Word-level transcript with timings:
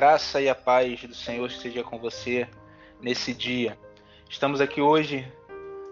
graça 0.00 0.40
e 0.40 0.48
a 0.48 0.54
paz 0.54 1.04
do 1.04 1.14
Senhor 1.14 1.46
esteja 1.46 1.84
com 1.84 1.98
você 1.98 2.48
nesse 3.02 3.34
dia. 3.34 3.76
Estamos 4.30 4.58
aqui 4.58 4.80
hoje 4.80 5.30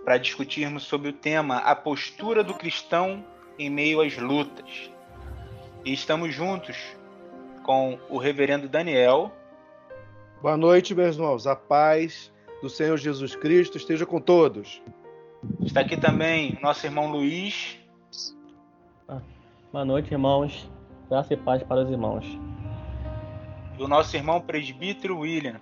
para 0.03 0.17
discutirmos 0.17 0.85
sobre 0.85 1.11
o 1.11 1.13
tema 1.13 1.59
A 1.59 1.77
postura 1.77 2.43
do 2.43 2.55
cristão 2.55 3.23
em 3.59 3.69
meio 3.69 4.01
às 4.01 4.17
lutas. 4.17 4.91
E 5.85 5.93
estamos 5.93 6.35
juntos 6.35 6.79
com 7.63 7.99
o 8.09 8.17
reverendo 8.17 8.67
Daniel. 8.67 9.31
Boa 10.41 10.57
noite, 10.57 10.95
meus 10.95 11.17
irmãos. 11.17 11.47
A 11.47 11.55
paz 11.55 12.33
do 12.63 12.71
Senhor 12.71 12.97
Jesus 12.97 13.37
Cristo 13.37 13.77
esteja 13.77 14.07
com 14.07 14.23
todos. 14.23 14.81
Está 15.61 15.83
aqui 15.83 15.99
também 15.99 16.59
nosso 16.63 16.87
irmão 16.87 17.13
Luiz. 17.13 17.79
Ah, 19.07 19.21
boa 19.71 19.85
noite, 19.85 20.11
irmãos. 20.11 20.67
Graça 21.11 21.35
e 21.35 21.37
paz 21.37 21.63
para 21.63 21.83
os 21.83 21.91
irmãos. 21.91 22.25
E 23.79 23.83
o 23.83 23.87
nosso 23.87 24.17
irmão 24.17 24.41
presbítero 24.41 25.21
William. 25.21 25.61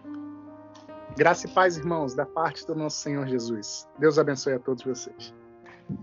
Graça 1.19 1.47
e 1.47 1.51
paz, 1.51 1.77
irmãos, 1.77 2.15
da 2.15 2.25
parte 2.25 2.67
do 2.67 2.75
nosso 2.75 2.97
Senhor 2.97 3.27
Jesus. 3.27 3.87
Deus 3.99 4.19
abençoe 4.19 4.55
a 4.55 4.59
todos 4.59 4.83
vocês. 4.83 5.35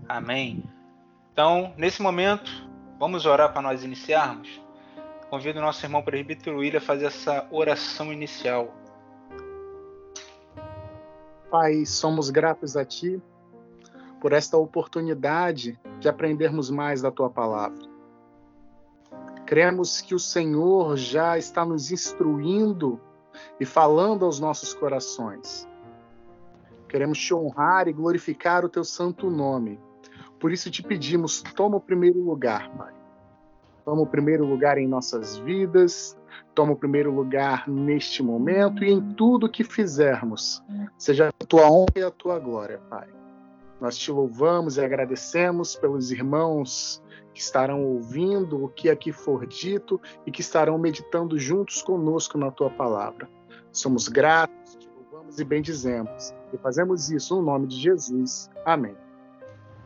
Amém. 0.08 0.62
Então, 1.32 1.74
nesse 1.76 2.00
momento, 2.00 2.48
vamos 3.00 3.26
orar 3.26 3.52
para 3.52 3.62
nós 3.62 3.82
iniciarmos. 3.82 4.62
Convido 5.28 5.58
o 5.58 5.62
nosso 5.62 5.84
irmão 5.84 6.02
presbítero 6.02 6.58
William 6.58 6.78
a 6.78 6.80
fazer 6.80 7.06
essa 7.06 7.48
oração 7.50 8.12
inicial. 8.12 8.72
Pai, 11.50 11.84
somos 11.84 12.30
gratos 12.30 12.76
a 12.76 12.84
Ti 12.84 13.20
por 14.20 14.32
esta 14.32 14.56
oportunidade 14.56 15.76
de 15.98 16.08
aprendermos 16.08 16.70
mais 16.70 17.02
da 17.02 17.10
Tua 17.10 17.28
palavra. 17.28 17.93
Cremos 19.46 20.00
que 20.00 20.14
o 20.14 20.18
Senhor 20.18 20.96
já 20.96 21.36
está 21.36 21.64
nos 21.64 21.90
instruindo 21.90 23.00
e 23.60 23.64
falando 23.64 24.24
aos 24.24 24.40
nossos 24.40 24.72
corações. 24.72 25.68
Queremos 26.88 27.18
te 27.18 27.34
honrar 27.34 27.88
e 27.88 27.92
glorificar 27.92 28.64
o 28.64 28.68
teu 28.68 28.84
santo 28.84 29.28
nome. 29.28 29.78
Por 30.38 30.52
isso 30.52 30.70
te 30.70 30.82
pedimos, 30.82 31.42
toma 31.42 31.76
o 31.76 31.80
primeiro 31.80 32.20
lugar, 32.20 32.70
Pai. 32.76 32.94
Toma 33.84 34.02
o 34.02 34.06
primeiro 34.06 34.46
lugar 34.46 34.78
em 34.78 34.88
nossas 34.88 35.36
vidas, 35.36 36.16
toma 36.54 36.72
o 36.72 36.76
primeiro 36.76 37.12
lugar 37.12 37.68
neste 37.68 38.22
momento 38.22 38.82
e 38.82 38.90
em 38.90 39.14
tudo 39.14 39.48
que 39.48 39.62
fizermos. 39.62 40.62
Seja 40.96 41.28
a 41.28 41.46
tua 41.46 41.70
honra 41.70 41.92
e 41.96 42.02
a 42.02 42.10
tua 42.10 42.38
glória, 42.38 42.80
Pai. 42.88 43.08
Nós 43.80 43.98
te 43.98 44.10
louvamos 44.10 44.78
e 44.78 44.80
agradecemos 44.80 45.76
pelos 45.76 46.10
irmãos 46.10 47.02
que 47.34 47.40
estarão 47.40 47.82
ouvindo 47.82 48.64
o 48.64 48.68
que 48.68 48.88
aqui 48.88 49.12
for 49.12 49.44
dito 49.44 50.00
e 50.24 50.30
que 50.30 50.40
estarão 50.40 50.78
meditando 50.78 51.36
juntos 51.36 51.82
conosco 51.82 52.38
na 52.38 52.50
tua 52.50 52.70
palavra. 52.70 53.28
Somos 53.72 54.06
gratos, 54.06 54.76
te 54.76 54.88
louvamos 54.88 55.40
e 55.40 55.44
bendizemos. 55.44 56.32
E 56.52 56.58
fazemos 56.58 57.10
isso 57.10 57.34
no 57.34 57.42
nome 57.42 57.66
de 57.66 57.76
Jesus. 57.76 58.48
Amém. 58.64 58.96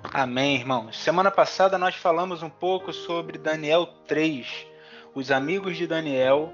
Amém, 0.03 0.57
irmãos. 0.57 1.03
Semana 1.03 1.31
passada 1.31 1.79
nós 1.79 1.95
falamos 1.95 2.43
um 2.43 2.51
pouco 2.51 2.93
sobre 2.93 3.39
Daniel 3.39 3.87
3, 4.07 4.67
os 5.15 5.31
amigos 5.31 5.77
de 5.77 5.87
Daniel 5.87 6.53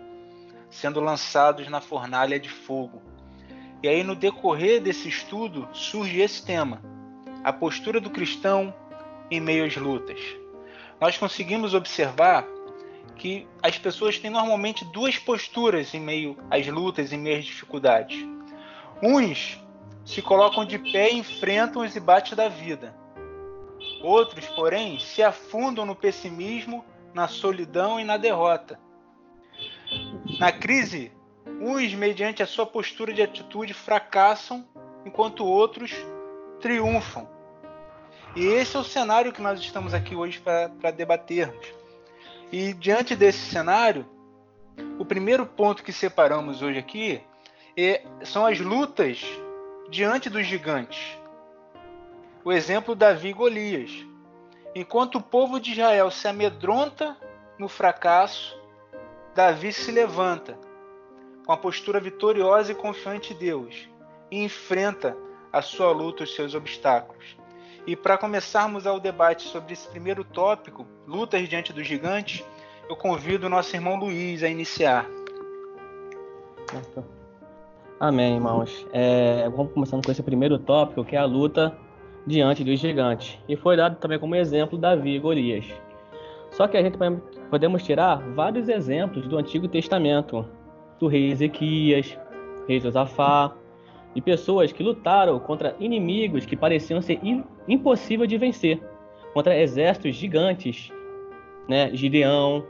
sendo 0.71 1.01
lançados 1.01 1.69
na 1.69 1.81
fornalha 1.81 2.39
de 2.39 2.49
fogo. 2.49 3.03
E 3.83 3.89
aí, 3.89 4.03
no 4.03 4.17
decorrer 4.17 4.81
desse 4.81 5.09
estudo, 5.09 5.69
surge 5.73 6.21
esse 6.21 6.45
tema: 6.45 6.81
a 7.43 7.53
postura 7.53 8.01
do 8.01 8.11
cristão 8.11 8.75
em 9.31 9.41
meio 9.41 9.65
às 9.65 9.77
lutas 9.77 10.44
nós 11.05 11.19
conseguimos 11.19 11.75
observar 11.75 12.49
que 13.17 13.47
as 13.63 13.77
pessoas 13.77 14.19
têm 14.19 14.31
normalmente 14.31 14.87
duas 14.87 15.19
posturas 15.19 15.93
em 15.93 16.01
meio 16.01 16.35
às 16.51 16.67
lutas, 16.67 17.13
em 17.13 17.19
meio 17.19 17.41
às 17.41 17.45
dificuldades. 17.45 18.27
Uns 19.03 19.63
se 20.03 20.23
colocam 20.23 20.65
de 20.65 20.79
pé 20.79 21.13
e 21.13 21.19
enfrentam 21.19 21.83
os 21.83 21.95
embates 21.95 22.35
da 22.35 22.49
vida. 22.49 22.97
Outros, 24.03 24.47
porém, 24.57 24.99
se 24.99 25.23
afundam 25.23 25.85
no 25.85 25.95
pessimismo, 25.95 26.83
na 27.13 27.29
solidão 27.29 28.01
e 28.01 28.05
na 28.05 28.17
derrota. 28.17 28.81
Na 30.41 30.51
crise, 30.51 31.13
uns, 31.61 31.93
mediante 31.93 32.43
a 32.43 32.47
sua 32.47 32.65
postura 32.65 33.13
de 33.13 33.21
atitude, 33.21 33.75
fracassam, 33.75 34.67
enquanto 35.05 35.45
outros 35.45 35.93
triunfam 36.61 37.29
e 38.37 38.47
esse 38.47 38.77
é 38.77 38.81
o 38.81 38.85
cenário 38.85 39.33
que 39.33 39.41
nós 39.41 39.61
estamos 39.61 39.95
aqui 39.95 40.17
hoje 40.17 40.41
para 40.41 40.91
debatermos. 40.91 41.67
E 42.51 42.73
diante 42.73 43.15
desse 43.15 43.39
cenário, 43.39 44.07
o 44.99 45.05
primeiro 45.05 45.47
ponto 45.47 45.83
que 45.83 45.93
separamos 45.93 46.61
hoje 46.61 46.79
aqui 46.79 47.23
é, 47.77 48.05
são 48.25 48.45
as 48.45 48.59
lutas 48.59 49.25
diante 49.89 50.29
dos 50.29 50.47
gigantes. 50.47 51.17
O 52.45 52.53
exemplo 52.53 52.95
Davi 52.95 53.29
e 53.29 53.33
Golias. 53.33 53.91
Enquanto 54.75 55.17
o 55.19 55.23
povo 55.23 55.61
de 55.61 55.73
Israel 55.73 56.11
se 56.11 56.27
amedronta 56.27 57.17
no 57.57 57.69
fracasso, 57.69 58.59
Davi 59.35 59.73
se 59.73 59.93
levanta 59.93 60.59
com 61.47 61.53
a 61.53 61.57
postura 61.57 62.01
vitoriosa 62.01 62.73
e 62.73 62.75
confiante 62.75 63.33
em 63.33 63.37
Deus 63.37 63.89
e 64.31 64.43
enfrenta 64.43 65.17
a 65.53 65.63
sua 65.63 65.93
luta, 65.93 66.25
os 66.25 66.35
seus 66.35 66.55
obstáculos. 66.55 67.44
E 67.87 67.95
para 67.95 68.17
começarmos 68.17 68.87
ao 68.87 68.99
debate 68.99 69.43
sobre 69.43 69.75
esse 69.75 69.87
primeiro 69.89 70.25
tópico, 70.25 70.87
lutas 71.07 71.47
diante 71.49 71.73
dos 71.73 71.87
gigantes, 71.87 72.45
eu 72.89 72.97
convido 72.97 73.47
o 73.47 73.51
nosso 73.51 73.77
irmão 73.77 73.97
Luiz 73.97 74.43
a 74.43 74.49
iniciar. 74.49 75.07
Amém, 78.01 78.35
irmãos. 78.35 78.87
É, 78.93 79.49
vamos 79.51 79.73
começando 79.73 80.05
com 80.05 80.11
esse 80.11 80.23
primeiro 80.23 80.59
tópico, 80.59 81.05
que 81.05 81.15
é 81.15 81.19
a 81.19 81.25
luta 81.25 81.77
diante 82.27 82.65
dos 82.65 82.81
gigantes. 82.81 83.39
E 83.49 83.57
foi 83.57 83.77
dado 83.77 83.97
também 83.97 84.19
como 84.19 84.35
exemplo 84.35 84.79
Davi 84.79 85.17
e 85.17 85.19
Golias. 85.19 85.67
Só 86.51 86.67
que 86.67 86.77
a 86.77 86.83
gente 86.83 86.97
podemos 87.51 87.83
tirar 87.83 88.17
vários 88.35 88.69
exemplos 88.69 89.27
do 89.27 89.37
Antigo 89.37 89.69
Testamento, 89.69 90.47
do 90.99 91.07
rei 91.07 91.31
Ezequias, 91.31 92.17
rei 92.67 92.81
Josafá, 92.81 93.53
de 94.15 94.21
pessoas 94.21 94.73
que 94.73 94.83
lutaram 94.83 95.39
contra 95.41 95.77
inimigos 95.81 96.47
que 96.47 96.57
pareciam 96.57 97.03
ser 97.03 97.21
impossível 97.67 98.27
de 98.27 98.39
vencer, 98.39 98.81
contra 99.33 99.59
exércitos 99.59 100.15
gigantes, 100.15 100.93
né, 101.69 101.91
Gideão. 101.93 102.65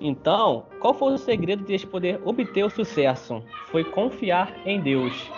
Então, 0.00 0.64
qual 0.80 0.94
foi 0.94 1.12
o 1.12 1.18
segredo 1.18 1.64
de 1.64 1.86
poder 1.86 2.20
obter 2.24 2.64
o 2.64 2.70
sucesso? 2.70 3.42
Foi 3.66 3.84
confiar 3.84 4.52
em 4.64 4.80
Deus. 4.80 5.30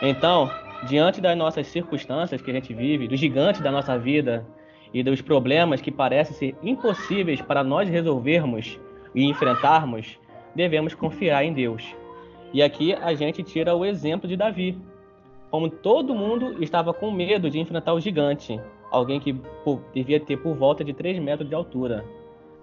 Então, 0.00 0.50
diante 0.86 1.20
das 1.20 1.36
nossas 1.36 1.66
circunstâncias 1.66 2.40
que 2.40 2.50
a 2.50 2.54
gente 2.54 2.72
vive, 2.72 3.08
dos 3.08 3.20
gigantes 3.20 3.60
da 3.60 3.70
nossa 3.70 3.98
vida 3.98 4.46
e 4.94 5.02
dos 5.02 5.20
problemas 5.20 5.80
que 5.80 5.90
parecem 5.90 6.34
ser 6.34 6.56
impossíveis 6.62 7.40
para 7.40 7.62
nós 7.62 7.88
resolvermos 7.88 8.78
e 9.14 9.24
enfrentarmos, 9.24 10.18
devemos 10.54 10.94
confiar 10.94 11.44
em 11.44 11.52
Deus. 11.52 11.99
E 12.52 12.62
aqui 12.62 12.92
a 12.94 13.14
gente 13.14 13.42
tira 13.42 13.74
o 13.74 13.84
exemplo 13.84 14.28
de 14.28 14.36
Davi. 14.36 14.76
Como 15.50 15.68
todo 15.68 16.14
mundo 16.14 16.62
estava 16.62 16.92
com 16.92 17.10
medo 17.10 17.50
de 17.50 17.58
enfrentar 17.58 17.92
o 17.92 18.00
gigante, 18.00 18.60
alguém 18.90 19.20
que 19.20 19.36
devia 19.92 20.20
ter 20.20 20.36
por 20.36 20.54
volta 20.54 20.84
de 20.84 20.92
3 20.92 21.18
metros 21.18 21.48
de 21.48 21.54
altura. 21.54 22.04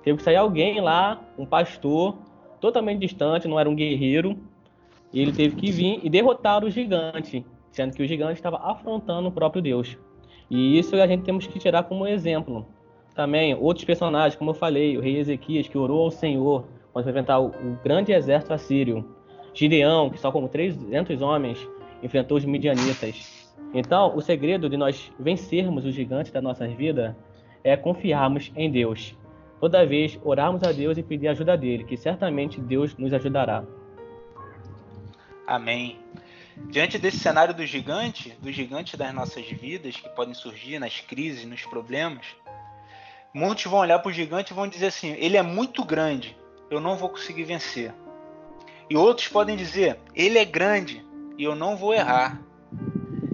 Teve 0.03 0.17
que 0.17 0.23
sair 0.23 0.37
alguém 0.37 0.79
lá, 0.79 1.21
um 1.37 1.45
pastor, 1.45 2.17
totalmente 2.59 2.99
distante, 2.99 3.47
não 3.47 3.59
era 3.59 3.69
um 3.69 3.75
guerreiro, 3.75 4.37
e 5.11 5.21
ele 5.21 5.31
teve 5.31 5.55
que 5.55 5.71
vir 5.71 5.99
e 6.03 6.09
derrotar 6.09 6.63
o 6.63 6.69
gigante, 6.69 7.45
sendo 7.71 7.93
que 7.93 8.03
o 8.03 8.07
gigante 8.07 8.35
estava 8.35 8.57
afrontando 8.57 9.29
o 9.29 9.31
próprio 9.31 9.61
Deus. 9.61 9.97
E 10.49 10.77
isso 10.77 10.95
a 10.95 11.07
gente 11.07 11.23
temos 11.23 11.45
que 11.45 11.59
tirar 11.59 11.83
como 11.83 12.07
exemplo. 12.07 12.65
Também 13.13 13.53
outros 13.55 13.83
personagens, 13.83 14.35
como 14.35 14.51
eu 14.51 14.55
falei, 14.55 14.97
o 14.97 15.01
rei 15.01 15.17
Ezequias, 15.17 15.67
que 15.67 15.77
orou 15.77 16.03
ao 16.03 16.11
Senhor 16.11 16.65
para 16.93 17.01
enfrentar 17.01 17.39
o 17.39 17.51
grande 17.83 18.12
exército 18.12 18.53
assírio. 18.53 19.16
Gideão, 19.57 20.12
que 20.12 20.19
só 20.19 20.31
com 20.31 20.48
300 20.48 21.19
homens 21.19 21.57
enfrentou 22.04 22.38
os 22.38 22.45
midianitas. 22.45 23.51
Então, 23.74 24.15
o 24.15 24.21
segredo 24.21 24.69
de 24.69 24.77
nós 24.77 25.12
vencermos 25.19 25.83
os 25.83 25.95
gigantes 25.95 26.31
da 26.31 26.39
nossa 26.39 26.68
vida 26.68 27.18
é 27.63 27.75
confiarmos 27.75 28.51
em 28.56 28.69
Deus. 28.69 29.18
Toda 29.59 29.83
vez 29.83 30.19
orarmos 30.24 30.62
a 30.62 30.71
Deus 30.71 30.95
e 31.00 31.04
pedir 31.04 31.30
ajuda 31.30 31.57
dele, 31.57 31.83
que 31.83 31.98
certamente 31.98 32.62
Deus 32.62 32.95
nos 32.98 33.12
ajudará. 33.12 33.63
Amém. 35.48 35.98
Diante 36.69 37.00
desse 37.00 37.18
cenário 37.18 37.56
do 37.56 37.65
gigante, 37.65 38.38
do 38.39 38.51
gigante 38.51 38.95
das 38.95 39.12
nossas 39.12 39.48
vidas 39.50 39.95
que 39.95 40.10
podem 40.10 40.36
surgir 40.36 40.77
nas 40.77 41.00
crises, 41.00 41.45
nos 41.45 41.65
problemas, 41.65 42.27
muitos 43.33 43.65
vão 43.65 43.80
olhar 43.80 43.98
para 43.98 44.10
o 44.10 44.13
gigante 44.13 44.53
e 44.53 44.56
vão 44.56 44.68
dizer 44.68 44.88
assim: 44.88 45.15
ele 45.18 45.36
é 45.36 45.42
muito 45.42 45.83
grande, 45.83 46.38
eu 46.69 46.80
não 46.80 46.95
vou 46.95 47.10
conseguir 47.10 47.44
vencer. 47.44 47.92
E 48.89 48.95
outros 48.95 49.28
podem 49.28 49.56
dizer: 49.56 50.00
ele 50.16 50.38
é 50.38 50.45
grande 50.45 51.06
e 51.38 51.44
eu 51.44 51.56
não 51.56 51.75
vou 51.75 51.94
errar. 51.94 52.42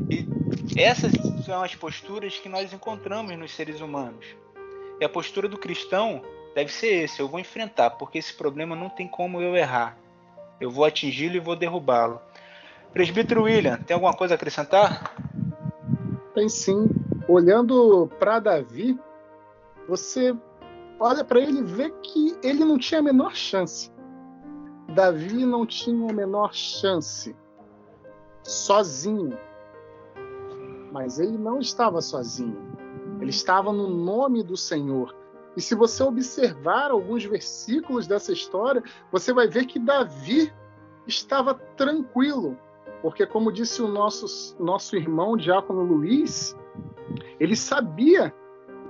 E 0.09 0.27
essas 0.75 1.11
são 1.45 1.61
as 1.61 1.75
posturas 1.75 2.37
que 2.37 2.49
nós 2.49 2.73
encontramos 2.73 3.37
nos 3.37 3.51
seres 3.51 3.81
humanos. 3.81 4.25
E 4.99 5.05
a 5.05 5.09
postura 5.09 5.47
do 5.47 5.57
cristão 5.57 6.21
deve 6.55 6.71
ser 6.71 7.03
esse: 7.03 7.19
eu 7.19 7.27
vou 7.27 7.39
enfrentar, 7.39 7.91
porque 7.91 8.17
esse 8.17 8.33
problema 8.33 8.75
não 8.75 8.89
tem 8.89 9.07
como 9.07 9.41
eu 9.41 9.55
errar. 9.55 9.97
Eu 10.59 10.71
vou 10.71 10.85
atingi-lo 10.85 11.35
e 11.35 11.39
vou 11.39 11.55
derrubá-lo. 11.55 12.21
Presbítero 12.93 13.43
William, 13.43 13.77
tem 13.77 13.95
alguma 13.95 14.13
coisa 14.13 14.33
a 14.33 14.35
acrescentar? 14.35 15.15
Tem 16.33 16.47
sim. 16.47 16.87
Olhando 17.27 18.09
para 18.19 18.39
Davi, 18.39 18.97
você 19.87 20.35
olha 20.99 21.23
para 21.23 21.39
ele 21.39 21.59
e 21.59 21.63
vê 21.63 21.89
que 22.01 22.37
ele 22.43 22.63
não 22.63 22.77
tinha 22.77 22.99
a 22.99 23.03
menor 23.03 23.35
chance. 23.35 23.91
Davi 24.93 25.45
não 25.45 25.65
tinha 25.65 26.09
a 26.09 26.13
menor 26.13 26.53
chance. 26.53 27.35
Sozinho. 28.43 29.37
Mas 30.91 31.19
ele 31.19 31.37
não 31.37 31.59
estava 31.59 32.01
sozinho. 32.01 32.57
Ele 33.19 33.31
estava 33.31 33.73
no 33.73 33.87
nome 33.87 34.43
do 34.43 34.55
Senhor. 34.55 35.15
E 35.57 35.61
se 35.61 35.75
você 35.75 36.03
observar 36.03 36.91
alguns 36.91 37.25
versículos 37.25 38.07
dessa 38.07 38.31
história, 38.31 38.83
você 39.11 39.33
vai 39.33 39.47
ver 39.47 39.65
que 39.65 39.79
Davi 39.79 40.53
estava 41.07 41.53
tranquilo, 41.75 42.57
porque, 43.01 43.25
como 43.25 43.51
disse 43.51 43.81
o 43.81 43.87
nosso, 43.87 44.55
nosso 44.59 44.95
irmão 44.95 45.37
Diácono 45.37 45.83
Luiz, 45.83 46.55
ele 47.39 47.55
sabia 47.55 48.33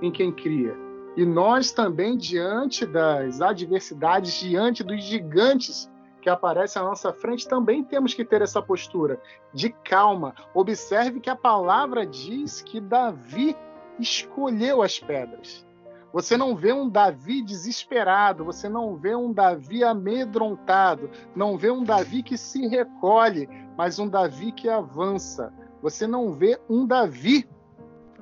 em 0.00 0.10
quem 0.10 0.32
cria. 0.32 0.74
E 1.16 1.24
nós 1.24 1.70
também, 1.70 2.16
diante 2.16 2.84
das 2.86 3.40
adversidades, 3.40 4.32
diante 4.34 4.82
dos 4.82 5.02
gigantes 5.02 5.90
que 6.24 6.30
aparecem 6.30 6.80
à 6.80 6.84
nossa 6.86 7.12
frente, 7.12 7.46
também 7.46 7.84
temos 7.84 8.14
que 8.14 8.24
ter 8.24 8.40
essa 8.40 8.62
postura 8.62 9.20
de 9.52 9.68
calma. 9.68 10.34
Observe 10.54 11.20
que 11.20 11.28
a 11.28 11.36
palavra 11.36 12.06
diz 12.06 12.62
que 12.62 12.80
Davi 12.80 13.54
escolheu 14.00 14.80
as 14.80 14.98
pedras. 14.98 15.66
Você 16.14 16.34
não 16.38 16.56
vê 16.56 16.72
um 16.72 16.88
Davi 16.88 17.42
desesperado, 17.42 18.42
você 18.42 18.70
não 18.70 18.96
vê 18.96 19.14
um 19.14 19.34
Davi 19.34 19.84
amedrontado, 19.84 21.10
não 21.36 21.58
vê 21.58 21.70
um 21.70 21.84
Davi 21.84 22.22
que 22.22 22.38
se 22.38 22.66
recolhe, 22.68 23.46
mas 23.76 23.98
um 23.98 24.08
Davi 24.08 24.50
que 24.50 24.66
avança. 24.66 25.52
Você 25.82 26.06
não 26.06 26.32
vê 26.32 26.58
um 26.70 26.86
Davi 26.86 27.46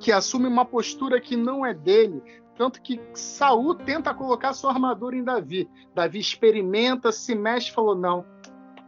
que 0.01 0.11
assume 0.11 0.49
uma 0.49 0.65
postura 0.65 1.21
que 1.21 1.37
não 1.37 1.65
é 1.65 1.73
dele. 1.73 2.21
Tanto 2.57 2.81
que 2.83 3.01
Saul 3.15 3.75
tenta 3.75 4.15
colocar 4.15 4.53
sua 4.53 4.73
armadura 4.73 5.17
em 5.17 5.25
Davi. 5.25 5.69
Davi 5.95 6.19
experimenta, 6.19 7.11
se 7.11 7.35
mexe 7.35 7.71
falou: 7.71 7.95
não, 7.95 8.25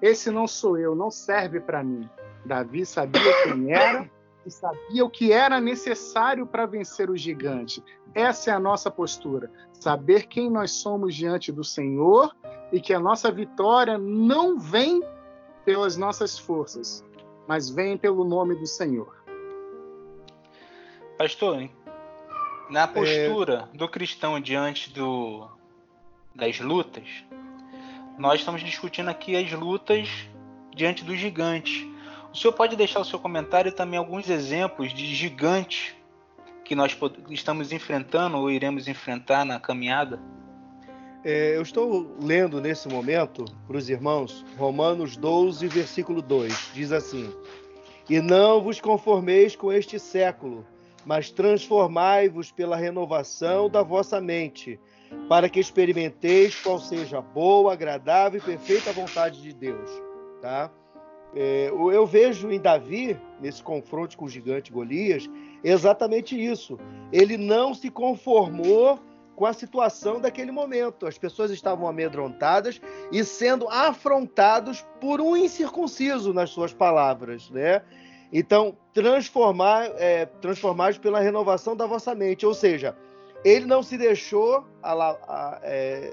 esse 0.02 0.30
não 0.30 0.46
sou 0.46 0.78
eu, 0.78 0.94
não 0.94 1.10
serve 1.10 1.60
para 1.60 1.82
mim. 1.82 2.08
Davi 2.44 2.84
sabia 2.84 3.42
quem 3.42 3.72
era 3.72 4.10
e 4.44 4.50
sabia 4.50 5.04
o 5.04 5.10
que 5.10 5.32
era 5.32 5.60
necessário 5.60 6.46
para 6.46 6.66
vencer 6.66 7.08
o 7.08 7.16
gigante. 7.16 7.82
Essa 8.14 8.50
é 8.50 8.54
a 8.54 8.60
nossa 8.60 8.90
postura. 8.90 9.50
Saber 9.72 10.26
quem 10.26 10.50
nós 10.50 10.72
somos 10.72 11.14
diante 11.14 11.50
do 11.50 11.64
Senhor 11.64 12.34
e 12.70 12.80
que 12.80 12.92
a 12.92 13.00
nossa 13.00 13.30
vitória 13.32 13.96
não 13.96 14.58
vem 14.58 15.02
pelas 15.64 15.96
nossas 15.96 16.38
forças, 16.38 17.02
mas 17.48 17.70
vem 17.70 17.96
pelo 17.96 18.24
nome 18.24 18.54
do 18.54 18.66
Senhor. 18.66 19.24
Pastor, 21.16 21.68
na 22.68 22.86
postura 22.86 23.68
é... 23.72 23.76
do 23.76 23.88
cristão 23.88 24.40
diante 24.40 24.90
do, 24.90 25.48
das 26.34 26.60
lutas, 26.60 27.04
nós 28.18 28.40
estamos 28.40 28.62
discutindo 28.62 29.08
aqui 29.08 29.36
as 29.36 29.50
lutas 29.52 30.08
diante 30.74 31.04
dos 31.04 31.18
gigantes. 31.18 31.86
O 32.32 32.36
senhor 32.36 32.52
pode 32.52 32.76
deixar 32.76 33.00
o 33.00 33.04
seu 33.04 33.18
comentário 33.18 33.72
também 33.72 33.98
alguns 33.98 34.28
exemplos 34.28 34.92
de 34.92 35.14
gigantes 35.14 35.94
que 36.64 36.74
nós 36.74 36.96
estamos 37.30 37.72
enfrentando 37.72 38.38
ou 38.38 38.50
iremos 38.50 38.88
enfrentar 38.88 39.44
na 39.44 39.60
caminhada? 39.60 40.20
É, 41.24 41.56
eu 41.56 41.62
estou 41.62 42.16
lendo 42.20 42.60
nesse 42.60 42.88
momento 42.88 43.44
para 43.66 43.76
os 43.76 43.88
irmãos 43.88 44.44
Romanos 44.58 45.16
12, 45.16 45.66
versículo 45.68 46.20
2. 46.20 46.72
Diz 46.74 46.92
assim: 46.92 47.32
E 48.08 48.20
não 48.20 48.60
vos 48.60 48.80
conformeis 48.80 49.56
com 49.56 49.72
este 49.72 49.98
século, 49.98 50.66
mas 51.04 51.30
transformai-vos 51.30 52.50
pela 52.50 52.76
renovação 52.76 53.68
da 53.68 53.82
vossa 53.82 54.20
mente, 54.20 54.78
para 55.28 55.48
que 55.48 55.60
experimenteis 55.60 56.54
qual 56.60 56.78
seja 56.78 57.18
a 57.18 57.22
boa, 57.22 57.72
agradável 57.72 58.40
e 58.40 58.44
perfeita 58.44 58.92
vontade 58.92 59.40
de 59.40 59.52
Deus. 59.52 59.90
Tá? 60.40 60.70
É, 61.36 61.68
eu 61.70 62.06
vejo 62.06 62.50
em 62.50 62.60
Davi, 62.60 63.18
nesse 63.40 63.62
confronto 63.62 64.16
com 64.16 64.24
o 64.24 64.28
gigante 64.28 64.72
Golias, 64.72 65.28
exatamente 65.62 66.40
isso. 66.40 66.78
Ele 67.12 67.36
não 67.36 67.74
se 67.74 67.90
conformou 67.90 69.00
com 69.34 69.44
a 69.44 69.52
situação 69.52 70.20
daquele 70.20 70.52
momento. 70.52 71.06
As 71.06 71.18
pessoas 71.18 71.50
estavam 71.50 71.88
amedrontadas 71.88 72.80
e 73.10 73.24
sendo 73.24 73.68
afrontados 73.68 74.86
por 75.00 75.20
um 75.20 75.36
incircunciso 75.36 76.32
nas 76.32 76.50
suas 76.50 76.72
palavras, 76.72 77.50
né? 77.50 77.82
Então, 78.36 78.76
transformar, 78.92 79.92
é, 79.96 80.26
pela 81.00 81.20
renovação 81.20 81.76
da 81.76 81.86
vossa 81.86 82.16
mente, 82.16 82.44
ou 82.44 82.52
seja, 82.52 82.96
ele 83.44 83.64
não 83.64 83.80
se 83.80 83.96
deixou 83.96 84.66
a, 84.82 84.92
a, 84.92 85.60
é, 85.62 86.12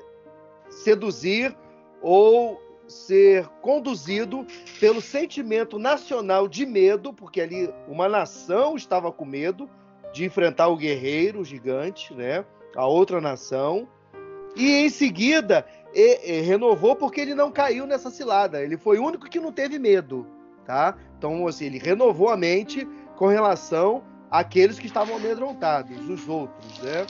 seduzir 0.70 1.58
ou 2.00 2.62
ser 2.88 3.48
conduzido 3.64 4.46
pelo 4.80 5.02
sentimento 5.02 5.80
nacional 5.80 6.48
de 6.48 6.64
medo, 6.64 7.12
porque 7.12 7.42
ali 7.42 7.74
uma 7.88 8.08
nação 8.08 8.76
estava 8.76 9.12
com 9.12 9.26
medo 9.26 9.68
de 10.14 10.24
enfrentar 10.24 10.68
o 10.68 10.78
guerreiro, 10.78 11.40
o 11.40 11.46
gigante, 11.46 12.14
né? 12.14 12.46
A 12.76 12.86
outra 12.86 13.20
nação. 13.20 13.88
E 14.56 14.70
em 14.86 14.90
seguida 14.90 15.66
e, 15.92 16.38
e, 16.38 16.42
renovou 16.42 16.96
porque 16.96 17.20
ele 17.22 17.34
não 17.34 17.52
caiu 17.52 17.88
nessa 17.88 18.12
cilada. 18.12 18.62
Ele 18.62 18.78
foi 18.78 19.00
o 19.00 19.06
único 19.06 19.28
que 19.28 19.40
não 19.40 19.52
teve 19.52 19.80
medo, 19.80 20.28
tá? 20.72 20.96
Então, 21.18 21.46
assim, 21.48 21.66
ele 21.66 21.78
renovou 21.78 22.30
a 22.30 22.38
mente 22.38 22.88
com 23.18 23.28
relação 23.28 24.02
àqueles 24.30 24.80
que 24.80 24.86
estavam 24.86 25.18
amedrontados, 25.18 26.10
os 26.10 26.30
outros, 26.30 26.80
né? 26.80 27.06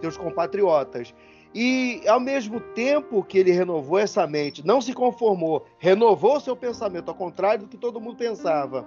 Seus 0.00 0.16
compatriotas. 0.16 1.14
E 1.54 2.02
ao 2.08 2.18
mesmo 2.18 2.58
tempo 2.58 3.22
que 3.22 3.36
ele 3.36 3.52
renovou 3.52 3.98
essa 3.98 4.26
mente, 4.26 4.66
não 4.66 4.80
se 4.80 4.94
conformou, 4.94 5.66
renovou 5.78 6.40
seu 6.40 6.56
pensamento, 6.56 7.10
ao 7.10 7.14
contrário 7.14 7.64
do 7.64 7.68
que 7.68 7.76
todo 7.76 8.00
mundo 8.00 8.16
pensava. 8.16 8.86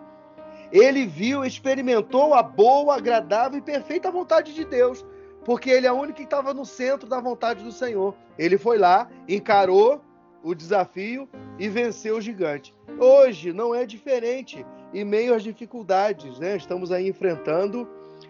Ele 0.72 1.06
viu, 1.06 1.46
experimentou 1.46 2.34
a 2.34 2.42
boa, 2.42 2.96
agradável 2.96 3.60
e 3.60 3.62
perfeita 3.62 4.10
vontade 4.10 4.56
de 4.56 4.66
Deus, 4.66 5.06
porque 5.46 5.70
ele 5.70 5.86
é 5.86 5.92
o 5.92 5.96
único 5.96 6.18
que 6.18 6.24
estava 6.24 6.52
no 6.52 6.66
centro 6.66 7.08
da 7.08 7.22
vontade 7.22 7.64
do 7.64 7.72
Senhor. 7.72 8.16
Ele 8.40 8.58
foi 8.58 8.80
lá, 8.80 9.08
encarou 9.30 10.02
o 10.44 10.56
desafio 10.56 11.30
e 11.60 11.70
venceu 11.70 12.18
o 12.18 12.22
gigante. 12.22 12.74
Hoje 13.00 13.52
não 13.52 13.76
é 13.76 13.86
diferente. 13.86 14.66
Em 14.94 15.04
meio 15.04 15.34
às 15.34 15.44
dificuldades, 15.44 16.40
né? 16.40 16.56
Estamos 16.56 16.92
aí 16.92 17.08
enfrentando 17.08 17.88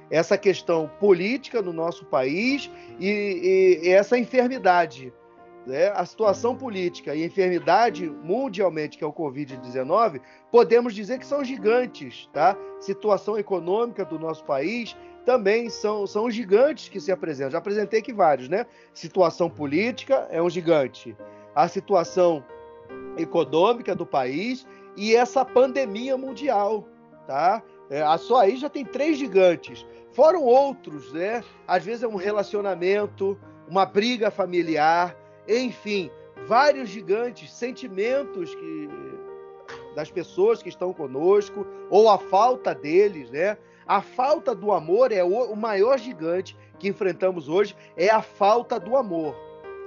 essa 0.09 0.37
questão 0.37 0.89
política 0.99 1.61
no 1.61 1.71
nosso 1.71 2.05
país 2.05 2.69
e, 2.99 3.79
e, 3.83 3.87
e 3.87 3.89
essa 3.89 4.17
enfermidade. 4.17 5.13
Né? 5.65 5.87
A 5.95 6.05
situação 6.05 6.55
política 6.55 7.15
e 7.15 7.25
enfermidade 7.25 8.07
mundialmente, 8.23 8.97
que 8.97 9.03
é 9.03 9.07
o 9.07 9.13
Covid-19, 9.13 10.21
podemos 10.51 10.93
dizer 10.93 11.19
que 11.19 11.25
são 11.25 11.43
gigantes. 11.43 12.29
Tá? 12.33 12.57
Situação 12.79 13.37
econômica 13.37 14.05
do 14.05 14.19
nosso 14.19 14.43
país 14.43 14.95
também 15.25 15.69
são, 15.69 16.05
são 16.05 16.29
gigantes 16.29 16.87
que 16.87 16.99
se 16.99 17.11
apresentam. 17.11 17.51
Já 17.51 17.57
apresentei 17.57 17.99
aqui 17.99 18.13
vários, 18.13 18.47
né? 18.47 18.67
Situação 18.93 19.49
política 19.49 20.27
é 20.29 20.39
um 20.39 20.49
gigante. 20.49 21.17
A 21.55 21.67
situação 21.67 22.43
econômica 23.17 23.95
do 23.95 24.05
país 24.05 24.65
e 24.95 25.15
essa 25.15 25.43
pandemia 25.43 26.17
mundial, 26.17 26.87
tá? 27.27 27.61
É, 27.89 28.03
só 28.17 28.41
aí 28.41 28.57
já 28.57 28.69
tem 28.69 28.83
três 28.83 29.17
gigantes. 29.17 29.85
Foram 30.11 30.43
outros, 30.43 31.11
né? 31.11 31.43
Às 31.67 31.83
vezes 31.83 32.03
é 32.03 32.07
um 32.07 32.15
relacionamento, 32.15 33.37
uma 33.67 33.85
briga 33.85 34.31
familiar, 34.31 35.15
enfim, 35.47 36.09
vários 36.47 36.89
gigantes, 36.89 37.51
sentimentos 37.51 38.55
que 38.55 38.89
das 39.95 40.11
pessoas 40.11 40.61
que 40.61 40.69
estão 40.69 40.93
conosco 40.93 41.65
ou 41.89 42.09
a 42.09 42.17
falta 42.17 42.75
deles, 42.75 43.29
né? 43.31 43.57
A 43.87 44.01
falta 44.01 44.53
do 44.53 44.71
amor 44.71 45.11
é 45.11 45.23
o, 45.23 45.51
o 45.51 45.55
maior 45.55 45.97
gigante 45.97 46.57
que 46.77 46.87
enfrentamos 46.87 47.47
hoje 47.47 47.75
é 47.95 48.09
a 48.09 48.21
falta 48.21 48.79
do 48.79 48.97
amor. 48.97 49.35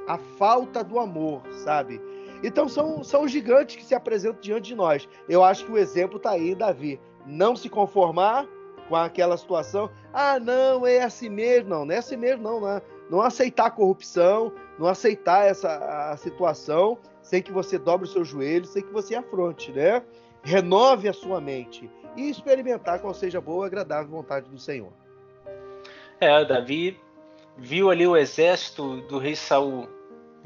A 0.07 0.17
falta 0.17 0.83
do 0.83 0.99
amor, 0.99 1.43
sabe? 1.51 2.01
Então 2.43 2.69
são, 2.69 3.03
são 3.03 3.27
gigantes 3.27 3.77
que 3.77 3.85
se 3.85 3.95
apresentam 3.95 4.41
diante 4.41 4.69
de 4.69 4.75
nós. 4.75 5.09
Eu 5.29 5.43
acho 5.43 5.65
que 5.65 5.73
o 5.73 5.79
exemplo 5.79 6.17
está 6.17 6.31
aí, 6.31 6.55
Davi. 6.55 7.01
Não 7.27 7.57
se 7.57 7.69
conformar 7.69 8.47
com 8.89 8.97
aquela 8.97 9.37
situação. 9.37 9.91
Ah, 10.13 10.39
não, 10.39 10.87
é 10.87 11.03
assim 11.03 11.29
mesmo. 11.29 11.69
Não, 11.69 11.85
não 11.85 11.95
é 11.95 11.99
assim 11.99 12.17
mesmo, 12.17 12.43
não. 12.43 12.61
Não, 12.61 12.69
é. 12.69 12.83
não 13.11 13.21
aceitar 13.21 13.67
a 13.67 13.71
corrupção, 13.71 14.53
não 14.79 14.87
aceitar 14.89 15.47
essa 15.47 16.11
a 16.13 16.17
situação 16.17 16.99
sem 17.23 17.43
que 17.43 17.53
você 17.53 17.79
dobre 17.79 18.07
os 18.07 18.13
seus 18.13 18.27
joelhos, 18.27 18.71
sem 18.71 18.83
que 18.83 18.93
você 18.93 19.15
afronte, 19.15 19.71
né? 19.71 20.03
Renove 20.43 21.09
a 21.09 21.13
sua 21.13 21.41
mente 21.41 21.91
e 22.17 22.31
experimentar 22.31 23.01
qual 23.01 23.13
seja 23.13 23.39
a 23.39 23.41
boa 23.41 23.67
agradável 23.67 24.11
vontade 24.11 24.49
do 24.49 24.59
Senhor. 24.59 24.93
É, 26.21 26.45
Davi 26.45 26.99
viu 27.57 27.91
ali 27.91 28.07
o 28.07 28.17
exército 28.17 29.03
do 29.03 29.19
rei 29.19 29.37
Saul 29.37 29.89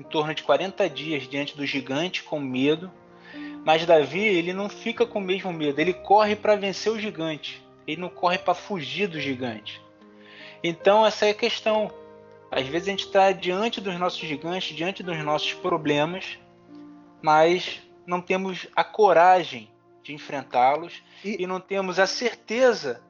em 0.02 0.04
torno 0.04 0.34
de 0.34 0.42
40 0.42 0.90
dias 0.90 1.28
diante 1.28 1.56
do 1.56 1.64
gigante 1.64 2.24
com 2.24 2.40
medo. 2.40 2.90
Mas 3.64 3.86
Davi, 3.86 4.18
ele 4.18 4.52
não 4.52 4.68
fica 4.68 5.06
com 5.06 5.20
o 5.20 5.22
mesmo 5.22 5.52
medo, 5.52 5.80
ele 5.80 5.94
corre 5.94 6.34
para 6.34 6.56
vencer 6.56 6.92
o 6.92 6.98
gigante. 6.98 7.64
Ele 7.86 8.00
não 8.00 8.08
corre 8.08 8.38
para 8.38 8.54
fugir 8.54 9.06
do 9.06 9.20
gigante. 9.20 9.80
Então, 10.62 11.06
essa 11.06 11.26
é 11.26 11.30
a 11.30 11.34
questão. 11.34 11.90
Às 12.50 12.66
vezes 12.66 12.88
a 12.88 12.90
gente 12.90 13.06
está 13.06 13.30
diante 13.32 13.80
dos 13.80 13.98
nossos 13.98 14.20
gigantes, 14.20 14.76
diante 14.76 15.02
dos 15.02 15.16
nossos 15.24 15.54
problemas, 15.54 16.38
mas 17.22 17.80
não 18.04 18.20
temos 18.20 18.66
a 18.74 18.84
coragem 18.84 19.70
de 20.02 20.12
enfrentá-los 20.12 21.00
e, 21.24 21.42
e, 21.42 21.46
não 21.46 21.60
temos 21.60 22.00
a 22.00 22.06
certeza 22.06 23.00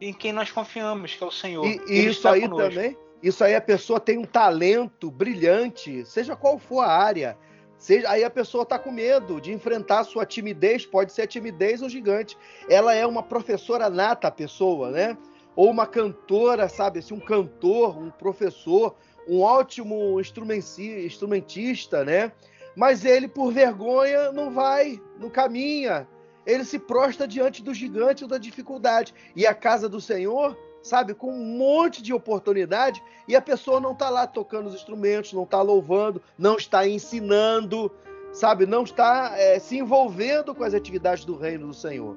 em 0.00 0.12
quem 0.12 0.32
nós 0.32 0.50
confiamos, 0.50 1.14
que 1.14 1.22
é 1.22 1.26
o 1.26 1.30
Senhor. 1.30 1.66
E, 1.66 1.80
e 1.86 2.06
isso 2.06 2.26
aí 2.26 2.42
conosco. 2.42 2.70
também, 2.70 2.96
isso 3.22 3.44
aí 3.44 3.54
a 3.54 3.60
pessoa 3.60 4.00
tem 4.00 4.18
um 4.18 4.24
talento 4.24 5.10
brilhante, 5.10 6.04
seja 6.06 6.34
qual 6.34 6.58
for 6.58 6.80
a 6.80 6.88
área. 6.88 7.36
Seja, 7.76 8.10
aí 8.10 8.22
a 8.24 8.30
pessoa 8.30 8.62
está 8.62 8.78
com 8.78 8.90
medo 8.90 9.40
de 9.40 9.52
enfrentar 9.52 10.04
sua 10.04 10.26
timidez, 10.26 10.84
pode 10.84 11.12
ser 11.12 11.22
a 11.22 11.26
timidez 11.26 11.80
ou 11.80 11.88
gigante. 11.88 12.36
Ela 12.68 12.94
é 12.94 13.06
uma 13.06 13.22
professora 13.22 13.88
nata, 13.88 14.28
a 14.28 14.30
pessoa, 14.30 14.90
né? 14.90 15.16
Ou 15.56 15.70
uma 15.70 15.86
cantora, 15.86 16.68
sabe? 16.68 16.98
Assim, 16.98 17.14
um 17.14 17.20
cantor, 17.20 17.98
um 17.98 18.10
professor, 18.10 18.94
um 19.26 19.40
ótimo 19.40 20.20
instrumentista, 20.20 22.04
né? 22.04 22.32
Mas 22.76 23.04
ele, 23.04 23.26
por 23.26 23.50
vergonha, 23.52 24.30
não 24.30 24.50
vai, 24.50 25.00
não 25.18 25.30
caminha. 25.30 26.06
Ele 26.46 26.64
se 26.64 26.78
prostra 26.78 27.26
diante 27.26 27.62
do 27.62 27.72
gigante 27.74 28.24
ou 28.24 28.28
da 28.28 28.38
dificuldade. 28.38 29.14
E 29.34 29.46
a 29.46 29.54
casa 29.54 29.88
do 29.88 30.00
Senhor 30.00 30.56
sabe, 30.82 31.14
com 31.14 31.32
um 31.32 31.56
monte 31.58 32.02
de 32.02 32.12
oportunidade, 32.12 33.02
e 33.28 33.36
a 33.36 33.40
pessoa 33.40 33.80
não 33.80 33.92
está 33.92 34.08
lá 34.08 34.26
tocando 34.26 34.68
os 34.68 34.74
instrumentos, 34.74 35.32
não 35.32 35.44
está 35.44 35.62
louvando, 35.62 36.22
não 36.38 36.56
está 36.56 36.86
ensinando, 36.86 37.90
sabe, 38.32 38.66
não 38.66 38.82
está 38.82 39.32
é, 39.36 39.58
se 39.58 39.78
envolvendo 39.78 40.54
com 40.54 40.64
as 40.64 40.74
atividades 40.74 41.24
do 41.24 41.36
reino 41.36 41.68
do 41.68 41.74
Senhor. 41.74 42.16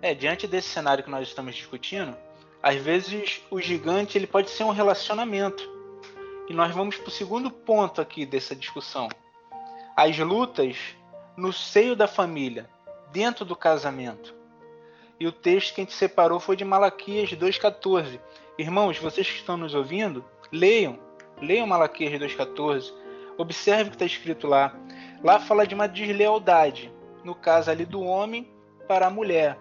É, 0.00 0.14
diante 0.14 0.46
desse 0.46 0.68
cenário 0.68 1.02
que 1.02 1.10
nós 1.10 1.26
estamos 1.26 1.54
discutindo, 1.54 2.16
às 2.62 2.76
vezes 2.76 3.42
o 3.50 3.60
gigante 3.60 4.16
ele 4.16 4.26
pode 4.26 4.50
ser 4.50 4.64
um 4.64 4.70
relacionamento. 4.70 5.78
E 6.48 6.54
nós 6.54 6.74
vamos 6.74 6.96
para 6.96 7.08
o 7.08 7.12
segundo 7.12 7.50
ponto 7.50 8.00
aqui 8.00 8.24
dessa 8.24 8.56
discussão. 8.56 9.08
As 9.94 10.16
lutas 10.18 10.76
no 11.36 11.52
seio 11.52 11.94
da 11.94 12.08
família, 12.08 12.68
dentro 13.12 13.44
do 13.44 13.54
casamento. 13.54 14.37
E 15.20 15.26
o 15.26 15.32
texto 15.32 15.74
que 15.74 15.80
a 15.80 15.84
gente 15.84 15.94
separou 15.94 16.38
foi 16.38 16.56
de 16.56 16.64
Malaquias 16.64 17.30
2,14. 17.30 18.20
Irmãos, 18.56 18.98
vocês 18.98 19.28
que 19.28 19.36
estão 19.36 19.56
nos 19.56 19.74
ouvindo, 19.74 20.24
leiam. 20.52 20.98
Leiam 21.40 21.66
Malaquias 21.66 22.12
2,14. 22.20 22.92
Observe 23.36 23.84
o 23.84 23.90
que 23.90 23.96
está 23.96 24.04
escrito 24.04 24.46
lá. 24.46 24.74
Lá 25.22 25.40
fala 25.40 25.66
de 25.66 25.74
uma 25.74 25.88
deslealdade. 25.88 26.92
No 27.24 27.34
caso 27.34 27.70
ali 27.70 27.84
do 27.84 28.00
homem 28.00 28.48
para 28.86 29.06
a 29.06 29.10
mulher. 29.10 29.58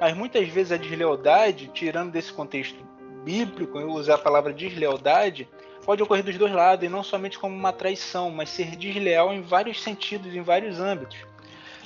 Mas 0.00 0.16
muitas 0.16 0.48
vezes 0.48 0.72
a 0.72 0.76
deslealdade, 0.76 1.70
tirando 1.72 2.10
desse 2.10 2.32
contexto 2.32 2.82
bíblico, 3.22 3.78
eu 3.78 3.90
usar 3.90 4.14
a 4.14 4.18
palavra 4.18 4.52
deslealdade, 4.52 5.48
pode 5.84 6.02
ocorrer 6.02 6.24
dos 6.24 6.36
dois 6.36 6.52
lados, 6.52 6.84
e 6.84 6.88
não 6.88 7.02
somente 7.02 7.38
como 7.38 7.54
uma 7.54 7.72
traição, 7.72 8.30
mas 8.30 8.50
ser 8.50 8.76
desleal 8.76 9.32
em 9.32 9.42
vários 9.42 9.82
sentidos, 9.82 10.34
em 10.34 10.42
vários 10.42 10.80
âmbitos. 10.80 11.18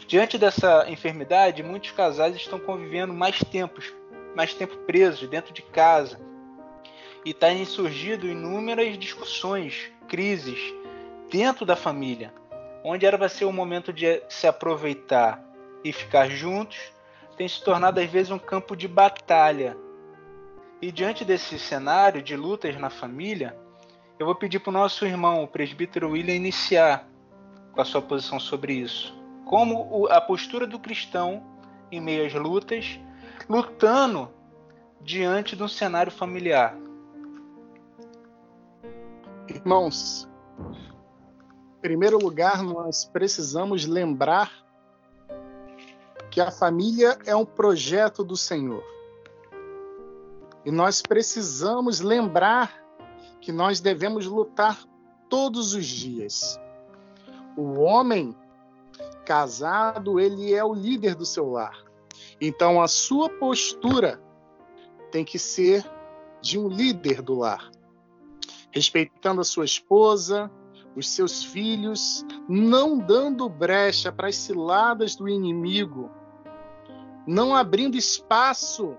Diante 0.09 0.39
dessa 0.39 0.87
enfermidade, 0.89 1.63
muitos 1.63 1.91
casais 1.91 2.35
estão 2.35 2.59
convivendo 2.59 3.13
mais 3.13 3.41
tempos, 3.41 3.93
mais 4.35 4.55
tempo 4.55 4.75
presos 4.79 5.29
dentro 5.29 5.53
de 5.53 5.61
casa. 5.61 6.19
E 7.27 7.35
têm 7.35 7.67
surgido 7.67 8.27
inúmeras 8.27 8.97
discussões, 8.97 9.93
crises 10.09 10.59
dentro 11.31 11.67
da 11.67 11.77
família, 11.77 12.33
onde 12.83 13.05
era 13.05 13.19
para 13.19 13.29
ser 13.29 13.45
o 13.45 13.53
momento 13.53 13.93
de 13.93 14.23
se 14.31 14.47
aproveitar 14.47 15.45
e 15.85 15.93
ficar 15.93 16.31
juntos, 16.31 16.79
tem 17.37 17.47
se 17.47 17.63
tornado 17.63 18.01
às 18.01 18.11
vezes 18.11 18.33
um 18.33 18.39
campo 18.39 18.75
de 18.75 18.89
batalha. 18.89 19.77
E 20.81 20.91
diante 20.91 21.23
desse 21.23 21.59
cenário 21.59 22.23
de 22.23 22.35
lutas 22.35 22.75
na 22.79 22.89
família, 22.89 23.55
eu 24.19 24.25
vou 24.25 24.35
pedir 24.35 24.59
para 24.59 24.71
o 24.71 24.73
nosso 24.73 25.05
irmão, 25.05 25.45
o 25.45 25.49
presbítero 25.49 26.13
William, 26.13 26.35
iniciar 26.35 27.07
com 27.73 27.83
a 27.83 27.85
sua 27.85 28.01
posição 28.01 28.41
sobre 28.41 28.73
isso 28.73 29.18
como 29.49 30.07
a 30.09 30.21
postura 30.21 30.67
do 30.67 30.79
cristão 30.79 31.43
em 31.91 32.01
meio 32.01 32.27
às 32.27 32.35
lutas, 32.35 33.01
lutando 33.49 34.29
diante 35.01 35.57
de 35.57 35.63
um 35.63 35.69
cenário 35.69 36.13
familiar. 36.13 36.77
Irmãos, 39.49 40.29
em 41.79 41.81
primeiro 41.81 42.19
lugar, 42.19 42.63
nós 42.63 43.07
precisamos 43.07 43.87
lembrar 43.87 44.53
que 46.31 46.43
a 46.43 46.51
família 46.51 47.19
é 47.25 47.35
um 47.35 47.47
projeto 47.47 48.23
do 48.23 48.37
Senhor. 48.37 48.85
E 50.63 50.71
nós 50.71 51.01
precisamos 51.01 52.01
lembrar 52.01 52.85
que 53.41 53.51
nós 53.51 53.81
devemos 53.81 54.27
lutar 54.27 54.79
todos 55.31 55.73
os 55.73 55.87
dias. 55.87 56.61
O 57.57 57.81
homem 57.81 58.37
casado, 59.29 60.19
ele 60.19 60.55
é 60.55 60.65
o 60.65 60.73
líder 60.73 61.15
do 61.15 61.27
seu 61.27 61.51
lar. 61.51 61.85
Então 62.41 62.81
a 62.81 62.89
sua 62.89 63.29
postura 63.29 64.19
tem 65.13 65.23
que 65.23 65.39
ser 65.39 65.85
de 66.41 66.59
um 66.59 66.67
líder 66.67 67.21
do 67.21 67.35
lar, 67.35 67.71
respeitando 68.71 69.43
a 69.43 69.45
sua 69.45 69.67
esposa, 69.67 70.51
os 70.97 71.11
seus 71.11 71.45
filhos, 71.45 72.25
não 72.49 72.99
dando 72.99 73.47
brecha 73.51 74.11
para 74.11 74.29
as 74.29 74.37
ciladas 74.37 75.15
do 75.15 75.29
inimigo, 75.29 76.11
não 77.27 77.55
abrindo 77.55 77.99
espaço 77.99 78.97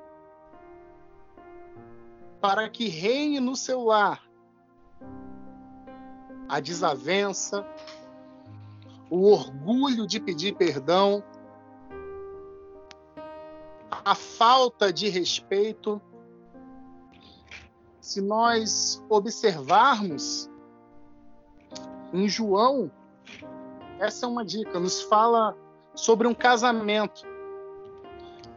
para 2.39 2.69
que 2.69 2.87
reine 2.87 3.39
no 3.39 3.55
seu 3.55 3.83
lar 3.83 4.29
a 6.47 6.59
desavença, 6.59 7.67
o 9.09 9.31
orgulho 9.31 10.05
de 10.05 10.19
pedir 10.19 10.55
perdão, 10.55 11.23
a 14.05 14.15
falta 14.15 14.93
de 14.93 15.09
respeito. 15.09 16.01
Se 17.99 18.21
nós 18.21 19.03
observarmos 19.09 20.49
em 22.13 22.27
João, 22.27 22.91
essa 23.99 24.25
é 24.25 24.29
uma 24.29 24.45
dica, 24.45 24.79
nos 24.79 25.01
fala 25.01 25.55
sobre 25.93 26.27
um 26.27 26.33
casamento. 26.33 27.23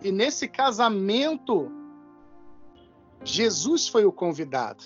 E 0.02 0.10
nesse 0.10 0.48
casamento, 0.48 1.70
Jesus 3.24 3.88
foi 3.88 4.04
o 4.04 4.12
convidado. 4.12 4.84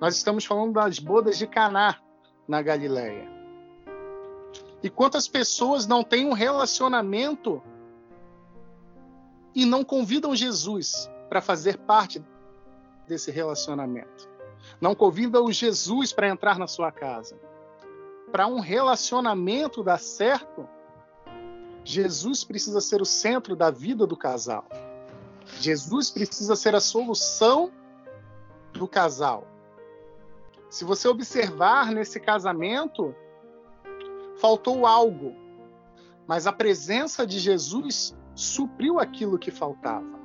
Nós 0.00 0.16
estamos 0.16 0.44
falando 0.44 0.74
das 0.74 0.98
bodas 0.98 1.38
de 1.38 1.46
Caná 1.46 1.98
na 2.46 2.62
Galileia. 2.62 3.33
E 4.84 4.90
quantas 4.90 5.26
pessoas 5.26 5.86
não 5.86 6.04
têm 6.04 6.26
um 6.26 6.34
relacionamento 6.34 7.62
e 9.54 9.64
não 9.64 9.82
convidam 9.82 10.36
Jesus 10.36 11.10
para 11.26 11.40
fazer 11.40 11.78
parte 11.78 12.22
desse 13.08 13.30
relacionamento? 13.30 14.28
Não 14.78 14.94
convidam 14.94 15.50
Jesus 15.50 16.12
para 16.12 16.28
entrar 16.28 16.58
na 16.58 16.66
sua 16.66 16.92
casa. 16.92 17.34
Para 18.30 18.46
um 18.46 18.60
relacionamento 18.60 19.82
dar 19.82 19.98
certo, 19.98 20.68
Jesus 21.82 22.44
precisa 22.44 22.78
ser 22.82 23.00
o 23.00 23.06
centro 23.06 23.56
da 23.56 23.70
vida 23.70 24.06
do 24.06 24.18
casal. 24.18 24.66
Jesus 25.60 26.10
precisa 26.10 26.54
ser 26.54 26.74
a 26.74 26.80
solução 26.80 27.72
do 28.74 28.86
casal. 28.86 29.46
Se 30.68 30.84
você 30.84 31.08
observar 31.08 31.90
nesse 31.90 32.20
casamento, 32.20 33.14
faltou 34.44 34.84
algo, 34.84 35.34
mas 36.26 36.46
a 36.46 36.52
presença 36.52 37.26
de 37.26 37.38
Jesus 37.38 38.14
supriu 38.34 39.00
aquilo 39.00 39.38
que 39.38 39.50
faltava. 39.50 40.20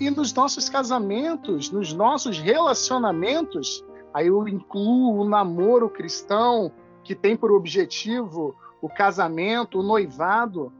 E 0.00 0.10
nos 0.10 0.32
nossos 0.32 0.68
casamentos, 0.68 1.70
nos 1.70 1.92
nossos 1.92 2.36
relacionamentos, 2.40 3.84
aí 4.12 4.26
eu 4.26 4.48
incluo 4.48 5.20
o 5.20 5.24
namoro 5.24 5.88
cristão, 5.88 6.72
que 7.04 7.14
tem 7.14 7.36
por 7.36 7.52
objetivo 7.52 8.56
o 8.82 8.88
casamento, 8.88 9.78
o 9.78 9.82
noivado. 9.84 10.72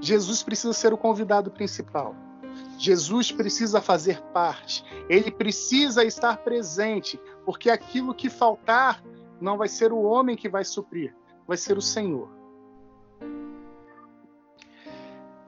Jesus 0.00 0.42
precisa 0.42 0.72
ser 0.72 0.92
o 0.92 0.98
convidado 0.98 1.48
principal. 1.48 2.12
Jesus 2.76 3.30
precisa 3.30 3.80
fazer 3.80 4.20
parte, 4.32 4.84
ele 5.08 5.30
precisa 5.30 6.04
estar 6.04 6.38
presente, 6.38 7.20
porque 7.46 7.70
aquilo 7.70 8.12
que 8.12 8.28
faltar 8.28 9.00
não 9.40 9.56
vai 9.56 9.68
ser 9.68 9.92
o 9.92 10.02
homem 10.02 10.36
que 10.36 10.48
vai 10.48 10.64
suprir, 10.64 11.14
vai 11.46 11.56
ser 11.56 11.76
o 11.76 11.82
Senhor. 11.82 12.28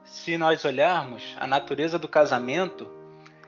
Se 0.03 0.37
nós 0.37 0.65
olharmos, 0.65 1.35
a 1.39 1.47
natureza 1.47 1.97
do 1.97 2.07
casamento 2.07 2.87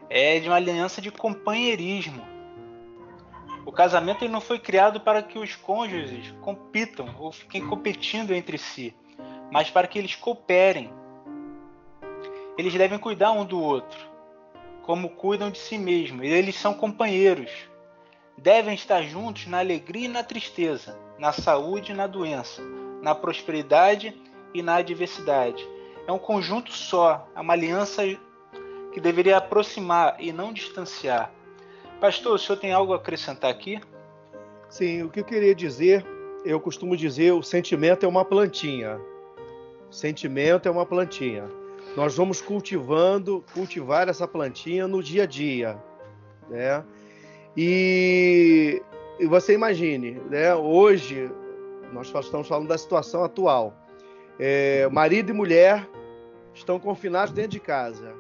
é 0.09 0.39
de 0.39 0.47
uma 0.47 0.55
aliança 0.55 1.01
de 1.01 1.11
companheirismo. 1.11 2.21
O 3.65 3.71
casamento 3.71 4.27
não 4.27 4.41
foi 4.41 4.57
criado 4.57 4.99
para 4.99 5.21
que 5.21 5.37
os 5.37 5.55
cônjuges 5.55 6.33
compitam 6.41 7.15
ou 7.19 7.31
fiquem 7.31 7.67
competindo 7.67 8.33
entre 8.33 8.57
si, 8.57 8.95
mas 9.51 9.69
para 9.69 9.87
que 9.87 9.99
eles 9.99 10.15
cooperem. 10.15 10.91
Eles 12.57 12.73
devem 12.73 12.97
cuidar 12.97 13.31
um 13.31 13.45
do 13.45 13.61
outro, 13.61 13.99
como 14.81 15.09
cuidam 15.11 15.51
de 15.51 15.59
si 15.59 15.77
mesmos. 15.77 16.25
Eles 16.25 16.55
são 16.55 16.73
companheiros. 16.73 17.68
Devem 18.41 18.73
estar 18.73 19.01
juntos 19.03 19.47
na 19.47 19.59
alegria 19.59 20.05
e 20.05 20.07
na 20.07 20.23
tristeza, 20.23 20.97
na 21.17 21.33
saúde 21.33 21.91
e 21.91 21.95
na 21.95 22.07
doença, 22.07 22.61
na 23.01 23.13
prosperidade 23.13 24.15
e 24.53 24.61
na 24.61 24.75
adversidade. 24.75 25.67
É 26.07 26.11
um 26.11 26.17
conjunto 26.17 26.71
só, 26.71 27.27
é 27.35 27.41
uma 27.41 27.51
aliança 27.51 28.01
que 28.93 29.01
deveria 29.01 29.37
aproximar 29.37 30.15
e 30.19 30.31
não 30.31 30.53
distanciar. 30.53 31.33
Pastor, 31.99 32.35
o 32.35 32.39
senhor 32.39 32.57
tem 32.57 32.71
algo 32.71 32.93
a 32.93 32.95
acrescentar 32.95 33.51
aqui? 33.51 33.81
Sim, 34.69 35.03
o 35.03 35.09
que 35.09 35.19
eu 35.19 35.25
queria 35.25 35.53
dizer, 35.53 36.05
eu 36.45 36.61
costumo 36.61 36.95
dizer, 36.95 37.33
o 37.33 37.43
sentimento 37.43 38.05
é 38.05 38.09
uma 38.09 38.23
plantinha. 38.23 39.01
O 39.89 39.93
sentimento 39.93 40.65
é 40.65 40.71
uma 40.71 40.85
plantinha. 40.85 41.43
Nós 41.93 42.15
vamos 42.15 42.39
cultivando, 42.39 43.43
cultivar 43.53 44.07
essa 44.07 44.25
plantinha 44.25 44.87
no 44.87 45.03
dia 45.03 45.23
a 45.23 45.25
dia, 45.25 45.77
né? 46.47 46.85
E, 47.61 48.81
e 49.19 49.27
você 49.27 49.53
imagine, 49.53 50.11
né? 50.29 50.55
Hoje 50.55 51.29
nós 51.91 52.07
estamos 52.07 52.47
falando 52.47 52.69
da 52.69 52.77
situação 52.77 53.21
atual. 53.21 53.73
É, 54.39 54.87
marido 54.87 55.31
e 55.31 55.33
mulher 55.33 55.85
estão 56.53 56.79
confinados 56.79 57.33
dentro 57.33 57.51
de 57.51 57.59
casa. 57.59 58.15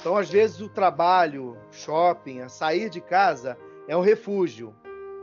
Então, 0.00 0.16
às 0.16 0.28
vezes, 0.28 0.60
o 0.60 0.68
trabalho, 0.68 1.56
shopping, 1.70 2.40
a 2.40 2.48
sair 2.48 2.90
de 2.90 3.00
casa 3.00 3.56
é 3.86 3.96
um 3.96 4.00
refúgio. 4.00 4.74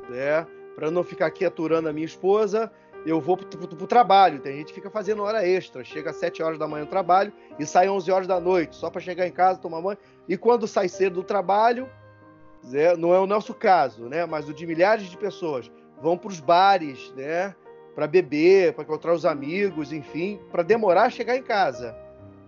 Né? 0.09 0.47
Para 0.73 0.89
não 0.89 1.03
ficar 1.03 1.25
aqui 1.25 1.43
aturando 1.43 1.89
a 1.89 1.93
minha 1.93 2.05
esposa, 2.05 2.71
eu 3.05 3.19
vou 3.19 3.35
para 3.35 3.47
o 3.83 3.85
trabalho. 3.85 4.39
Tem 4.39 4.59
gente 4.59 4.67
que 4.67 4.75
fica 4.75 4.89
fazendo 4.89 5.23
hora 5.23 5.45
extra. 5.45 5.83
Chega 5.83 6.11
às 6.11 6.15
7 6.15 6.41
horas 6.41 6.57
da 6.57 6.69
manhã 6.69 6.85
no 6.85 6.89
trabalho 6.89 7.33
e 7.59 7.65
sai 7.65 7.87
às 7.87 7.91
11 7.91 8.11
horas 8.13 8.27
da 8.27 8.39
noite, 8.39 8.77
só 8.77 8.89
para 8.89 9.01
chegar 9.01 9.27
em 9.27 9.31
casa, 9.33 9.59
tomar 9.59 9.81
banho. 9.81 9.97
E 10.29 10.37
quando 10.37 10.65
sai 10.69 10.87
cedo 10.87 11.15
do 11.15 11.23
trabalho, 11.23 11.89
né, 12.63 12.95
não 12.95 13.13
é 13.13 13.19
o 13.19 13.27
nosso 13.27 13.53
caso, 13.53 14.07
né? 14.07 14.25
mas 14.25 14.47
o 14.47 14.53
de 14.53 14.65
milhares 14.65 15.07
de 15.07 15.17
pessoas, 15.17 15.71
vão 16.01 16.17
para 16.17 16.29
os 16.29 16.39
bares, 16.39 17.13
né? 17.15 17.55
para 17.95 18.07
beber, 18.07 18.73
para 18.73 18.83
encontrar 18.83 19.13
os 19.13 19.25
amigos, 19.25 19.91
enfim, 19.91 20.39
para 20.51 20.63
demorar 20.63 21.03
a 21.03 21.09
chegar 21.09 21.35
em 21.35 21.43
casa. 21.43 21.95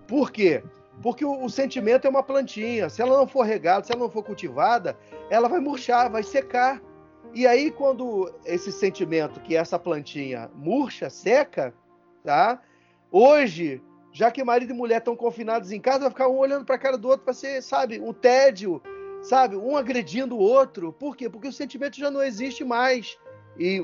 Por 0.07 0.31
quê? 0.31 0.63
Porque 1.01 1.25
o, 1.25 1.43
o, 1.43 1.49
sentimento 1.49 2.05
é 2.05 2.09
uma 2.09 2.23
plantinha. 2.23 2.89
Se 2.89 3.01
ela 3.01 3.17
não 3.17 3.27
for 3.27 3.43
regada, 3.43 3.85
se 3.85 3.91
ela 3.91 4.01
não 4.01 4.09
for 4.09 4.23
cultivada, 4.23 4.97
ela 5.29 5.49
vai 5.49 5.59
murchar, 5.59 6.09
vai 6.09 6.23
secar. 6.23 6.81
E 7.33 7.47
aí, 7.47 7.71
quando 7.71 8.31
esse 8.45 8.71
sentimento, 8.71 9.39
que 9.39 9.55
é 9.55 9.59
essa 9.59 9.79
plantinha, 9.79 10.49
murcha, 10.55 11.09
seca, 11.09 11.73
tá? 12.23 12.61
Hoje, 13.11 13.81
já 14.11 14.29
que 14.29 14.43
marido 14.43 14.71
e 14.71 14.75
mulher 14.75 14.99
estão 14.99 15.15
confinados 15.15 15.71
em 15.71 15.79
casa, 15.79 16.01
vai 16.01 16.09
ficar 16.09 16.27
um 16.27 16.37
olhando 16.37 16.65
para 16.65 16.75
a 16.75 16.79
cara 16.79 16.97
do 16.97 17.07
outro 17.07 17.25
para 17.25 17.33
ser, 17.33 17.61
sabe, 17.63 17.99
um 17.99 18.13
tédio, 18.13 18.81
sabe, 19.23 19.55
um 19.55 19.75
agredindo 19.75 20.35
o 20.35 20.39
outro. 20.39 20.93
Por 20.93 21.17
quê? 21.17 21.29
Porque 21.29 21.47
o 21.47 21.53
sentimento 21.53 21.97
já 21.97 22.11
não 22.11 22.21
existe 22.21 22.63
mais. 22.63 23.17
E 23.57 23.83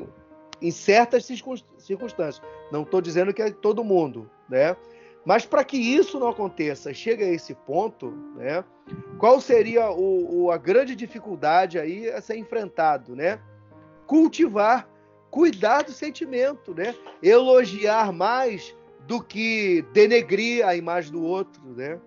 em 0.62 0.72
certas 0.72 1.26
circunstâncias. 1.26 2.42
Não 2.72 2.84
estou 2.84 3.02
dizendo 3.02 3.34
que 3.34 3.42
é 3.42 3.50
todo 3.50 3.84
mundo, 3.84 4.30
né? 4.48 4.76
Mas 5.26 5.46
para 5.46 5.64
que 5.64 5.78
isso 5.78 6.20
não 6.20 6.30
aconteça, 6.30 6.94
chega 6.94 7.26
a 7.26 7.30
esse 7.30 7.54
ponto, 7.54 8.12
né? 8.36 8.64
Qual 9.18 9.40
seria 9.40 9.90
o, 9.90 10.44
o, 10.44 10.52
a 10.52 10.58
grande 10.58 10.96
dificuldade 10.96 11.78
aí 11.78 12.10
a 12.10 12.22
ser 12.22 12.38
enfrentado, 12.38 13.16
né? 13.16 13.40
Cultivar, 14.08 14.88
cuidar 15.30 15.84
do 15.84 15.92
sentimento, 15.92 16.74
né? 16.74 16.96
Elogiar 17.22 18.12
mais 18.12 18.76
do 19.08 19.22
que 19.22 19.84
denegrir 19.94 20.66
a 20.66 20.76
imagem 20.76 21.12
do 21.12 21.24
outro, 21.24 21.62
né? 21.76 22.00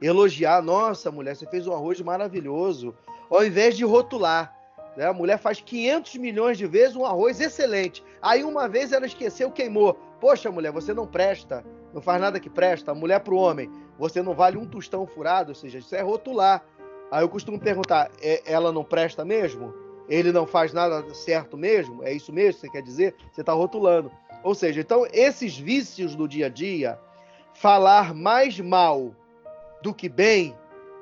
Elogiar, 0.00 0.62
nossa 0.62 1.10
mulher, 1.10 1.36
você 1.36 1.46
fez 1.46 1.66
um 1.66 1.72
arroz 1.72 2.00
maravilhoso, 2.00 2.94
ao 3.30 3.44
invés 3.44 3.76
de 3.76 3.84
rotular. 3.84 4.54
Né? 4.96 5.06
A 5.06 5.12
mulher 5.12 5.38
faz 5.38 5.60
500 5.60 6.16
milhões 6.16 6.58
de 6.58 6.66
vezes 6.66 6.96
um 6.96 7.04
arroz 7.04 7.40
excelente. 7.40 8.02
Aí 8.20 8.44
uma 8.44 8.68
vez 8.68 8.92
ela 8.92 9.06
esqueceu, 9.06 9.50
queimou. 9.50 9.94
Poxa, 10.20 10.50
mulher, 10.50 10.72
você 10.72 10.94
não 10.94 11.06
presta. 11.06 11.64
Não 11.92 12.00
faz 12.00 12.20
nada 12.20 12.40
que 12.40 12.50
presta. 12.50 12.92
A 12.92 12.94
mulher 12.94 13.20
para 13.20 13.34
o 13.34 13.38
homem, 13.38 13.70
você 13.98 14.22
não 14.22 14.34
vale 14.34 14.56
um 14.56 14.66
tostão 14.66 15.06
furado. 15.06 15.50
Ou 15.50 15.54
seja, 15.54 15.78
isso 15.78 15.94
é 15.94 16.00
rotular. 16.00 16.64
Aí 17.10 17.22
eu 17.22 17.28
costumo 17.28 17.58
perguntar, 17.58 18.10
é, 18.20 18.42
ela 18.44 18.72
não 18.72 18.84
presta 18.84 19.24
mesmo? 19.24 19.74
Ele 20.08 20.32
não 20.32 20.46
faz 20.46 20.72
nada 20.72 21.02
certo 21.14 21.56
mesmo? 21.56 22.02
É 22.02 22.12
isso 22.12 22.32
mesmo 22.32 22.54
que 22.54 22.66
você 22.66 22.72
quer 22.72 22.82
dizer? 22.82 23.14
Você 23.32 23.40
está 23.40 23.52
rotulando. 23.52 24.10
Ou 24.42 24.54
seja, 24.54 24.80
então 24.80 25.06
esses 25.12 25.56
vícios 25.56 26.14
do 26.14 26.28
dia 26.28 26.46
a 26.46 26.48
dia, 26.48 26.98
falar 27.54 28.14
mais 28.14 28.60
mal 28.60 29.14
do 29.84 29.92
que 29.92 30.08
bem, 30.08 30.56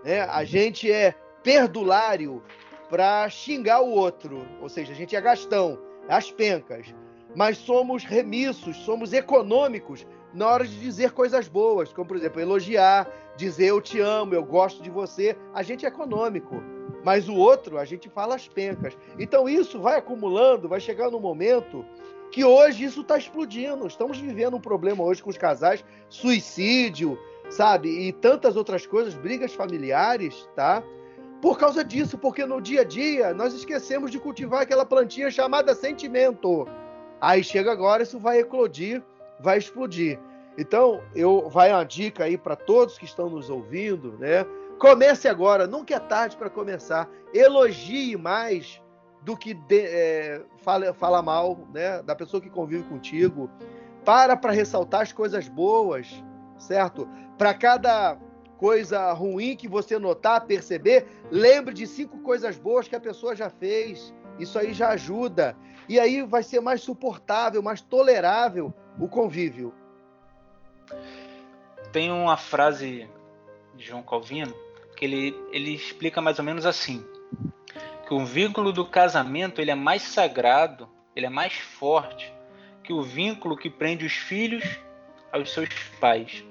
né? 0.04 0.22
a 0.22 0.42
gente 0.42 0.90
é 0.90 1.14
perdulário 1.44 2.42
para 2.90 3.28
xingar 3.28 3.80
o 3.80 3.90
outro. 3.90 4.44
Ou 4.60 4.68
seja, 4.68 4.92
a 4.92 4.96
gente 4.96 5.14
é 5.14 5.20
gastão, 5.20 5.78
as 6.08 6.32
pencas. 6.32 6.92
Mas 7.34 7.58
somos 7.58 8.04
remissos, 8.04 8.76
somos 8.78 9.12
econômicos 9.12 10.04
na 10.34 10.48
hora 10.48 10.66
de 10.66 10.80
dizer 10.80 11.12
coisas 11.12 11.46
boas, 11.46 11.92
como 11.92 12.08
por 12.08 12.16
exemplo, 12.16 12.40
elogiar, 12.40 13.08
dizer 13.36 13.66
eu 13.66 13.80
te 13.80 14.00
amo, 14.00 14.34
eu 14.34 14.44
gosto 14.44 14.82
de 14.82 14.90
você. 14.90 15.36
A 15.54 15.62
gente 15.62 15.86
é 15.86 15.88
econômico. 15.88 16.60
Mas 17.04 17.28
o 17.28 17.36
outro, 17.36 17.78
a 17.78 17.84
gente 17.84 18.08
fala 18.08 18.34
as 18.34 18.48
pencas. 18.48 18.98
Então 19.16 19.48
isso 19.48 19.78
vai 19.78 19.96
acumulando, 19.96 20.68
vai 20.68 20.80
chegar 20.80 21.08
no 21.08 21.20
momento 21.20 21.86
que 22.32 22.44
hoje 22.44 22.84
isso 22.84 23.02
está 23.02 23.16
explodindo. 23.16 23.86
Estamos 23.86 24.18
vivendo 24.18 24.56
um 24.56 24.60
problema 24.60 25.04
hoje 25.04 25.22
com 25.22 25.30
os 25.30 25.38
casais, 25.38 25.84
suicídio, 26.08 27.16
sabe? 27.50 27.88
E 27.88 28.12
tantas 28.12 28.56
outras 28.56 28.86
coisas, 28.86 29.14
brigas 29.14 29.52
familiares, 29.54 30.48
tá? 30.54 30.82
por 31.42 31.58
causa 31.58 31.82
disso, 31.84 32.16
porque 32.16 32.46
no 32.46 32.60
dia 32.60 32.82
a 32.82 32.84
dia 32.84 33.34
nós 33.34 33.52
esquecemos 33.52 34.12
de 34.12 34.20
cultivar 34.20 34.62
aquela 34.62 34.86
plantinha 34.86 35.28
chamada 35.28 35.74
sentimento. 35.74 36.68
Aí 37.20 37.42
chega 37.42 37.72
agora, 37.72 38.04
isso 38.04 38.16
vai 38.16 38.38
eclodir, 38.38 39.02
vai 39.40 39.58
explodir. 39.58 40.20
Então, 40.56 41.02
eu 41.16 41.50
vai 41.50 41.72
uma 41.72 41.82
dica 41.82 42.24
aí 42.24 42.38
para 42.38 42.54
todos 42.54 42.96
que 42.96 43.04
estão 43.04 43.28
nos 43.28 43.50
ouvindo, 43.50 44.16
né? 44.18 44.46
Comece 44.78 45.26
agora, 45.26 45.66
nunca 45.66 45.96
é 45.96 45.98
tarde 45.98 46.36
para 46.36 46.48
começar. 46.48 47.10
Elogie 47.34 48.16
mais 48.16 48.80
do 49.22 49.36
que 49.36 49.52
de, 49.52 49.80
é, 49.80 50.42
fala, 50.58 50.94
fala 50.94 51.20
mal, 51.22 51.58
né? 51.74 52.02
Da 52.02 52.14
pessoa 52.14 52.40
que 52.40 52.50
convive 52.50 52.84
contigo. 52.84 53.50
Para 54.04 54.36
para 54.36 54.52
ressaltar 54.52 55.00
as 55.00 55.12
coisas 55.12 55.48
boas, 55.48 56.22
certo? 56.62 57.08
Para 57.36 57.52
cada 57.54 58.16
coisa 58.56 59.12
ruim 59.12 59.56
que 59.56 59.68
você 59.68 59.98
notar, 59.98 60.46
perceber, 60.46 61.06
lembre 61.30 61.74
de 61.74 61.86
cinco 61.86 62.18
coisas 62.20 62.56
boas 62.56 62.86
que 62.86 62.96
a 62.96 63.00
pessoa 63.00 63.34
já 63.34 63.50
fez. 63.50 64.14
Isso 64.38 64.58
aí 64.58 64.72
já 64.72 64.90
ajuda. 64.90 65.56
E 65.88 65.98
aí 65.98 66.22
vai 66.22 66.42
ser 66.42 66.60
mais 66.60 66.80
suportável, 66.80 67.62
mais 67.62 67.80
tolerável 67.80 68.72
o 68.98 69.08
convívio. 69.08 69.74
Tem 71.90 72.10
uma 72.10 72.36
frase 72.36 73.08
de 73.74 73.84
João 73.84 74.02
Calvino 74.02 74.54
que 74.96 75.04
ele, 75.04 75.36
ele 75.50 75.74
explica 75.74 76.20
mais 76.20 76.38
ou 76.38 76.44
menos 76.44 76.64
assim: 76.64 77.04
que 78.06 78.14
o 78.14 78.24
vínculo 78.24 78.72
do 78.72 78.86
casamento 78.86 79.60
ele 79.60 79.70
é 79.70 79.74
mais 79.74 80.02
sagrado, 80.02 80.88
ele 81.14 81.26
é 81.26 81.30
mais 81.30 81.54
forte 81.54 82.32
que 82.82 82.92
o 82.92 83.02
vínculo 83.02 83.56
que 83.56 83.70
prende 83.70 84.04
os 84.04 84.12
filhos 84.12 84.64
aos 85.32 85.52
seus 85.52 85.68
pais. 86.00 86.44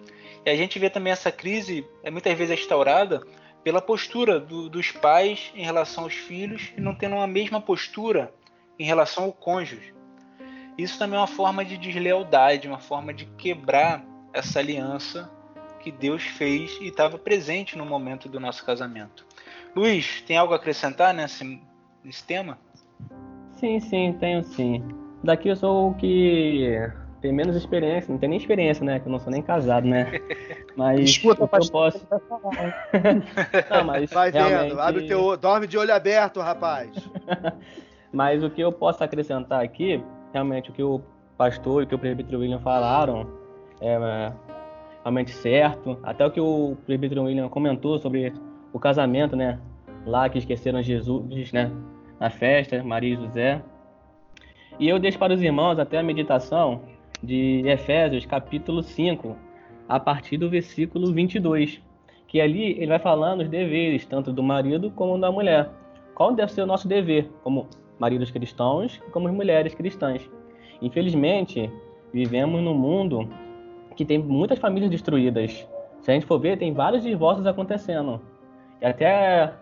E 0.45 0.49
a 0.49 0.55
gente 0.55 0.79
vê 0.79 0.89
também 0.89 1.13
essa 1.13 1.31
crise, 1.31 1.85
é 2.03 2.09
muitas 2.09 2.37
vezes 2.37 2.59
restaurada 2.59 3.21
pela 3.63 3.81
postura 3.81 4.39
do, 4.39 4.69
dos 4.69 4.91
pais 4.91 5.51
em 5.55 5.63
relação 5.63 6.05
aos 6.05 6.13
filhos 6.13 6.71
e 6.75 6.81
não 6.81 6.95
tendo 6.95 7.15
a 7.15 7.27
mesma 7.27 7.61
postura 7.61 8.33
em 8.79 8.83
relação 8.83 9.25
ao 9.25 9.33
cônjuge. 9.33 9.93
Isso 10.77 10.97
também 10.97 11.17
é 11.17 11.19
uma 11.19 11.27
forma 11.27 11.63
de 11.63 11.77
deslealdade, 11.77 12.67
uma 12.67 12.79
forma 12.79 13.13
de 13.13 13.25
quebrar 13.37 14.03
essa 14.33 14.59
aliança 14.59 15.29
que 15.79 15.91
Deus 15.91 16.23
fez 16.23 16.77
e 16.81 16.87
estava 16.87 17.17
presente 17.17 17.77
no 17.77 17.85
momento 17.85 18.29
do 18.29 18.39
nosso 18.39 18.65
casamento. 18.65 19.25
Luiz, 19.75 20.21
tem 20.21 20.37
algo 20.37 20.53
a 20.53 20.57
acrescentar 20.57 21.13
nesse, 21.13 21.61
nesse 22.03 22.23
tema? 22.23 22.57
Sim, 23.51 23.79
sim, 23.79 24.17
tenho 24.19 24.43
sim. 24.43 24.83
Daqui 25.23 25.49
eu 25.49 25.55
sou 25.55 25.91
o 25.91 25.95
que 25.95 26.65
tem 27.21 27.31
menos 27.31 27.55
experiência, 27.55 28.11
não 28.11 28.17
tem 28.17 28.29
nem 28.29 28.37
experiência, 28.37 28.83
né? 28.83 28.99
Que 28.99 29.07
eu 29.07 29.11
não 29.11 29.19
sou 29.19 29.31
nem 29.31 29.41
casado, 29.41 29.87
né? 29.87 30.19
Mas 30.75 31.01
Escuta, 31.01 31.43
o 31.43 31.47
que 31.47 31.55
eu 31.55 31.71
posso. 31.71 32.07
não, 33.69 33.83
mas 33.83 34.09
Vai 34.09 34.31
realmente... 34.31 34.69
vendo, 34.69 34.79
abre 34.79 35.03
o 35.03 35.07
teu. 35.07 35.37
Dorme 35.37 35.67
de 35.67 35.77
olho 35.77 35.93
aberto, 35.93 36.39
rapaz. 36.39 36.89
mas 38.13 38.41
o 38.41 38.49
que 38.49 38.61
eu 38.61 38.71
posso 38.71 39.03
acrescentar 39.03 39.61
aqui, 39.61 40.01
realmente 40.33 40.69
o 40.69 40.73
que 40.73 40.81
o 40.81 41.01
pastor 41.37 41.81
e 41.81 41.85
o 41.85 41.87
que 41.87 41.95
o 41.95 41.99
presbítero 41.99 42.39
William 42.39 42.59
falaram 42.59 43.27
é 43.81 44.31
realmente 45.03 45.31
certo. 45.31 45.99
Até 46.03 46.25
o 46.25 46.31
que 46.31 46.39
o 46.39 46.77
presbítero 46.85 47.23
William 47.23 47.49
comentou 47.49 47.99
sobre 47.99 48.33
o 48.71 48.79
casamento, 48.79 49.35
né? 49.35 49.59
Lá 50.05 50.29
que 50.29 50.37
esqueceram 50.37 50.81
Jesus, 50.81 51.51
né? 51.51 51.69
na 52.21 52.29
festa, 52.29 52.83
Maria 52.83 53.15
e 53.15 53.17
José. 53.17 53.63
E 54.79 54.87
eu 54.87 54.99
deixo 54.99 55.17
para 55.17 55.33
os 55.33 55.41
irmãos 55.41 55.79
até 55.79 55.97
a 55.97 56.03
meditação 56.03 56.83
de 57.21 57.63
Efésios, 57.67 58.25
capítulo 58.25 58.81
5, 58.81 59.35
a 59.87 59.99
partir 59.99 60.37
do 60.37 60.49
versículo 60.49 61.11
22, 61.13 61.81
que 62.27 62.39
ali 62.39 62.71
ele 62.73 62.87
vai 62.87 62.99
falando 62.99 63.41
os 63.41 63.49
deveres, 63.49 64.05
tanto 64.05 64.31
do 64.31 64.41
marido 64.41 64.91
como 64.91 65.17
da 65.19 65.31
mulher. 65.31 65.69
Qual 66.15 66.33
deve 66.33 66.51
ser 66.51 66.61
o 66.61 66.65
nosso 66.65 66.87
dever 66.87 67.29
como 67.43 67.67
maridos 67.99 68.31
cristãos 68.31 69.01
e 69.07 69.11
como 69.11 69.31
mulheres 69.31 69.73
cristãs? 69.73 70.29
Infelizmente, 70.81 71.69
vivemos 72.13 72.61
num 72.61 72.73
mundo 72.73 73.29
que 73.95 74.05
tem 74.05 74.17
muitas 74.17 74.59
famílias 74.59 74.89
destruídas. 74.89 75.67
Se 76.01 76.09
a 76.09 76.13
gente 76.13 76.25
for 76.25 76.39
ver, 76.39 76.57
tem 76.57 76.73
vários 76.73 77.03
divórcios 77.03 77.45
acontecendo. 77.45 78.21
E 78.81 78.85
até 78.85 79.53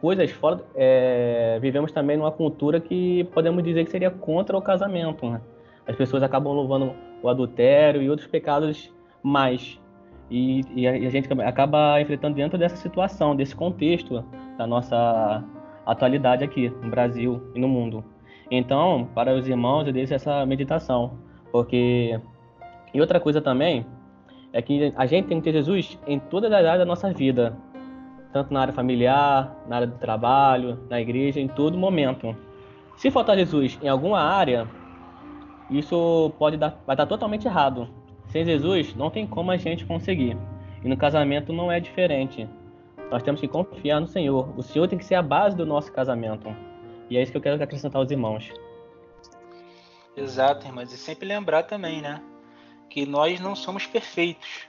coisas 0.00 0.30
fora. 0.30 0.64
É, 0.74 1.58
vivemos 1.60 1.92
também 1.92 2.16
numa 2.16 2.30
cultura 2.30 2.80
que 2.80 3.24
podemos 3.32 3.62
dizer 3.64 3.84
que 3.84 3.90
seria 3.90 4.10
contra 4.10 4.56
o 4.56 4.62
casamento. 4.62 5.28
Né? 5.28 5.40
As 5.88 5.96
pessoas 5.96 6.22
acabam 6.22 6.52
louvando 6.52 6.94
o 7.22 7.28
adultério 7.28 8.02
e 8.02 8.10
outros 8.10 8.28
pecados 8.28 8.92
mais. 9.22 9.80
E, 10.30 10.60
e, 10.74 10.86
a, 10.86 10.96
e, 10.96 11.06
a, 11.06 11.10
gente 11.10 11.28
acaba 11.40 12.00
enfrentando 12.00 12.36
dentro 12.36 12.58
dessa 12.58 12.76
situação, 12.76 13.34
desse 13.34 13.56
contexto 13.56 14.22
da 14.58 14.66
nossa 14.66 15.42
atualidade 15.86 16.44
aqui 16.44 16.68
no 16.68 16.90
Brasil 16.90 17.42
e 17.54 17.58
no 17.58 17.66
mundo. 17.66 18.04
Então, 18.50 19.08
para 19.14 19.34
os 19.34 19.48
irmãos, 19.48 19.86
eu 19.86 19.92
deixo 19.92 20.12
essa 20.12 20.44
meditação, 20.44 21.12
porque 21.50 22.20
e 22.92 23.00
outra 23.00 23.20
coisa 23.20 23.40
também 23.40 23.86
é 24.52 24.62
que 24.62 24.92
a 24.96 25.06
gente 25.06 25.28
tem 25.28 25.38
que 25.38 25.44
ter 25.44 25.52
Jesus 25.52 25.98
em 26.06 26.18
todas 26.18 26.50
as 26.50 26.58
áreas 26.58 26.78
da 26.78 26.84
nossa 26.84 27.12
vida, 27.12 27.56
tanto 28.32 28.52
na 28.52 28.60
área 28.60 28.72
familiar, 28.72 29.56
na 29.68 29.76
área 29.76 29.86
do 29.88 29.98
trabalho, 29.98 30.78
na 30.88 31.00
igreja, 31.00 31.40
em 31.40 31.48
todo 31.48 31.76
momento. 31.76 32.36
Se 32.96 33.10
faltar 33.10 33.36
Jesus 33.36 33.78
em 33.82 33.88
alguma 33.88 34.20
área, 34.20 34.66
isso 35.70 36.32
pode 36.38 36.56
dar, 36.56 36.80
vai 36.86 36.96
dar 36.96 37.06
totalmente 37.06 37.46
errado. 37.46 37.88
Sem 38.28 38.44
Jesus, 38.44 38.94
não 38.94 39.10
tem 39.10 39.26
como 39.26 39.50
a 39.50 39.56
gente 39.56 39.84
conseguir. 39.86 40.36
E 40.82 40.88
no 40.88 40.96
casamento 40.96 41.52
não 41.52 41.70
é 41.70 41.80
diferente. 41.80 42.48
Nós 43.10 43.22
temos 43.22 43.40
que 43.40 43.48
confiar 43.48 44.00
no 44.00 44.06
Senhor. 44.06 44.52
O 44.56 44.62
Senhor 44.62 44.86
tem 44.86 44.98
que 44.98 45.04
ser 45.04 45.14
a 45.14 45.22
base 45.22 45.56
do 45.56 45.64
nosso 45.64 45.90
casamento. 45.92 46.54
E 47.08 47.16
é 47.16 47.22
isso 47.22 47.32
que 47.32 47.38
eu 47.38 47.42
quero 47.42 47.62
acrescentar 47.62 48.00
aos 48.00 48.10
irmãos. 48.10 48.52
Exato, 50.16 50.66
irmãs. 50.66 50.92
E 50.92 50.96
sempre 50.96 51.26
lembrar 51.26 51.62
também, 51.62 52.02
né? 52.02 52.20
Que 52.90 53.06
nós 53.06 53.40
não 53.40 53.56
somos 53.56 53.86
perfeitos. 53.86 54.68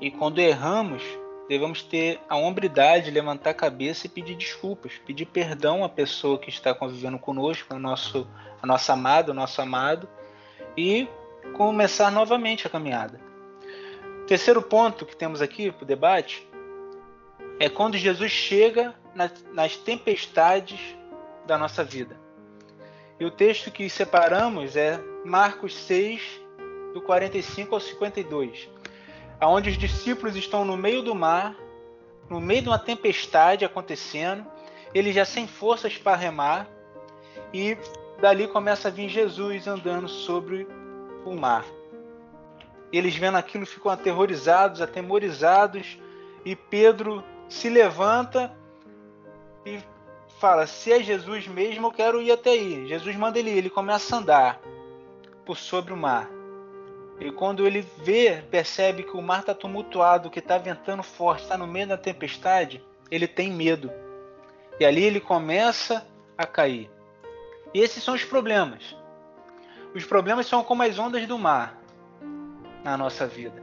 E 0.00 0.10
quando 0.10 0.38
erramos, 0.38 1.02
devemos 1.48 1.82
ter 1.82 2.20
a 2.28 2.36
hombridade, 2.36 3.10
levantar 3.10 3.50
a 3.50 3.54
cabeça 3.54 4.06
e 4.06 4.10
pedir 4.10 4.36
desculpas, 4.36 4.92
pedir 5.04 5.26
perdão 5.26 5.84
à 5.84 5.88
pessoa 5.88 6.38
que 6.38 6.48
está 6.48 6.72
convivendo 6.72 7.18
conosco, 7.18 7.74
ao 7.74 7.80
nosso, 7.80 8.26
a 8.62 8.66
nossa 8.66 8.92
amada, 8.92 9.32
o 9.32 9.34
nosso 9.34 9.60
amado, 9.60 10.08
e 10.78 11.08
começar 11.56 12.10
novamente 12.10 12.66
a 12.66 12.70
caminhada. 12.70 13.20
Terceiro 14.26 14.62
ponto 14.62 15.04
que 15.04 15.16
temos 15.16 15.42
aqui 15.42 15.72
para 15.72 15.82
o 15.82 15.86
debate 15.86 16.46
é 17.58 17.68
quando 17.68 17.96
Jesus 17.96 18.30
chega 18.30 18.94
nas, 19.52 19.76
tempestades 19.76 20.78
da 21.46 21.58
nossa 21.58 21.82
vida. 21.82 22.16
E 23.18 23.24
o 23.24 23.30
texto 23.30 23.70
que 23.70 23.90
separamos 23.90 24.76
é 24.76 25.02
Marcos 25.24 25.74
6, 25.74 26.22
do 26.94 27.00
45 27.02 27.74
ao 27.74 27.80
52 27.80 28.68
aonde 29.40 29.70
os 29.70 29.78
discípulos 29.78 30.36
estão 30.36 30.64
no 30.64 30.76
meio 30.76 31.02
do 31.02 31.14
mar, 31.14 31.56
no 32.28 32.40
meio 32.40 32.62
de 32.62 32.68
uma 32.68 32.78
tempestade 32.78 33.64
acontecendo, 33.64 34.44
eles 34.92 35.14
já 35.14 35.24
sem 35.24 35.46
forças 35.46 35.96
para 35.96 36.16
remar, 36.16 36.68
e 37.52 37.76
dali 38.20 38.48
começa 38.48 38.88
a 38.88 38.90
vir 38.90 39.08
Jesus 39.08 39.66
andando 39.66 40.08
sobre 40.08 40.66
o 41.24 41.34
mar. 41.34 41.64
Eles 42.92 43.14
vendo 43.16 43.36
aquilo 43.36 43.66
ficam 43.66 43.90
aterrorizados, 43.90 44.80
atemorizados, 44.80 45.98
e 46.44 46.56
Pedro 46.56 47.22
se 47.48 47.68
levanta 47.68 48.52
e 49.64 49.78
fala: 50.40 50.66
Se 50.66 50.92
é 50.92 51.02
Jesus 51.02 51.46
mesmo, 51.46 51.86
eu 51.86 51.92
quero 51.92 52.22
ir 52.22 52.32
até 52.32 52.50
aí. 52.50 52.86
Jesus 52.88 53.14
manda 53.16 53.38
ele 53.38 53.50
ir, 53.50 53.58
ele 53.58 53.70
começa 53.70 54.16
a 54.16 54.18
andar 54.18 54.60
por 55.44 55.56
sobre 55.56 55.92
o 55.92 55.96
mar. 55.96 56.28
E 57.20 57.32
quando 57.32 57.66
ele 57.66 57.80
vê, 57.98 58.42
percebe 58.50 59.02
que 59.02 59.16
o 59.16 59.22
mar 59.22 59.40
está 59.40 59.54
tumultuado, 59.54 60.30
que 60.30 60.38
está 60.38 60.56
ventando 60.56 61.02
forte, 61.02 61.42
está 61.42 61.58
no 61.58 61.66
meio 61.66 61.88
da 61.88 61.96
tempestade, 61.96 62.82
ele 63.10 63.26
tem 63.26 63.52
medo. 63.52 63.90
E 64.78 64.84
ali 64.84 65.02
ele 65.02 65.20
começa 65.20 66.06
a 66.36 66.46
cair. 66.46 66.88
E 67.74 67.80
esses 67.80 68.02
são 68.02 68.14
os 68.14 68.24
problemas. 68.24 68.96
Os 69.94 70.04
problemas 70.04 70.46
são 70.46 70.62
como 70.62 70.82
as 70.82 70.98
ondas 70.98 71.26
do 71.26 71.38
mar 71.38 71.78
na 72.84 72.96
nossa 72.96 73.26
vida. 73.26 73.62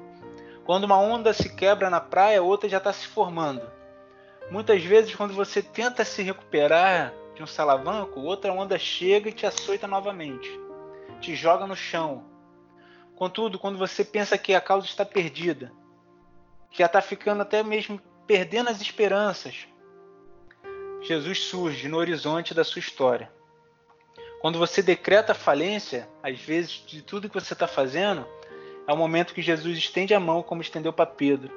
Quando 0.63 0.85
uma 0.85 0.97
onda 0.97 1.33
se 1.33 1.55
quebra 1.55 1.89
na 1.89 1.99
praia, 1.99 2.41
outra 2.41 2.67
já 2.67 2.77
está 2.77 2.91
se 2.91 3.07
formando. 3.07 3.61
Muitas 4.49 4.83
vezes, 4.83 5.15
quando 5.15 5.33
você 5.33 5.61
tenta 5.61 6.03
se 6.03 6.21
recuperar 6.21 7.13
de 7.35 7.43
um 7.43 7.47
salavanco, 7.47 8.19
outra 8.21 8.51
onda 8.51 8.77
chega 8.77 9.29
e 9.29 9.33
te 9.33 9.45
açoita 9.45 9.87
novamente, 9.87 10.49
te 11.19 11.35
joga 11.35 11.67
no 11.67 11.75
chão, 11.75 12.23
Contudo, 13.15 13.57
quando 13.57 13.77
você 13.77 14.03
pensa 14.03 14.37
que 14.37 14.53
a 14.53 14.59
causa 14.59 14.85
está 14.85 15.05
perdida, 15.05 15.71
que 16.69 16.79
já 16.79 16.85
está 16.85 17.01
ficando 17.01 17.41
até 17.41 17.63
mesmo 17.63 17.99
perdendo 18.27 18.69
as 18.69 18.81
esperanças, 18.81 19.67
Jesus 21.01 21.43
surge 21.43 21.87
no 21.87 21.97
horizonte 21.97 22.53
da 22.53 22.63
sua 22.63 22.79
história. 22.79 23.31
Quando 24.45 24.59
você 24.59 24.83
decreta 24.83 25.31
a 25.31 25.35
falência, 25.35 26.07
às 26.21 26.39
vezes, 26.39 26.83
de 26.85 27.01
tudo 27.01 27.27
que 27.27 27.33
você 27.33 27.53
está 27.53 27.67
fazendo, 27.67 28.27
é 28.87 28.93
o 28.93 28.95
momento 28.95 29.33
que 29.33 29.41
Jesus 29.41 29.75
estende 29.75 30.13
a 30.13 30.19
mão, 30.19 30.43
como 30.43 30.61
estendeu 30.61 30.93
para 30.93 31.07
Pedro, 31.07 31.51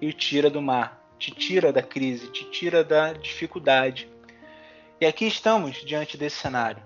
e 0.00 0.06
o 0.06 0.12
tira 0.12 0.48
do 0.48 0.62
mar, 0.62 1.04
te 1.18 1.32
tira 1.32 1.72
da 1.72 1.82
crise, 1.82 2.28
te 2.28 2.48
tira 2.50 2.84
da 2.84 3.14
dificuldade. 3.14 4.08
E 5.00 5.06
aqui 5.06 5.26
estamos 5.26 5.84
diante 5.84 6.16
desse 6.16 6.36
cenário. 6.36 6.80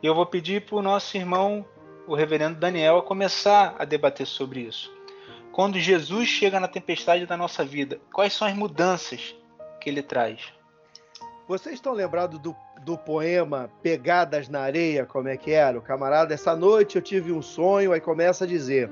E 0.00 0.06
eu 0.06 0.14
vou 0.14 0.24
pedir 0.24 0.64
para 0.64 0.76
o 0.76 0.82
nosso 0.82 1.16
irmão 1.16 1.66
o 2.06 2.14
reverendo 2.14 2.60
Daniel 2.60 2.98
a 2.98 3.02
começar 3.02 3.74
a 3.76 3.84
debater 3.84 4.24
sobre 4.24 4.60
isso. 4.60 4.88
Quando 5.50 5.80
Jesus 5.80 6.28
chega 6.28 6.60
na 6.60 6.68
tempestade 6.68 7.26
da 7.26 7.36
nossa 7.36 7.64
vida, 7.64 8.00
quais 8.12 8.34
são 8.34 8.46
as 8.46 8.54
mudanças 8.54 9.34
que 9.80 9.90
ele 9.90 10.00
traz? 10.00 10.52
Vocês 11.48 11.74
estão 11.74 11.92
lembrados 11.92 12.38
do, 12.38 12.54
do 12.84 12.96
poema 12.96 13.70
Pegadas 13.82 14.48
na 14.48 14.60
Areia, 14.60 15.04
como 15.04 15.28
é 15.28 15.36
que 15.36 15.52
era? 15.52 15.78
O 15.78 15.82
camarada, 15.82 16.34
essa 16.34 16.56
noite 16.56 16.96
eu 16.96 17.02
tive 17.02 17.32
um 17.32 17.42
sonho, 17.42 17.92
aí 17.92 18.00
começa 18.00 18.44
a 18.44 18.46
dizer. 18.46 18.90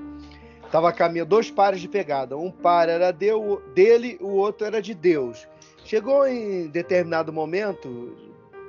Tava 0.70 0.92
caminhando 0.92 1.30
dois 1.30 1.50
pares 1.50 1.80
de 1.80 1.88
pegada. 1.88 2.36
Um 2.36 2.50
par 2.50 2.88
era 2.88 3.10
de, 3.10 3.30
dele, 3.74 4.18
o 4.20 4.28
outro 4.28 4.66
era 4.66 4.82
de 4.82 4.92
Deus. 4.92 5.48
Chegou 5.84 6.26
em 6.26 6.68
determinado 6.68 7.32
momento, 7.32 8.14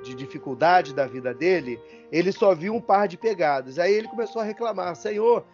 de 0.02 0.14
dificuldade 0.14 0.94
da 0.94 1.06
vida 1.06 1.34
dele, 1.34 1.80
ele 2.10 2.32
só 2.32 2.54
viu 2.54 2.74
um 2.74 2.80
par 2.80 3.06
de 3.06 3.16
pegadas. 3.16 3.78
Aí 3.78 3.92
ele 3.92 4.08
começou 4.08 4.40
a 4.40 4.44
reclamar: 4.44 4.96
Senhor, 4.96 5.44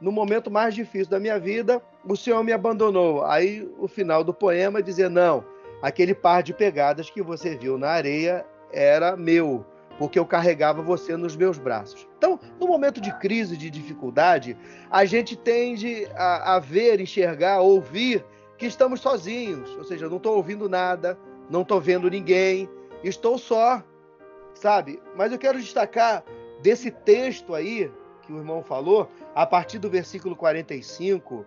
no 0.00 0.10
momento 0.10 0.50
mais 0.50 0.74
difícil 0.74 1.10
da 1.10 1.20
minha 1.20 1.38
vida, 1.38 1.82
o 2.04 2.16
Senhor 2.16 2.42
me 2.42 2.52
abandonou. 2.52 3.24
Aí 3.24 3.68
o 3.78 3.86
final 3.86 4.24
do 4.24 4.32
poema 4.32 4.82
dizer: 4.82 5.10
Não, 5.10 5.44
aquele 5.82 6.14
par 6.14 6.42
de 6.42 6.54
pegadas 6.54 7.10
que 7.10 7.22
você 7.22 7.56
viu 7.56 7.78
na 7.78 7.90
areia 7.90 8.44
era 8.72 9.16
meu, 9.16 9.64
porque 9.98 10.18
eu 10.18 10.26
carregava 10.26 10.82
você 10.82 11.16
nos 11.16 11.36
meus 11.36 11.58
braços. 11.58 12.08
Então, 12.16 12.38
no 12.58 12.66
momento 12.66 13.00
de 13.00 13.12
crise, 13.18 13.56
de 13.56 13.70
dificuldade, 13.70 14.56
a 14.90 15.04
gente 15.04 15.36
tende 15.36 16.06
a, 16.14 16.56
a 16.56 16.58
ver, 16.58 17.00
enxergar, 17.00 17.60
ouvir 17.60 18.24
que 18.56 18.66
estamos 18.66 19.00
sozinhos, 19.00 19.70
ou 19.76 19.84
seja, 19.84 20.08
não 20.08 20.18
estou 20.18 20.36
ouvindo 20.36 20.68
nada, 20.68 21.18
não 21.48 21.62
estou 21.62 21.80
vendo 21.80 22.10
ninguém, 22.10 22.68
estou 23.02 23.38
só 23.38 23.82
sabe? 24.60 25.00
Mas 25.16 25.32
eu 25.32 25.38
quero 25.38 25.58
destacar 25.58 26.22
desse 26.62 26.90
texto 26.90 27.54
aí 27.54 27.90
que 28.22 28.32
o 28.32 28.36
irmão 28.36 28.62
falou, 28.62 29.10
a 29.34 29.46
partir 29.46 29.78
do 29.78 29.88
versículo 29.88 30.36
45 30.36 31.44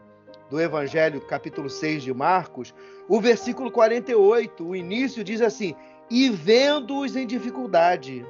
do 0.49 0.59
Evangelho, 0.59 1.21
capítulo 1.21 1.69
6 1.69 2.03
de 2.03 2.13
Marcos, 2.13 2.73
o 3.07 3.21
versículo 3.21 3.71
48, 3.71 4.67
o 4.67 4.75
início 4.75 5.23
diz 5.23 5.41
assim: 5.41 5.75
"E 6.13 6.29
vendo-os 6.29 7.15
em 7.15 7.25
dificuldade 7.25 8.25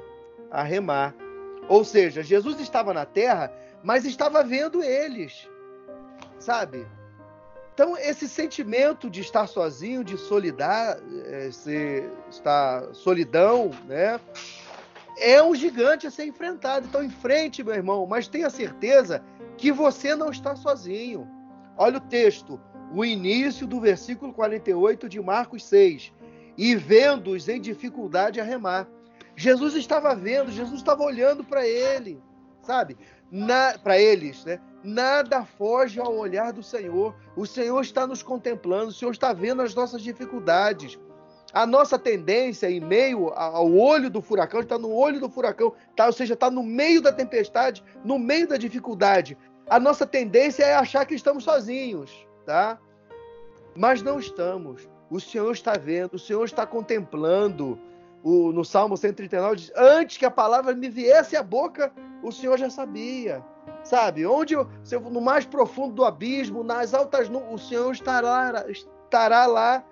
a 0.50 0.62
remar". 0.62 1.14
Ou 1.68 1.84
seja, 1.84 2.22
Jesus 2.22 2.58
estava 2.60 2.94
na 2.94 3.04
terra, 3.04 3.52
mas 3.82 4.04
estava 4.04 4.42
vendo 4.42 4.82
eles. 4.82 5.48
Sabe? 6.38 6.86
Então, 7.74 7.96
esse 7.96 8.28
sentimento 8.28 9.10
de 9.10 9.20
estar 9.20 9.46
sozinho, 9.46 10.04
de 10.04 10.16
solidar, 10.16 10.98
é, 11.26 11.48
estar 12.30 12.94
solidão, 12.94 13.70
né? 13.86 14.20
é 15.18 15.42
um 15.42 15.54
gigante 15.54 16.06
a 16.06 16.10
ser 16.10 16.26
enfrentado. 16.26 16.86
Então, 16.86 17.02
enfrente, 17.02 17.62
meu 17.62 17.74
irmão, 17.74 18.06
mas 18.06 18.28
tenha 18.28 18.50
certeza 18.50 19.22
que 19.56 19.72
você 19.72 20.14
não 20.14 20.30
está 20.30 20.56
sozinho. 20.56 21.28
Olha 21.76 21.98
o 21.98 22.00
texto, 22.00 22.60
o 22.92 23.04
início 23.04 23.66
do 23.66 23.80
versículo 23.80 24.32
48 24.32 25.08
de 25.08 25.20
Marcos 25.20 25.64
6. 25.64 26.12
E 26.56 26.74
vendo-os 26.76 27.48
em 27.48 27.60
dificuldade 27.60 28.40
a 28.40 28.44
remar. 28.44 28.88
Jesus 29.36 29.74
estava 29.74 30.14
vendo, 30.14 30.50
Jesus 30.50 30.76
estava 30.76 31.02
olhando 31.02 31.42
para 31.42 31.66
ele, 31.66 32.22
sabe? 32.62 32.96
Para 33.82 33.98
eles, 33.98 34.44
né? 34.44 34.60
Nada 34.82 35.44
foge 35.44 35.98
ao 35.98 36.14
olhar 36.14 36.52
do 36.52 36.62
Senhor. 36.62 37.14
O 37.36 37.46
Senhor 37.46 37.80
está 37.80 38.06
nos 38.06 38.22
contemplando, 38.22 38.88
o 38.88 38.92
Senhor 38.92 39.10
está 39.10 39.32
vendo 39.32 39.62
as 39.62 39.74
nossas 39.74 40.02
dificuldades. 40.02 40.98
A 41.52 41.66
nossa 41.66 41.98
tendência, 41.98 42.70
em 42.70 42.80
meio 42.80 43.28
ao 43.28 43.72
olho 43.72 44.10
do 44.10 44.20
furacão, 44.20 44.60
está 44.60 44.76
no 44.76 44.92
olho 44.92 45.20
do 45.20 45.30
furacão, 45.30 45.72
tá? 45.96 46.06
ou 46.06 46.12
seja, 46.12 46.34
está 46.34 46.50
no 46.50 46.62
meio 46.62 47.00
da 47.00 47.12
tempestade, 47.12 47.82
no 48.04 48.18
meio 48.18 48.48
da 48.48 48.56
dificuldade. 48.56 49.38
A 49.68 49.80
nossa 49.80 50.04
tendência 50.04 50.64
é 50.64 50.74
achar 50.74 51.06
que 51.06 51.14
estamos 51.14 51.44
sozinhos, 51.44 52.26
tá? 52.44 52.78
Mas 53.74 54.02
não 54.02 54.18
estamos. 54.18 54.88
O 55.14 55.20
Senhor 55.20 55.52
está 55.52 55.74
vendo, 55.74 56.14
o 56.14 56.18
Senhor 56.18 56.44
está 56.44 56.66
contemplando. 56.66 57.78
O, 58.20 58.50
no 58.50 58.64
Salmo 58.64 58.96
139 58.96 59.54
diz: 59.54 59.72
Antes 59.76 60.16
que 60.16 60.26
a 60.26 60.30
palavra 60.30 60.74
me 60.74 60.88
viesse 60.88 61.36
à 61.36 61.42
boca, 61.42 61.92
o 62.20 62.32
Senhor 62.32 62.58
já 62.58 62.68
sabia. 62.68 63.40
Sabe? 63.84 64.26
Onde 64.26 64.54
eu, 64.54 64.68
no 65.12 65.20
mais 65.20 65.46
profundo 65.46 65.94
do 65.94 66.04
abismo, 66.04 66.64
nas 66.64 66.92
altas 66.92 67.28
nuvens, 67.28 67.54
o 67.54 67.58
Senhor 67.58 67.92
estará, 67.92 68.64
estará 68.68 69.46
lá. 69.46 69.84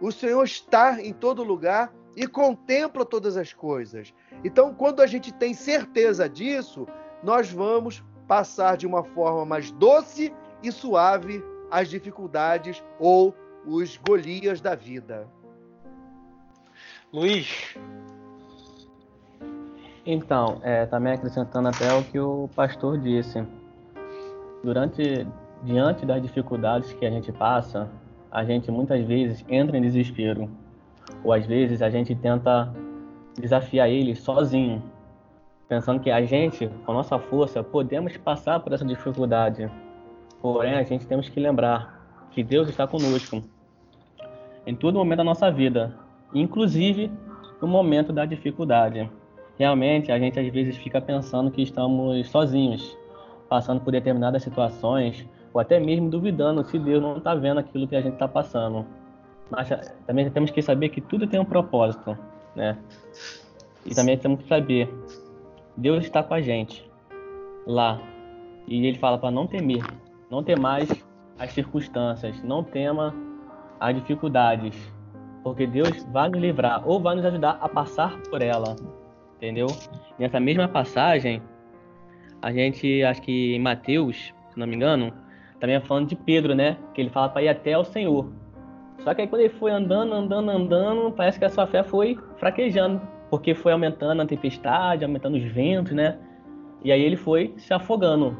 O 0.00 0.12
Senhor 0.12 0.44
está 0.44 1.02
em 1.02 1.12
todo 1.12 1.42
lugar 1.42 1.92
e 2.14 2.28
contempla 2.28 3.04
todas 3.04 3.36
as 3.36 3.52
coisas. 3.52 4.14
Então, 4.44 4.72
quando 4.72 5.02
a 5.02 5.08
gente 5.08 5.32
tem 5.32 5.54
certeza 5.54 6.28
disso, 6.28 6.86
nós 7.20 7.50
vamos 7.50 8.04
passar 8.28 8.76
de 8.76 8.86
uma 8.86 9.02
forma 9.02 9.44
mais 9.44 9.72
doce 9.72 10.32
e 10.62 10.70
suave 10.70 11.42
as 11.68 11.88
dificuldades 11.88 12.80
ou 13.00 13.34
os 13.68 13.98
Golias 13.98 14.60
da 14.62 14.74
vida. 14.74 15.26
Luiz. 17.12 17.76
Então, 20.06 20.58
é, 20.62 20.86
também 20.86 21.12
acrescentando 21.12 21.68
até 21.68 21.92
o 21.92 22.02
que 22.02 22.18
o 22.18 22.48
pastor 22.56 22.98
disse. 22.98 23.46
Durante, 24.64 25.26
diante 25.62 26.06
das 26.06 26.22
dificuldades 26.22 26.92
que 26.94 27.04
a 27.04 27.10
gente 27.10 27.30
passa, 27.30 27.90
a 28.30 28.42
gente 28.42 28.70
muitas 28.70 29.04
vezes 29.04 29.44
entra 29.48 29.76
em 29.76 29.82
desespero. 29.82 30.50
Ou 31.22 31.32
às 31.32 31.44
vezes 31.44 31.82
a 31.82 31.90
gente 31.90 32.14
tenta 32.14 32.72
desafiar 33.38 33.88
ele 33.90 34.16
sozinho, 34.16 34.82
pensando 35.68 36.00
que 36.00 36.10
a 36.10 36.24
gente, 36.24 36.68
com 36.86 36.92
a 36.92 36.94
nossa 36.94 37.18
força, 37.18 37.62
podemos 37.62 38.16
passar 38.16 38.60
por 38.60 38.72
essa 38.72 38.84
dificuldade. 38.84 39.70
Porém, 40.40 40.74
a 40.74 40.82
gente 40.82 41.06
temos 41.06 41.28
que 41.28 41.38
lembrar 41.38 41.98
que 42.30 42.42
Deus 42.42 42.68
está 42.68 42.86
conosco 42.86 43.42
em 44.68 44.76
todo 44.76 44.96
momento 44.96 45.16
da 45.16 45.24
nossa 45.24 45.50
vida, 45.50 45.96
inclusive 46.34 47.10
no 47.58 47.66
momento 47.66 48.12
da 48.12 48.26
dificuldade. 48.26 49.10
Realmente, 49.58 50.12
a 50.12 50.18
gente 50.18 50.38
às 50.38 50.46
vezes 50.52 50.76
fica 50.76 51.00
pensando 51.00 51.50
que 51.50 51.62
estamos 51.62 52.28
sozinhos, 52.28 52.94
passando 53.48 53.80
por 53.80 53.90
determinadas 53.92 54.42
situações, 54.42 55.26
ou 55.54 55.60
até 55.60 55.80
mesmo 55.80 56.10
duvidando 56.10 56.62
se 56.64 56.78
Deus 56.78 57.02
não 57.02 57.16
está 57.16 57.34
vendo 57.34 57.60
aquilo 57.60 57.88
que 57.88 57.96
a 57.96 58.02
gente 58.02 58.12
está 58.12 58.28
passando. 58.28 58.84
Mas 59.50 59.70
eh, 59.70 59.80
também 60.06 60.28
temos 60.30 60.50
que 60.50 60.60
saber 60.60 60.90
que 60.90 61.00
tudo 61.00 61.26
tem 61.26 61.40
um 61.40 61.46
propósito, 61.46 62.16
né? 62.54 62.76
E 63.86 63.94
também 63.94 64.18
temos 64.18 64.42
que 64.42 64.48
saber, 64.48 64.94
Deus 65.78 66.04
está 66.04 66.22
com 66.22 66.34
a 66.34 66.42
gente 66.42 66.86
lá. 67.66 67.98
E 68.66 68.86
ele 68.86 68.98
fala 68.98 69.16
para 69.16 69.30
não 69.30 69.46
temer, 69.46 69.82
não 70.30 70.42
ter 70.42 70.58
mais 70.58 70.90
as 71.38 71.52
circunstâncias, 71.52 72.42
não 72.42 72.62
tema 72.62 73.14
as 73.80 73.94
dificuldades, 73.94 74.74
porque 75.42 75.66
Deus 75.66 76.04
vai 76.12 76.28
nos 76.28 76.40
livrar 76.40 76.82
ou 76.86 77.00
vai 77.00 77.14
nos 77.14 77.24
ajudar 77.24 77.58
a 77.60 77.68
passar 77.68 78.18
por 78.30 78.42
ela, 78.42 78.76
entendeu? 79.36 79.66
Nessa 80.18 80.40
mesma 80.40 80.68
passagem, 80.68 81.42
a 82.42 82.52
gente, 82.52 83.02
acho 83.02 83.22
que 83.22 83.54
em 83.54 83.60
Mateus, 83.60 84.32
se 84.50 84.58
não 84.58 84.66
me 84.66 84.76
engano, 84.76 85.12
também 85.60 85.76
é 85.76 85.80
falando 85.80 86.08
de 86.08 86.16
Pedro, 86.16 86.54
né? 86.54 86.76
Que 86.94 87.00
ele 87.00 87.10
fala 87.10 87.28
para 87.28 87.42
ir 87.42 87.48
até 87.48 87.76
o 87.76 87.84
Senhor. 87.84 88.30
Só 89.00 89.14
que 89.14 89.22
aí 89.22 89.28
quando 89.28 89.42
ele 89.42 89.54
foi 89.54 89.70
andando, 89.70 90.12
andando, 90.12 90.50
andando, 90.50 91.12
parece 91.12 91.38
que 91.38 91.44
a 91.44 91.48
sua 91.48 91.66
fé 91.66 91.82
foi 91.82 92.18
fraquejando, 92.36 93.00
porque 93.30 93.54
foi 93.54 93.72
aumentando 93.72 94.22
a 94.22 94.26
tempestade, 94.26 95.04
aumentando 95.04 95.36
os 95.36 95.44
ventos, 95.44 95.92
né? 95.92 96.18
E 96.84 96.92
aí 96.92 97.02
ele 97.02 97.16
foi 97.16 97.54
se 97.56 97.72
afogando. 97.72 98.36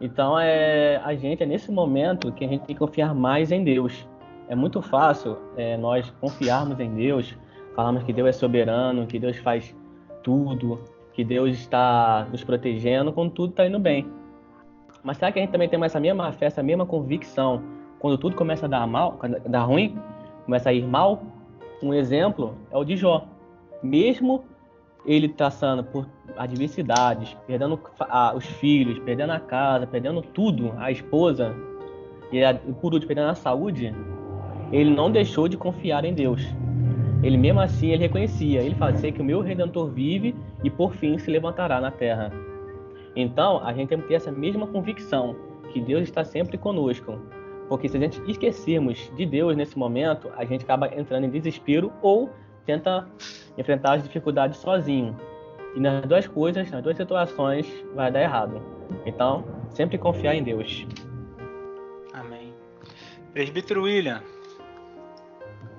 Então 0.00 0.38
é 0.38 1.00
a 1.04 1.14
gente 1.14 1.42
é 1.42 1.46
nesse 1.46 1.70
momento 1.70 2.32
que 2.32 2.44
a 2.44 2.48
gente 2.48 2.64
tem 2.64 2.74
que 2.74 2.78
confiar 2.78 3.14
mais 3.14 3.52
em 3.52 3.62
Deus 3.62 4.06
é 4.48 4.54
muito 4.54 4.82
fácil 4.82 5.38
é, 5.56 5.76
nós 5.76 6.10
confiarmos 6.20 6.78
em 6.80 6.94
Deus, 6.94 7.36
falarmos 7.74 8.02
que 8.02 8.12
Deus 8.12 8.28
é 8.28 8.32
soberano, 8.32 9.06
que 9.06 9.18
Deus 9.18 9.36
faz 9.38 9.74
tudo, 10.22 10.80
que 11.12 11.24
Deus 11.24 11.50
está 11.50 12.26
nos 12.30 12.42
protegendo 12.44 13.12
quando 13.12 13.30
tudo 13.30 13.50
está 13.50 13.66
indo 13.66 13.78
bem. 13.78 14.06
Mas 15.02 15.18
será 15.18 15.30
que 15.30 15.38
a 15.38 15.42
gente 15.42 15.52
também 15.52 15.68
tem 15.68 15.82
essa 15.84 16.00
mesma 16.00 16.32
fé, 16.32 16.46
essa 16.46 16.62
mesma 16.62 16.86
convicção 16.86 17.62
quando 17.98 18.18
tudo 18.18 18.36
começa 18.36 18.66
a 18.66 18.68
dar 18.68 18.86
mal, 18.86 19.18
a 19.22 19.48
dar 19.48 19.64
ruim, 19.64 19.98
começa 20.44 20.70
a 20.70 20.72
ir 20.72 20.86
mal? 20.86 21.22
Um 21.82 21.92
exemplo 21.92 22.54
é 22.70 22.76
o 22.76 22.84
de 22.84 22.96
Jó. 22.96 23.26
Mesmo 23.82 24.44
ele 25.06 25.28
passando 25.28 25.84
por 25.84 26.06
adversidades, 26.36 27.36
perdendo 27.46 27.78
os 28.34 28.46
filhos, 28.46 28.98
perdendo 29.00 29.32
a 29.32 29.40
casa, 29.40 29.86
perdendo 29.86 30.22
tudo, 30.22 30.72
a 30.78 30.90
esposa, 30.90 31.54
e 32.32 32.40
por 32.80 32.94
último 32.94 33.08
perdendo 33.08 33.30
a 33.30 33.34
saúde, 33.34 33.94
ele 34.74 34.90
não 34.90 35.08
deixou 35.08 35.46
de 35.46 35.56
confiar 35.56 36.04
em 36.04 36.12
Deus. 36.12 36.42
Ele 37.22 37.36
mesmo 37.36 37.60
assim 37.60 37.90
ele 37.90 38.02
reconhecia, 38.02 38.60
ele 38.60 38.74
fazia 38.74 39.12
que 39.12 39.22
o 39.22 39.24
meu 39.24 39.40
redentor 39.40 39.88
vive 39.88 40.34
e 40.64 40.68
por 40.68 40.92
fim 40.94 41.16
se 41.16 41.30
levantará 41.30 41.80
na 41.80 41.92
terra. 41.92 42.32
Então, 43.14 43.64
a 43.64 43.72
gente 43.72 43.90
tem 43.90 44.00
que 44.00 44.08
ter 44.08 44.14
essa 44.14 44.32
mesma 44.32 44.66
convicção 44.66 45.36
que 45.72 45.80
Deus 45.80 46.02
está 46.02 46.24
sempre 46.24 46.58
conosco. 46.58 47.16
Porque 47.68 47.88
se 47.88 47.96
a 47.96 48.00
gente 48.00 48.20
esquecermos 48.28 49.10
de 49.16 49.24
Deus 49.24 49.56
nesse 49.56 49.78
momento, 49.78 50.28
a 50.36 50.44
gente 50.44 50.64
acaba 50.64 50.92
entrando 50.92 51.24
em 51.24 51.30
desespero 51.30 51.92
ou 52.02 52.28
tenta 52.66 53.06
enfrentar 53.56 53.94
as 53.94 54.02
dificuldades 54.02 54.58
sozinho. 54.58 55.16
E 55.76 55.80
nas 55.80 56.04
duas 56.04 56.26
coisas, 56.26 56.68
nas 56.70 56.82
duas 56.82 56.96
situações, 56.96 57.66
vai 57.94 58.10
dar 58.10 58.22
errado. 58.22 58.60
Então, 59.06 59.44
sempre 59.70 59.96
confiar 59.98 60.34
em 60.34 60.42
Deus. 60.42 60.84
Amém. 62.12 62.52
Presbítero 63.32 63.84
William, 63.84 64.20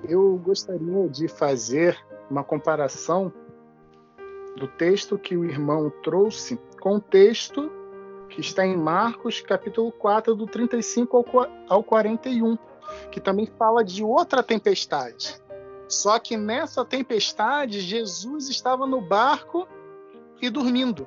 eu 0.08 0.36
gostaria 0.36 1.08
de 1.08 1.28
fazer 1.28 1.98
uma 2.30 2.44
comparação 2.44 3.32
do 4.56 4.66
texto 4.66 5.18
que 5.18 5.36
o 5.36 5.44
irmão 5.44 5.92
trouxe 6.02 6.58
com 6.80 6.96
o 6.96 7.00
texto 7.00 7.70
que 8.28 8.40
está 8.40 8.66
em 8.66 8.76
Marcos, 8.76 9.40
capítulo 9.40 9.92
4, 9.92 10.34
do 10.34 10.46
35 10.46 11.24
ao 11.68 11.82
41, 11.82 12.58
que 13.10 13.20
também 13.20 13.46
fala 13.46 13.84
de 13.84 14.02
outra 14.02 14.42
tempestade. 14.42 15.40
Só 15.88 16.18
que 16.18 16.36
nessa 16.36 16.84
tempestade, 16.84 17.80
Jesus 17.80 18.48
estava 18.48 18.86
no 18.86 19.00
barco 19.00 19.66
e 20.40 20.50
dormindo. 20.50 21.06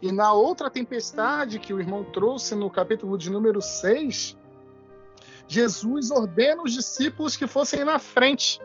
E 0.00 0.12
na 0.12 0.32
outra 0.32 0.70
tempestade 0.70 1.58
que 1.58 1.72
o 1.72 1.80
irmão 1.80 2.04
trouxe 2.04 2.54
no 2.54 2.70
capítulo 2.70 3.16
de 3.16 3.30
número 3.30 3.62
6, 3.62 4.36
Jesus 5.48 6.10
ordena 6.10 6.62
os 6.62 6.72
discípulos 6.72 7.36
que 7.36 7.46
fossem 7.46 7.84
na 7.84 7.98
frente. 7.98 8.60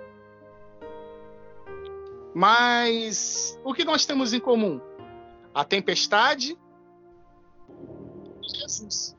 Mas 2.34 3.60
o 3.64 3.74
que 3.74 3.84
nós 3.84 4.06
temos 4.06 4.34
em 4.34 4.40
comum? 4.40 4.82
A 5.54 5.64
tempestade 5.64 6.58
e 8.42 8.58
Jesus. 8.58 9.16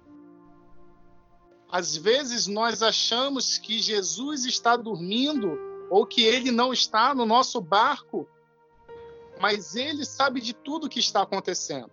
Às 1.71 1.97
vezes 1.97 2.47
nós 2.47 2.83
achamos 2.83 3.59
que 3.59 3.79
Jesus 3.79 4.45
está 4.45 4.77
dormindo 4.77 5.59
ou 5.91 6.07
que 6.07 6.23
ele 6.23 6.51
não 6.51 6.73
está 6.73 7.15
no 7.15 7.25
nosso 7.25 7.61
barco, 7.61 8.29
mas 9.41 9.75
ele 9.75 10.05
sabe 10.05 10.41
de 10.41 10.53
tudo 10.53 10.89
que 10.89 11.01
está 11.01 11.23
acontecendo. 11.23 11.91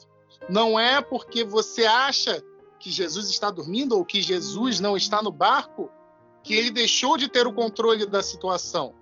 Não 0.50 0.80
é 0.80 1.02
porque 1.02 1.44
você 1.44 1.86
acha 1.86 2.44
que 2.80 2.90
Jesus 2.90 3.30
está 3.30 3.52
dormindo 3.52 3.98
ou 3.98 4.06
que 4.06 4.22
Jesus 4.22 4.80
não 4.80 4.96
está 4.96 5.22
no 5.22 5.32
barco, 5.32 5.92
que 6.42 6.54
ele 6.54 6.72
deixou 6.72 7.18
de 7.18 7.28
ter 7.28 7.46
o 7.46 7.54
controle 7.54 8.06
da 8.06 8.24
situação. 8.24 8.94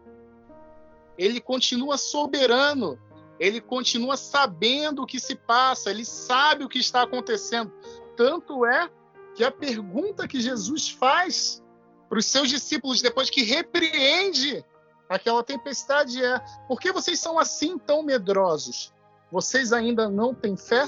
Ele 1.18 1.40
continua 1.40 1.98
soberano, 1.98 3.00
ele 3.40 3.62
continua 3.62 4.18
sabendo 4.18 5.04
o 5.04 5.06
que 5.06 5.20
se 5.20 5.36
passa, 5.36 5.92
ele 5.92 6.06
sabe 6.06 6.63
o 6.63 6.70
que 6.70 6.80
está 6.80 7.04
acontecendo. 7.04 7.72
Tanto 8.16 8.66
é 8.66 8.90
que 9.36 9.44
a 9.44 9.52
pergunta 9.52 10.28
que 10.28 10.42
Jesus 10.42 10.90
faz 10.90 11.63
para 12.10 12.18
os 12.18 12.26
seus 12.26 12.50
discípulos 12.50 13.02
depois 13.02 13.30
que 13.30 13.44
repreende 13.44 14.66
aquela 15.08 15.44
tempestade 15.44 16.24
é: 16.24 16.40
por 16.68 16.80
que 16.80 16.92
vocês 16.92 17.20
são 17.20 17.38
assim 17.38 17.78
tão 17.78 18.02
medrosos? 18.02 18.92
Vocês 19.32 19.72
ainda 19.74 20.10
não 20.10 20.34
têm 20.34 20.56
fé? 20.56 20.88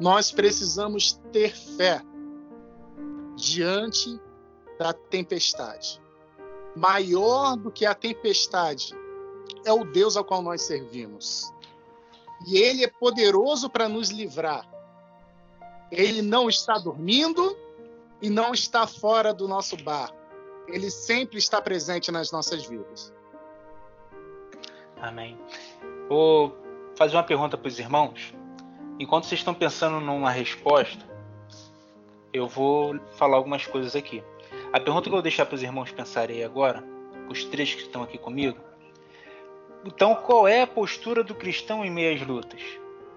Nós 0.00 0.32
precisamos 0.32 1.12
ter 1.32 1.54
fé 1.54 2.02
diante 3.36 4.20
da 4.78 4.92
tempestade. 4.92 6.00
Maior 6.74 7.56
do 7.56 7.70
que 7.70 7.84
a 7.84 7.94
tempestade 7.94 8.94
é 9.64 9.72
o 9.72 9.84
Deus 9.84 10.16
ao 10.16 10.24
qual 10.24 10.42
nós 10.42 10.62
servimos. 10.62 11.52
E 12.46 12.56
ele 12.56 12.84
é 12.84 12.88
poderoso 12.88 13.70
para 13.70 13.88
nos 13.88 14.10
livrar. 14.10 14.68
Ele 15.90 16.22
não 16.22 16.48
está 16.48 16.78
dormindo 16.78 17.56
e 18.20 18.30
não 18.30 18.52
está 18.52 18.86
fora 18.86 19.32
do 19.32 19.46
nosso 19.46 19.76
bar. 19.84 20.12
Ele 20.66 20.90
sempre 20.90 21.38
está 21.38 21.60
presente 21.60 22.10
nas 22.10 22.32
nossas 22.32 22.64
vidas. 22.64 23.12
Amém. 25.00 25.38
Vou 26.08 26.56
fazer 26.96 27.16
uma 27.16 27.24
pergunta 27.24 27.58
para 27.58 27.68
os 27.68 27.78
irmãos. 27.78 28.32
Enquanto 28.98 29.24
vocês 29.24 29.40
estão 29.40 29.54
pensando 29.54 30.00
numa 30.00 30.30
resposta, 30.30 31.04
eu 32.32 32.46
vou 32.46 32.98
falar 33.16 33.36
algumas 33.36 33.66
coisas 33.66 33.96
aqui. 33.96 34.22
A 34.72 34.80
pergunta 34.80 35.02
que 35.02 35.08
eu 35.08 35.12
vou 35.12 35.22
deixar 35.22 35.46
para 35.46 35.54
os 35.54 35.62
irmãos 35.62 35.90
pensarem 35.90 36.44
agora, 36.44 36.82
os 37.28 37.44
três 37.44 37.74
que 37.74 37.82
estão 37.82 38.02
aqui 38.02 38.18
comigo. 38.18 38.58
Então, 39.84 40.14
qual 40.14 40.46
é 40.46 40.62
a 40.62 40.66
postura 40.66 41.24
do 41.24 41.34
cristão 41.34 41.84
em 41.84 41.90
meio 41.90 42.14
às 42.14 42.26
lutas? 42.26 42.62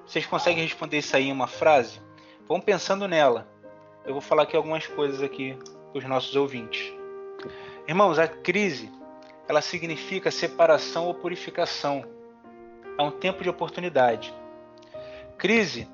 Vocês 0.06 0.26
conseguem 0.26 0.64
responder 0.64 0.98
isso 0.98 1.16
aí 1.16 1.30
em 1.30 1.32
uma 1.32 1.48
frase? 1.48 2.02
Vão 2.48 2.60
pensando 2.60 3.08
nela. 3.08 3.48
Eu 4.06 4.14
vou 4.14 4.22
falar 4.22 4.44
aqui 4.44 4.56
algumas 4.56 4.88
coisas 4.88 5.22
aqui 5.22 5.58
para 5.92 6.00
os 6.00 6.06
nossos 6.06 6.36
ouvintes. 6.36 6.94
Irmãos, 7.88 8.18
a 8.18 8.28
crise, 8.28 8.92
ela 9.48 9.62
significa 9.62 10.32
separação 10.32 11.06
ou 11.06 11.14
purificação. 11.14 12.04
É 12.98 13.02
um 13.02 13.12
tempo 13.12 13.44
de 13.44 13.50
oportunidade. 13.50 14.34
Crise, 15.38 15.88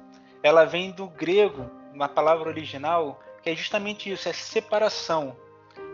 ela 0.43 0.65
vem 0.65 0.91
do 0.91 1.08
grego, 1.08 1.69
uma 1.93 2.08
palavra 2.08 2.49
original, 2.49 3.19
que 3.41 3.49
é 3.49 3.56
justamente 3.56 4.12
isso, 4.12 4.30
é 4.30 4.34
separação. 4.34 5.36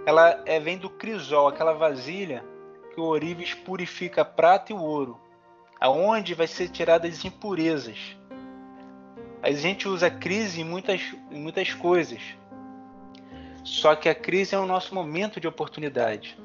Ela 0.05 0.41
é, 0.45 0.60
vem 0.60 0.77
do 0.77 0.89
crisol, 0.89 1.47
aquela 1.47 1.73
vasilha 1.73 2.43
que 2.93 2.99
o 2.99 3.05
ourives 3.05 3.53
purifica 3.53 4.21
a 4.21 4.25
prata 4.25 4.71
e 4.71 4.75
o 4.75 4.81
ouro, 4.81 5.19
aonde 5.79 6.33
vai 6.33 6.47
ser 6.47 6.69
tiradas 6.69 7.19
as 7.19 7.25
impurezas. 7.25 8.17
A 9.41 9.51
gente 9.51 9.88
usa 9.88 10.10
crise 10.10 10.62
em 10.62 10.63
muitas, 10.63 11.01
em 11.31 11.39
muitas 11.39 11.73
coisas. 11.73 12.21
Só 13.63 13.95
que 13.95 14.10
a 14.10 14.15
crise 14.15 14.55
é 14.55 14.57
o 14.57 14.65
nosso 14.65 14.95
momento 14.95 15.39
de 15.39 15.47
oportunidade. 15.47 16.38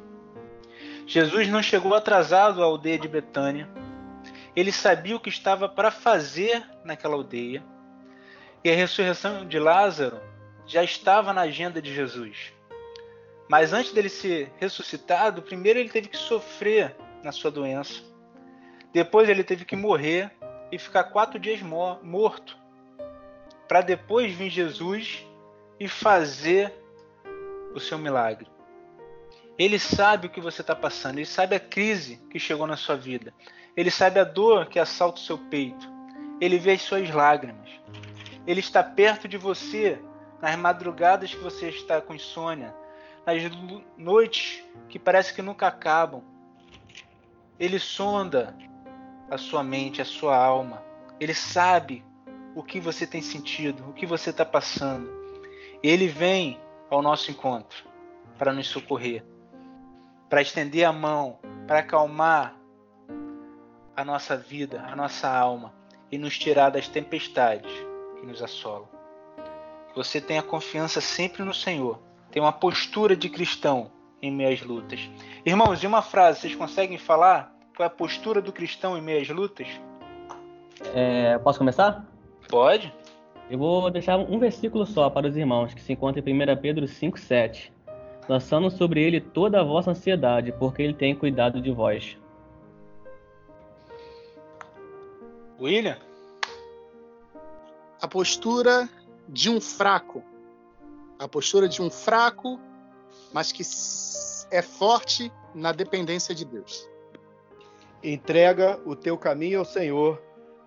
Jesus 1.06 1.48
não 1.48 1.62
chegou 1.62 1.94
atrasado 1.94 2.62
à 2.62 2.64
aldeia 2.64 2.98
de 2.98 3.08
Betânia. 3.08 3.68
Ele 4.54 4.72
sabia 4.72 5.16
o 5.16 5.20
que 5.20 5.28
estava 5.28 5.68
para 5.68 5.90
fazer 5.90 6.64
naquela 6.84 7.14
aldeia. 7.14 7.62
E 8.62 8.70
a 8.70 8.74
ressurreição 8.74 9.46
de 9.46 9.58
Lázaro 9.58 10.20
já 10.66 10.84
estava 10.84 11.32
na 11.32 11.42
agenda 11.42 11.80
de 11.80 11.92
Jesus. 11.92 12.52
Mas 13.48 13.72
antes 13.72 13.92
dele 13.92 14.08
ser 14.08 14.52
ressuscitado, 14.58 15.42
primeiro 15.42 15.78
ele 15.78 15.90
teve 15.90 16.08
que 16.08 16.16
sofrer 16.16 16.96
na 17.22 17.32
sua 17.32 17.50
doença. 17.50 18.02
Depois 18.92 19.28
ele 19.28 19.42
teve 19.42 19.64
que 19.64 19.76
morrer 19.76 20.30
e 20.70 20.78
ficar 20.78 21.04
quatro 21.04 21.38
dias 21.38 21.60
morto 21.60 22.56
para 23.68 23.80
depois 23.80 24.32
vir 24.32 24.50
Jesus 24.50 25.26
e 25.80 25.88
fazer 25.88 26.72
o 27.74 27.80
seu 27.80 27.98
milagre. 27.98 28.46
Ele 29.58 29.78
sabe 29.78 30.26
o 30.26 30.30
que 30.30 30.40
você 30.40 30.60
está 30.60 30.74
passando, 30.74 31.18
ele 31.18 31.26
sabe 31.26 31.54
a 31.54 31.60
crise 31.60 32.16
que 32.30 32.38
chegou 32.38 32.66
na 32.66 32.76
sua 32.76 32.96
vida, 32.96 33.34
ele 33.76 33.90
sabe 33.90 34.18
a 34.18 34.24
dor 34.24 34.66
que 34.66 34.78
assalta 34.78 35.20
o 35.20 35.24
seu 35.24 35.38
peito, 35.38 35.90
ele 36.40 36.58
vê 36.58 36.72
as 36.72 36.82
suas 36.82 37.10
lágrimas, 37.10 37.68
ele 38.46 38.60
está 38.60 38.82
perto 38.82 39.28
de 39.28 39.36
você 39.36 40.00
nas 40.40 40.56
madrugadas 40.56 41.32
que 41.32 41.40
você 41.40 41.68
está 41.68 42.00
com 42.00 42.14
insônia, 42.14 42.74
nas 43.24 43.40
noites 43.96 44.64
que 44.88 44.98
parece 44.98 45.32
que 45.32 45.40
nunca 45.40 45.68
acabam. 45.68 46.22
Ele 47.58 47.78
sonda 47.78 48.56
a 49.30 49.38
sua 49.38 49.62
mente, 49.62 50.02
a 50.02 50.04
sua 50.04 50.36
alma. 50.36 50.82
Ele 51.20 51.32
sabe 51.32 52.04
o 52.56 52.62
que 52.62 52.80
você 52.80 53.06
tem 53.06 53.22
sentido, 53.22 53.88
o 53.88 53.92
que 53.92 54.04
você 54.04 54.30
está 54.30 54.44
passando. 54.44 55.08
Ele 55.80 56.08
vem 56.08 56.58
ao 56.90 57.00
nosso 57.00 57.30
encontro 57.30 57.84
para 58.36 58.52
nos 58.52 58.66
socorrer, 58.66 59.24
para 60.32 60.40
estender 60.40 60.82
a 60.84 60.92
mão, 60.94 61.36
para 61.66 61.80
acalmar 61.80 62.56
a 63.94 64.02
nossa 64.02 64.34
vida, 64.34 64.82
a 64.90 64.96
nossa 64.96 65.28
alma 65.28 65.74
e 66.10 66.16
nos 66.16 66.38
tirar 66.38 66.70
das 66.70 66.88
tempestades 66.88 67.70
que 68.18 68.24
nos 68.24 68.42
assolam. 68.42 68.88
Que 69.90 69.94
você 69.94 70.22
tenha 70.22 70.42
confiança 70.42 71.02
sempre 71.02 71.42
no 71.42 71.52
Senhor, 71.52 71.98
tenha 72.30 72.42
uma 72.42 72.52
postura 72.52 73.14
de 73.14 73.28
cristão 73.28 73.90
em 74.22 74.32
meio 74.32 74.54
às 74.54 74.62
lutas. 74.62 75.00
Irmãos, 75.44 75.84
em 75.84 75.86
uma 75.86 76.00
frase, 76.00 76.40
vocês 76.40 76.54
conseguem 76.54 76.96
falar 76.96 77.54
qual 77.76 77.84
é 77.84 77.86
a 77.88 77.90
postura 77.94 78.40
do 78.40 78.54
cristão 78.54 78.96
em 78.96 79.02
meio 79.02 79.20
às 79.20 79.28
lutas? 79.28 79.68
É, 80.94 81.36
posso 81.40 81.58
começar? 81.58 82.06
Pode. 82.48 82.90
Eu 83.50 83.58
vou 83.58 83.90
deixar 83.90 84.16
um 84.16 84.38
versículo 84.38 84.86
só 84.86 85.10
para 85.10 85.28
os 85.28 85.36
irmãos, 85.36 85.74
que 85.74 85.82
se 85.82 85.92
encontra 85.92 86.22
em 86.26 86.42
1 86.42 86.56
Pedro 86.56 86.86
5,7. 86.86 87.70
Lançando 88.28 88.70
sobre 88.70 89.02
ele 89.02 89.20
toda 89.20 89.60
a 89.60 89.64
vossa 89.64 89.90
ansiedade, 89.90 90.52
porque 90.52 90.82
ele 90.82 90.94
tem 90.94 91.14
cuidado 91.14 91.60
de 91.60 91.72
vós. 91.72 92.16
William? 95.60 95.98
A 98.00 98.08
postura 98.08 98.88
de 99.28 99.48
um 99.48 99.60
fraco. 99.60 100.22
A 101.18 101.28
postura 101.28 101.68
de 101.68 101.80
um 101.80 101.90
fraco, 101.90 102.58
mas 103.32 103.52
que 103.52 103.62
é 104.50 104.60
forte 104.60 105.32
na 105.54 105.72
dependência 105.72 106.34
de 106.34 106.44
Deus. 106.44 106.88
Entrega 108.02 108.80
o 108.84 108.96
teu 108.96 109.16
caminho 109.16 109.60
ao 109.60 109.64
Senhor, 109.64 110.20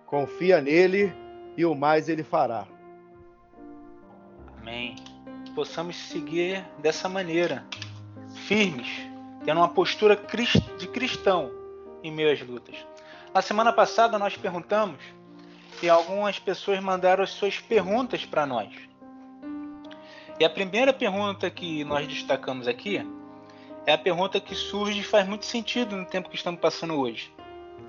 confia 0.06 0.60
nele 0.60 1.12
e 1.56 1.64
o 1.64 1.74
mais 1.74 2.08
ele 2.08 2.22
fará. 2.22 2.66
Amém. 4.58 4.96
Possamos 5.56 5.96
seguir 5.96 6.62
dessa 6.80 7.08
maneira, 7.08 7.64
firmes, 8.46 8.86
tendo 9.42 9.58
uma 9.58 9.70
postura 9.70 10.14
de 10.76 10.86
cristão 10.86 11.50
em 12.02 12.12
meio 12.12 12.30
às 12.30 12.46
lutas. 12.46 12.76
Na 13.32 13.40
semana 13.40 13.72
passada 13.72 14.18
nós 14.18 14.36
perguntamos 14.36 14.98
e 15.82 15.88
algumas 15.88 16.38
pessoas 16.38 16.78
mandaram 16.80 17.24
as 17.24 17.30
suas 17.30 17.58
perguntas 17.58 18.26
para 18.26 18.44
nós. 18.44 18.68
E 20.38 20.44
a 20.44 20.50
primeira 20.50 20.92
pergunta 20.92 21.48
que 21.48 21.82
nós 21.84 22.06
destacamos 22.06 22.68
aqui 22.68 23.00
é 23.86 23.94
a 23.94 23.98
pergunta 23.98 24.38
que 24.38 24.54
surge 24.54 25.00
e 25.00 25.04
faz 25.04 25.26
muito 25.26 25.46
sentido 25.46 25.96
no 25.96 26.04
tempo 26.04 26.28
que 26.28 26.36
estamos 26.36 26.60
passando 26.60 27.00
hoje. 27.00 27.32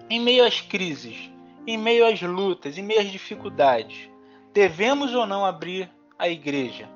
Em 0.09 0.21
meio 0.21 0.45
às 0.45 0.61
crises, 0.61 1.29
em 1.67 1.77
meio 1.77 2.07
às 2.07 2.21
lutas, 2.21 2.77
em 2.77 2.81
meio 2.81 3.01
às 3.01 3.11
dificuldades, 3.11 4.09
devemos 4.53 5.13
ou 5.13 5.27
não 5.27 5.45
abrir 5.45 5.91
a 6.17 6.29
igreja? 6.29 6.95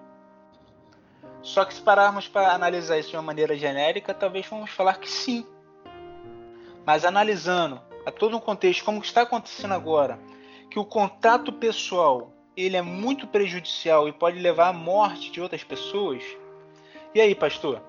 Só 1.43 1.65
que 1.65 1.73
se 1.73 1.81
pararmos 1.81 2.27
para 2.27 2.53
analisar 2.53 2.99
isso 2.99 3.09
de 3.09 3.15
uma 3.15 3.23
maneira 3.23 3.57
genérica, 3.57 4.13
talvez 4.13 4.45
vamos 4.47 4.69
falar 4.69 4.99
que 4.99 5.09
sim. 5.09 5.45
Mas 6.85 7.03
analisando 7.03 7.81
a 8.05 8.11
todo 8.11 8.37
um 8.37 8.39
contexto, 8.39 8.83
como 8.83 9.01
está 9.01 9.21
acontecendo 9.21 9.73
agora, 9.73 10.19
que 10.69 10.79
o 10.79 10.85
contato 10.85 11.51
pessoal 11.51 12.31
ele 12.55 12.77
é 12.77 12.81
muito 12.81 13.27
prejudicial 13.27 14.07
e 14.07 14.13
pode 14.13 14.39
levar 14.39 14.69
à 14.69 14.73
morte 14.73 15.31
de 15.31 15.41
outras 15.41 15.63
pessoas. 15.63 16.23
E 17.13 17.21
aí, 17.21 17.33
pastor? 17.33 17.81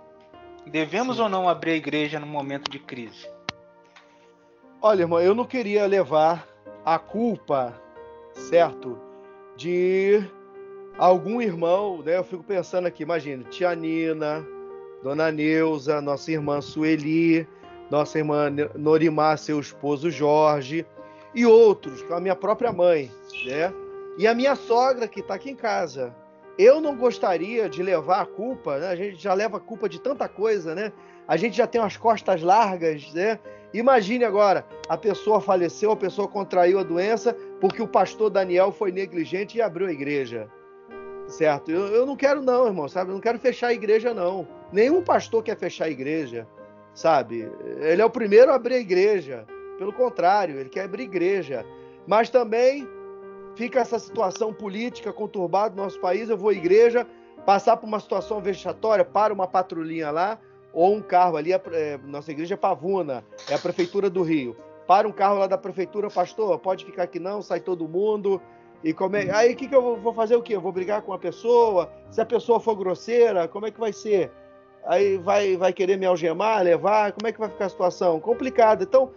Devemos 0.67 1.17
sim. 1.17 1.23
ou 1.23 1.29
não 1.29 1.49
abrir 1.49 1.73
a 1.73 1.77
igreja 1.77 2.21
no 2.21 2.27
momento 2.27 2.71
de 2.71 2.79
crise? 2.79 3.29
Olha, 4.81 5.03
irmão, 5.03 5.21
eu 5.21 5.35
não 5.35 5.45
queria 5.45 5.87
levar 5.87 6.47
a 6.85 6.99
culpa, 6.99 7.81
certo? 8.33 8.99
De 9.57 10.25
algum 10.99 11.41
irmão, 11.41 12.03
né? 12.03 12.17
Eu 12.17 12.25
fico 12.25 12.43
pensando 12.43 12.87
aqui, 12.87 13.03
imagina, 13.03 13.45
tia 13.45 13.75
Nina, 13.75 14.47
Dona 15.03 15.31
Neuza, 15.33 16.01
nossa 16.01 16.31
irmã 16.31 16.61
Sueli, 16.61 17.47
nossa 17.91 18.19
irmã 18.19 18.51
Norimar, 18.75 19.39
seu 19.39 19.61
esposo 19.61 20.11
Jorge, 20.11 20.87
e 21.35 21.47
outros, 21.47 22.05
a 22.11 22.21
minha 22.21 22.37
própria 22.37 22.73
mãe, 22.73 23.11
né? 23.45 23.73
E 24.19 24.27
a 24.27 24.35
minha 24.35 24.55
sogra 24.55 25.09
que 25.09 25.21
está 25.21 25.35
aqui 25.35 25.51
em 25.51 25.57
casa. 25.57 26.15
Eu 26.59 26.81
não 26.81 26.95
gostaria 26.95 27.69
de 27.69 27.83
levar 27.83 28.21
a 28.21 28.27
culpa, 28.27 28.79
né? 28.79 28.89
A 28.89 28.97
gente 28.97 29.17
já 29.23 29.33
leva 29.33 29.57
a 29.57 29.61
culpa 29.61 29.89
de 29.89 29.99
tanta 29.99 30.29
coisa, 30.29 30.75
né? 30.75 30.93
A 31.27 31.37
gente 31.37 31.57
já 31.57 31.67
tem 31.67 31.81
umas 31.81 31.97
costas 31.97 32.43
largas, 32.43 33.11
né? 33.15 33.39
Imagine 33.73 34.25
agora, 34.25 34.67
a 34.87 34.99
pessoa 34.99 35.41
faleceu, 35.41 35.93
a 35.93 35.97
pessoa 35.97 36.29
contraiu 36.29 36.79
a 36.79 36.83
doença 36.83 37.35
porque 37.59 37.81
o 37.81 37.89
pastor 37.89 38.29
Daniel 38.29 38.71
foi 38.71 38.93
negligente 38.93 39.57
e 39.57 39.63
abriu 39.63 39.87
a 39.87 39.93
igreja. 39.93 40.47
Certo? 41.27 41.71
Eu, 41.71 41.87
eu 41.89 42.07
não 42.07 42.17
quero 42.17 42.43
não, 42.43 42.67
irmão, 42.67 42.89
sabe? 42.89 43.11
Eu 43.11 43.15
não 43.15 43.21
quero 43.21 43.39
fechar 43.39 43.69
a 43.69 43.73
igreja 43.73 44.13
não. 44.13 44.47
Nenhum 44.73 45.03
pastor 45.03 45.43
quer 45.43 45.57
fechar 45.57 45.87
a 45.87 45.91
igreja, 45.91 46.47
sabe? 46.95 47.51
Ele 47.81 48.03
é 48.03 48.05
o 48.05 48.11
primeiro 48.11 48.53
a 48.53 48.55
abrir 48.55 48.75
a 48.75 48.81
igreja. 48.81 49.47
Pelo 49.79 49.93
contrário, 49.93 50.59
ele 50.59 50.69
quer 50.69 50.85
abrir 50.85 51.05
igreja. 51.05 51.65
Mas 52.07 52.31
também 52.31 52.87
fica 53.55 53.81
essa 53.81 53.99
situação 53.99 54.53
política 54.53 55.13
conturbada 55.13 55.75
no 55.75 55.83
nosso 55.83 56.01
país, 56.01 56.29
eu 56.29 56.37
vou 56.37 56.51
à 56.51 56.55
igreja, 56.55 57.07
passar 57.45 57.77
por 57.77 57.87
uma 57.87 58.01
situação 58.01 58.41
vexatória, 58.41 59.05
para 59.05 59.33
uma 59.33 59.47
patrulhinha 59.47 60.11
lá, 60.11 60.39
ou 60.73 60.95
um 60.95 61.03
carro 61.03 61.37
ali, 61.37 61.53
é, 61.53 61.99
nossa 62.05 62.31
igreja 62.31 62.55
é 62.55 62.57
Pavuna, 62.57 63.25
é 63.49 63.55
a 63.55 63.59
prefeitura 63.59 64.09
do 64.09 64.23
Rio. 64.23 64.57
Para 64.87 65.07
um 65.07 65.13
carro 65.13 65.39
lá 65.39 65.47
da 65.47 65.59
prefeitura, 65.59 66.09
pastor, 66.11 66.59
pode 66.59 66.85
ficar 66.85 67.05
aqui 67.05 67.19
não, 67.19 67.43
sai 67.43 67.61
todo 67.61 67.89
mundo. 67.89 68.41
E 68.85 68.93
como 68.93 69.17
é... 69.17 69.31
Aí 69.31 69.53
o 69.53 69.57
que, 69.57 69.69
que 69.69 69.75
eu 69.75 69.97
vou 69.97 70.13
fazer 70.13 70.37
o 70.37 70.43
quê? 70.43 70.57
Eu 70.57 70.61
vou 70.61 70.73
brigar 70.73 71.03
com 71.03 71.13
a 71.13 71.19
pessoa? 71.19 71.93
Se 72.11 72.21
a 72.21 72.27
pessoa 72.27 72.59
for 72.59 72.75
grosseira, 72.75 73.47
como 73.47 73.67
é 73.67 73.71
que 73.71 73.79
vai 73.79 73.93
ser? 73.93 74.31
Aí 74.85 75.17
vai, 75.19 75.57
vai 75.57 75.73
querer 75.73 75.97
me 75.97 76.07
algemar, 76.07 76.63
levar? 76.63 77.13
Como 77.13 77.29
é 77.29 77.33
que 77.33 77.39
vai 77.39 77.49
ficar 77.49 77.67
a 77.67 77.69
situação? 77.69 78.19
Complicado. 78.19 78.83
Então, 78.83 79.13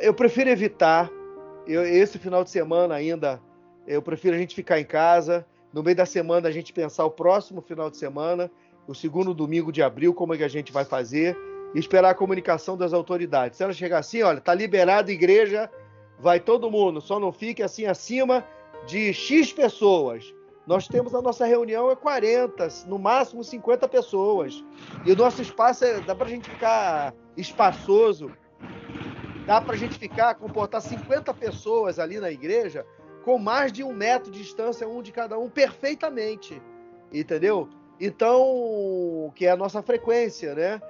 eu 0.00 0.14
prefiro 0.14 0.48
evitar. 0.50 1.10
Eu, 1.66 1.84
esse 1.84 2.18
final 2.18 2.44
de 2.44 2.50
semana 2.50 2.94
ainda, 2.94 3.40
eu 3.86 4.00
prefiro 4.00 4.36
a 4.36 4.38
gente 4.38 4.54
ficar 4.54 4.78
em 4.78 4.84
casa. 4.84 5.44
No 5.72 5.82
meio 5.82 5.96
da 5.96 6.06
semana, 6.06 6.48
a 6.48 6.52
gente 6.52 6.72
pensar 6.72 7.04
o 7.04 7.10
próximo 7.10 7.60
final 7.60 7.90
de 7.90 7.96
semana, 7.96 8.48
o 8.86 8.94
segundo 8.94 9.34
domingo 9.34 9.72
de 9.72 9.82
abril, 9.82 10.14
como 10.14 10.34
é 10.34 10.36
que 10.36 10.44
a 10.44 10.48
gente 10.48 10.72
vai 10.72 10.84
fazer. 10.84 11.36
E 11.74 11.78
esperar 11.80 12.10
a 12.10 12.14
comunicação 12.14 12.76
das 12.76 12.92
autoridades. 12.92 13.56
Se 13.56 13.64
ela 13.64 13.72
chegar 13.72 13.98
assim, 13.98 14.22
olha, 14.22 14.40
tá 14.40 14.54
liberada 14.54 15.10
a 15.10 15.14
igreja, 15.14 15.68
vai 16.20 16.38
todo 16.38 16.70
mundo, 16.70 17.00
só 17.00 17.18
não 17.18 17.32
fique 17.32 17.64
assim 17.64 17.86
acima 17.86 18.44
de 18.86 19.12
X 19.12 19.52
pessoas. 19.52 20.34
Nós 20.66 20.88
temos 20.88 21.14
a 21.14 21.20
nossa 21.20 21.44
reunião 21.44 21.90
é 21.90 21.96
40, 21.96 22.68
no 22.86 22.98
máximo 22.98 23.44
50 23.44 23.86
pessoas. 23.88 24.64
E 25.04 25.12
o 25.12 25.16
nosso 25.16 25.42
espaço 25.42 25.84
é, 25.84 26.00
dá 26.00 26.14
para 26.14 26.26
a 26.26 26.30
gente 26.30 26.48
ficar 26.48 27.14
espaçoso, 27.36 28.30
dá 29.46 29.60
para 29.60 29.74
a 29.74 29.76
gente 29.76 29.98
ficar, 29.98 30.34
comportar 30.36 30.80
50 30.80 31.34
pessoas 31.34 31.98
ali 31.98 32.18
na 32.18 32.30
igreja 32.30 32.86
com 33.24 33.38
mais 33.38 33.72
de 33.72 33.82
um 33.82 33.92
metro 33.92 34.30
de 34.30 34.38
distância, 34.38 34.88
um 34.88 35.02
de 35.02 35.12
cada 35.12 35.38
um, 35.38 35.48
perfeitamente. 35.48 36.60
Entendeu? 37.12 37.68
Então, 38.00 39.32
que 39.34 39.46
é 39.46 39.50
a 39.50 39.56
nossa 39.56 39.82
frequência, 39.82 40.54
né? 40.54 40.80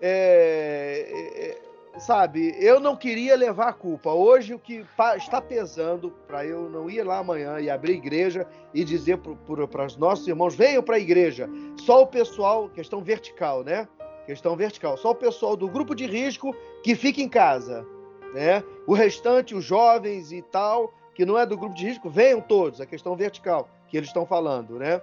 É, 0.00 1.06
é, 1.08 1.50
é 1.50 1.63
sabe, 1.98 2.54
eu 2.58 2.80
não 2.80 2.96
queria 2.96 3.36
levar 3.36 3.68
a 3.68 3.72
culpa. 3.72 4.10
Hoje 4.10 4.54
o 4.54 4.58
que 4.58 4.84
está 5.16 5.40
pesando 5.40 6.10
para 6.26 6.44
eu 6.44 6.68
não 6.68 6.88
ir 6.90 7.02
lá 7.02 7.18
amanhã 7.18 7.60
e 7.60 7.70
abrir 7.70 7.94
igreja 7.94 8.46
e 8.72 8.84
dizer 8.84 9.18
para 9.18 9.86
os 9.86 9.96
nossos 9.96 10.26
irmãos, 10.26 10.54
venham 10.54 10.82
para 10.82 10.96
a 10.96 11.00
igreja. 11.00 11.48
Só 11.80 12.02
o 12.02 12.06
pessoal, 12.06 12.68
questão 12.68 13.02
vertical, 13.02 13.62
né? 13.62 13.88
Questão 14.26 14.56
vertical. 14.56 14.96
Só 14.96 15.10
o 15.10 15.14
pessoal 15.14 15.56
do 15.56 15.68
grupo 15.68 15.94
de 15.94 16.06
risco 16.06 16.54
que 16.82 16.94
fica 16.94 17.20
em 17.20 17.28
casa, 17.28 17.86
né? 18.32 18.62
O 18.86 18.94
restante, 18.94 19.54
os 19.54 19.64
jovens 19.64 20.32
e 20.32 20.42
tal, 20.42 20.92
que 21.14 21.24
não 21.24 21.38
é 21.38 21.46
do 21.46 21.56
grupo 21.56 21.74
de 21.74 21.86
risco, 21.86 22.10
venham 22.10 22.40
todos. 22.40 22.80
A 22.80 22.86
questão 22.86 23.14
vertical 23.14 23.68
que 23.88 23.96
eles 23.96 24.08
estão 24.08 24.26
falando, 24.26 24.78
né? 24.78 25.00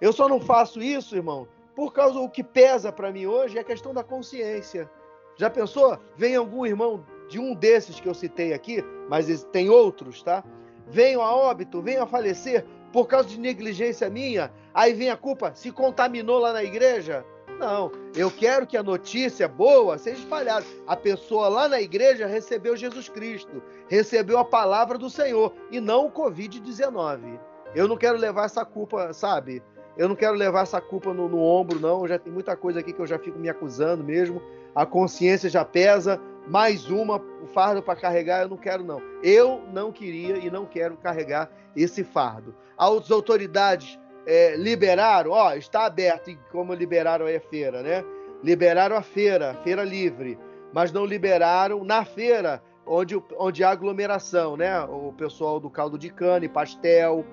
Eu 0.00 0.12
só 0.12 0.28
não 0.28 0.40
faço 0.40 0.82
isso, 0.82 1.16
irmão, 1.16 1.48
por 1.74 1.92
causa 1.92 2.14
do 2.20 2.28
que 2.28 2.42
pesa 2.44 2.92
para 2.92 3.10
mim 3.10 3.26
hoje 3.26 3.56
é 3.56 3.60
a 3.60 3.64
questão 3.64 3.94
da 3.94 4.04
consciência. 4.04 4.90
Já 5.36 5.50
pensou? 5.50 5.98
Vem 6.16 6.36
algum 6.36 6.64
irmão 6.64 7.04
de 7.28 7.38
um 7.38 7.54
desses 7.54 7.98
que 7.98 8.08
eu 8.08 8.14
citei 8.14 8.52
aqui, 8.52 8.84
mas 9.08 9.44
tem 9.44 9.68
outros, 9.68 10.22
tá? 10.22 10.44
Venham 10.88 11.22
a 11.22 11.34
óbito, 11.34 11.82
venham 11.82 12.04
a 12.04 12.06
falecer 12.06 12.64
por 12.92 13.06
causa 13.08 13.28
de 13.28 13.40
negligência 13.40 14.08
minha, 14.08 14.52
aí 14.72 14.92
vem 14.92 15.10
a 15.10 15.16
culpa, 15.16 15.52
se 15.54 15.72
contaminou 15.72 16.38
lá 16.38 16.52
na 16.52 16.62
igreja? 16.62 17.24
Não, 17.58 17.90
eu 18.16 18.30
quero 18.30 18.66
que 18.66 18.76
a 18.76 18.82
notícia 18.82 19.48
boa 19.48 19.96
seja 19.96 20.18
espalhada. 20.18 20.66
A 20.86 20.96
pessoa 20.96 21.48
lá 21.48 21.68
na 21.68 21.80
igreja 21.80 22.26
recebeu 22.26 22.76
Jesus 22.76 23.08
Cristo, 23.08 23.62
recebeu 23.88 24.38
a 24.38 24.44
palavra 24.44 24.98
do 24.98 25.08
Senhor 25.08 25.52
e 25.70 25.80
não 25.80 26.06
o 26.06 26.12
Covid-19. 26.12 27.38
Eu 27.74 27.88
não 27.88 27.96
quero 27.96 28.18
levar 28.18 28.44
essa 28.44 28.64
culpa, 28.64 29.12
sabe? 29.12 29.62
Eu 29.96 30.08
não 30.08 30.16
quero 30.16 30.34
levar 30.34 30.62
essa 30.62 30.80
culpa 30.80 31.14
no, 31.14 31.28
no 31.28 31.38
ombro, 31.38 31.78
não. 31.78 32.06
Já 32.06 32.18
tem 32.18 32.32
muita 32.32 32.56
coisa 32.56 32.80
aqui 32.80 32.92
que 32.92 33.00
eu 33.00 33.06
já 33.06 33.18
fico 33.18 33.38
me 33.38 33.48
acusando 33.48 34.02
mesmo 34.02 34.42
a 34.74 34.84
consciência 34.84 35.48
já 35.48 35.64
pesa, 35.64 36.20
mais 36.46 36.90
uma, 36.90 37.16
o 37.16 37.46
fardo 37.46 37.82
para 37.82 37.98
carregar, 37.98 38.42
eu 38.42 38.48
não 38.48 38.56
quero 38.56 38.84
não. 38.84 39.00
Eu 39.22 39.62
não 39.72 39.92
queria 39.92 40.36
e 40.36 40.50
não 40.50 40.66
quero 40.66 40.96
carregar 40.96 41.50
esse 41.76 42.04
fardo. 42.04 42.54
As 42.76 43.10
autoridades 43.10 43.98
é, 44.26 44.56
liberaram, 44.56 45.30
ó, 45.30 45.54
está 45.54 45.86
aberto, 45.86 46.36
como 46.50 46.74
liberaram 46.74 47.26
a 47.26 47.40
feira, 47.40 47.82
né? 47.82 48.04
Liberaram 48.42 48.96
a 48.96 49.02
feira, 49.02 49.54
feira 49.62 49.84
livre, 49.84 50.38
mas 50.72 50.92
não 50.92 51.06
liberaram 51.06 51.84
na 51.84 52.04
feira, 52.04 52.62
onde, 52.86 53.22
onde 53.38 53.64
há 53.64 53.70
aglomeração, 53.70 54.56
né? 54.56 54.80
O 54.84 55.12
pessoal 55.16 55.58
do 55.60 55.70
caldo 55.70 55.98
de 55.98 56.10
cana 56.10 56.44
e 56.44 56.48
pastel, 56.48 57.24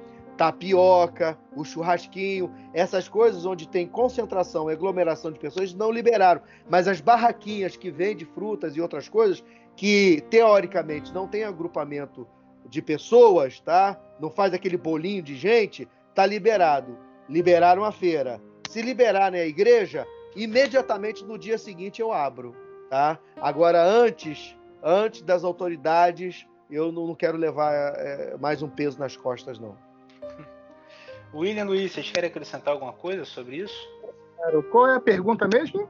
tapioca, 0.42 1.38
o 1.56 1.64
churrasquinho, 1.64 2.52
essas 2.74 3.08
coisas 3.08 3.46
onde 3.46 3.68
tem 3.68 3.88
concentração 3.88 4.68
e 4.68 4.74
aglomeração 4.74 5.32
de 5.32 5.38
pessoas 5.38 5.72
não 5.72 5.92
liberaram. 5.92 6.42
Mas 6.68 6.88
as 6.88 7.00
barraquinhas 7.00 7.78
que 7.78 7.92
vendem 7.92 8.26
frutas 8.26 8.76
e 8.76 8.82
outras 8.82 9.08
coisas, 9.08 9.44
que 9.76 10.24
teoricamente 10.32 11.14
não 11.14 11.28
tem 11.28 11.44
agrupamento 11.44 12.28
de 12.68 12.82
pessoas, 12.82 13.60
tá? 13.60 14.02
Não 14.20 14.32
faz 14.32 14.52
aquele 14.52 14.78
bolinho 14.78 15.22
de 15.22 15.36
gente, 15.36 15.88
tá 16.16 16.26
liberado. 16.26 16.98
Liberaram 17.30 17.84
a 17.84 17.92
feira. 17.92 18.42
Se 18.68 18.82
liberarem 18.82 19.40
a 19.40 19.46
igreja, 19.46 20.08
imediatamente 20.36 21.24
no 21.24 21.38
dia 21.38 21.60
seguinte 21.60 22.02
eu 22.02 22.12
abro, 22.12 22.56
tá? 22.90 23.20
Agora 23.40 23.80
antes, 23.84 24.58
antes 24.82 25.22
das 25.22 25.44
autoridades, 25.44 26.48
eu 26.68 26.92
não 26.92 27.14
quero 27.14 27.38
levar 27.38 27.72
é, 27.96 28.36
mais 28.40 28.64
um 28.64 28.70
peso 28.70 28.98
nas 28.98 29.16
costas 29.16 29.60
não. 29.60 29.91
William 31.34 31.66
Luiz, 31.66 31.92
vocês 31.92 32.12
querem 32.12 32.30
acrescentar 32.30 32.74
alguma 32.74 32.94
coisa 32.94 33.26
sobre 33.26 33.58
isso? 33.58 33.90
Claro. 34.36 34.64
Qual 34.64 34.88
é 34.88 34.96
a 34.96 35.00
pergunta 35.00 35.48
mesmo? 35.48 35.90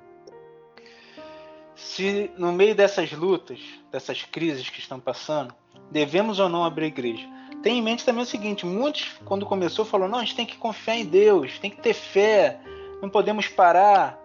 Se 1.76 2.32
no 2.38 2.52
meio 2.52 2.76
dessas 2.76 3.12
lutas, 3.12 3.60
dessas 3.92 4.24
crises 4.24 4.70
que 4.70 4.80
estão 4.80 5.00
passando, 5.00 5.54
devemos 5.90 6.40
ou 6.40 6.48
não 6.48 6.64
abrir 6.64 6.88
igreja? 6.88 7.28
Tem 7.64 7.78
em 7.78 7.82
mente 7.82 8.06
também 8.06 8.24
o 8.24 8.28
seguinte: 8.28 8.66
muitos, 8.66 9.20
quando 9.26 9.46
começou, 9.46 9.86
falaram: 9.86 10.12
não, 10.12 10.20
a 10.20 10.22
gente 10.22 10.36
tem 10.36 10.46
que 10.46 10.58
confiar 10.58 10.98
em 10.98 11.06
Deus, 11.06 11.60
tem 11.60 11.72
que 11.72 11.82
ter 11.82 11.94
fé, 11.94 12.60
não 13.02 13.10
podemos 13.10 13.48
parar. 13.48 14.20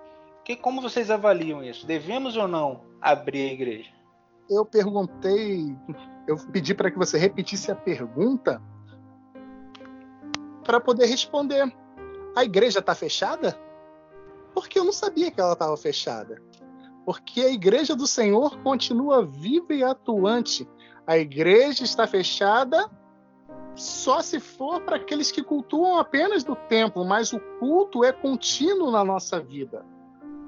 Que, 0.45 0.55
como 0.55 0.81
vocês 0.81 1.11
avaliam 1.11 1.63
isso? 1.63 1.87
Devemos 1.87 2.37
ou 2.37 2.47
não 2.47 2.83
abrir 3.01 3.49
a 3.49 3.53
igreja? 3.53 3.91
Eu 4.49 4.65
perguntei, 4.65 5.77
eu 6.27 6.37
pedi 6.53 6.73
para 6.73 6.91
que 6.91 6.97
você 6.97 7.19
repetisse 7.19 7.71
a 7.71 7.75
pergunta 7.75 8.63
para 10.67 10.81
poder 10.81 11.07
responder. 11.07 11.73
A 12.35 12.45
igreja 12.45 12.81
está 12.81 12.95
fechada? 12.95 13.59
Porque 14.53 14.79
eu 14.79 14.85
não 14.85 14.93
sabia 14.93 15.31
que 15.31 15.41
ela 15.41 15.53
estava 15.53 15.77
fechada. 15.77 16.43
Porque 17.05 17.41
a 17.41 17.51
igreja 17.51 17.95
do 17.95 18.07
Senhor 18.07 18.59
continua 18.59 19.25
viva 19.25 19.73
e 19.73 19.85
atuante. 19.85 20.69
A 21.07 21.17
igreja 21.17 21.85
está 21.85 22.07
fechada 22.07 22.91
só 23.77 24.23
se 24.23 24.41
for 24.41 24.81
para 24.81 24.97
aqueles 24.97 25.31
que 25.31 25.43
cultuam 25.43 25.99
apenas 25.99 26.43
do 26.43 26.57
templo, 26.57 27.05
mas 27.05 27.33
o 27.33 27.41
culto 27.61 28.03
é 28.03 28.11
contínuo 28.11 28.91
na 28.91 29.05
nossa 29.05 29.39
vida. 29.39 29.85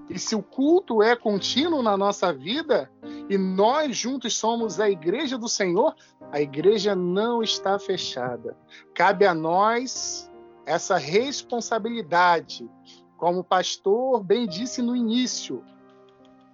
E 0.09 0.18
se 0.18 0.34
o 0.34 0.42
culto 0.42 1.02
é 1.02 1.14
contínuo 1.14 1.82
na 1.82 1.96
nossa 1.96 2.32
vida, 2.32 2.90
e 3.28 3.36
nós 3.36 3.96
juntos 3.96 4.36
somos 4.36 4.80
a 4.80 4.88
igreja 4.88 5.36
do 5.36 5.48
Senhor, 5.48 5.94
a 6.32 6.40
igreja 6.40 6.94
não 6.94 7.42
está 7.42 7.78
fechada. 7.78 8.56
Cabe 8.94 9.26
a 9.26 9.34
nós 9.34 10.30
essa 10.64 10.96
responsabilidade. 10.96 12.68
Como 13.16 13.40
o 13.40 13.44
pastor 13.44 14.22
bem 14.22 14.46
disse 14.46 14.80
no 14.80 14.96
início, 14.96 15.62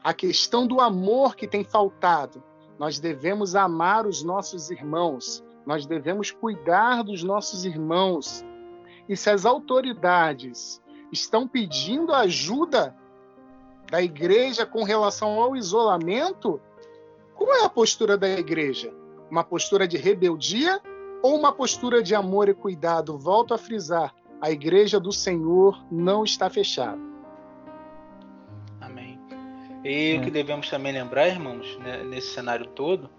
a 0.02 0.12
questão 0.12 0.66
do 0.66 0.80
amor 0.80 1.36
que 1.36 1.46
tem 1.46 1.62
faltado. 1.62 2.42
Nós 2.78 2.98
devemos 2.98 3.54
amar 3.54 4.06
os 4.06 4.22
nossos 4.22 4.70
irmãos, 4.70 5.44
nós 5.64 5.86
devemos 5.86 6.30
cuidar 6.30 7.02
dos 7.02 7.22
nossos 7.22 7.64
irmãos. 7.64 8.44
E 9.08 9.16
se 9.16 9.30
as 9.30 9.46
autoridades 9.46 10.82
estão 11.12 11.46
pedindo 11.46 12.12
ajuda 12.12 12.96
da 13.90 14.02
igreja 14.02 14.64
com 14.66 14.82
relação 14.82 15.40
ao 15.40 15.54
isolamento, 15.56 16.60
qual 17.34 17.52
é 17.54 17.64
a 17.64 17.68
postura 17.68 18.16
da 18.16 18.28
igreja? 18.28 18.92
Uma 19.30 19.44
postura 19.44 19.86
de 19.86 19.96
rebeldia 19.96 20.80
ou 21.22 21.38
uma 21.38 21.52
postura 21.52 22.02
de 22.02 22.14
amor 22.14 22.48
e 22.48 22.54
cuidado? 22.54 23.18
Volto 23.18 23.54
a 23.54 23.58
frisar: 23.58 24.14
a 24.40 24.50
igreja 24.50 25.00
do 25.00 25.12
Senhor 25.12 25.84
não 25.90 26.24
está 26.24 26.48
fechada. 26.48 27.00
Amém. 28.80 29.18
E 29.84 30.16
o 30.18 30.22
que 30.22 30.30
devemos 30.30 30.68
também 30.70 30.92
lembrar, 30.92 31.28
irmãos, 31.28 31.76
né, 31.78 32.04
nesse 32.04 32.34
cenário 32.34 32.66
todo, 32.66 33.10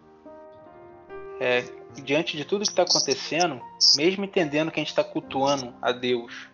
é 1.39 1.63
diante 2.03 2.37
de 2.37 2.45
tudo 2.45 2.61
que 2.61 2.67
está 2.67 2.83
acontecendo, 2.83 3.61
mesmo 3.95 4.25
entendendo 4.25 4.71
que 4.71 4.79
a 4.79 4.83
gente 4.83 4.89
está 4.89 5.03
cultuando 5.03 5.73
a 5.81 5.91
Deus 5.91 6.49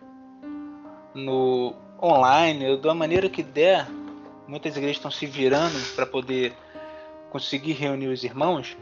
no 1.14 1.74
online, 2.02 2.76
da 2.78 2.94
maneira 2.94 3.28
que 3.28 3.42
der, 3.42 3.86
muitas 4.46 4.76
igrejas 4.76 4.96
estão 4.96 5.10
se 5.10 5.26
virando 5.26 5.78
para 5.94 6.06
poder 6.06 6.52
conseguir 7.30 7.72
reunir 7.72 8.08
os 8.08 8.24
irmãos, 8.24 8.76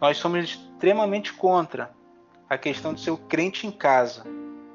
nós 0.00 0.16
somos 0.16 0.44
extremamente 0.44 1.32
contra 1.32 1.92
a 2.48 2.56
questão 2.56 2.94
de 2.94 3.00
ser 3.00 3.10
o 3.10 3.16
crente 3.16 3.66
em 3.66 3.70
casa, 3.70 4.24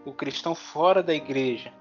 o 0.06 0.14
cristão 0.14 0.54
fora 0.54 1.02
da 1.02 1.14
igreja. 1.14 1.74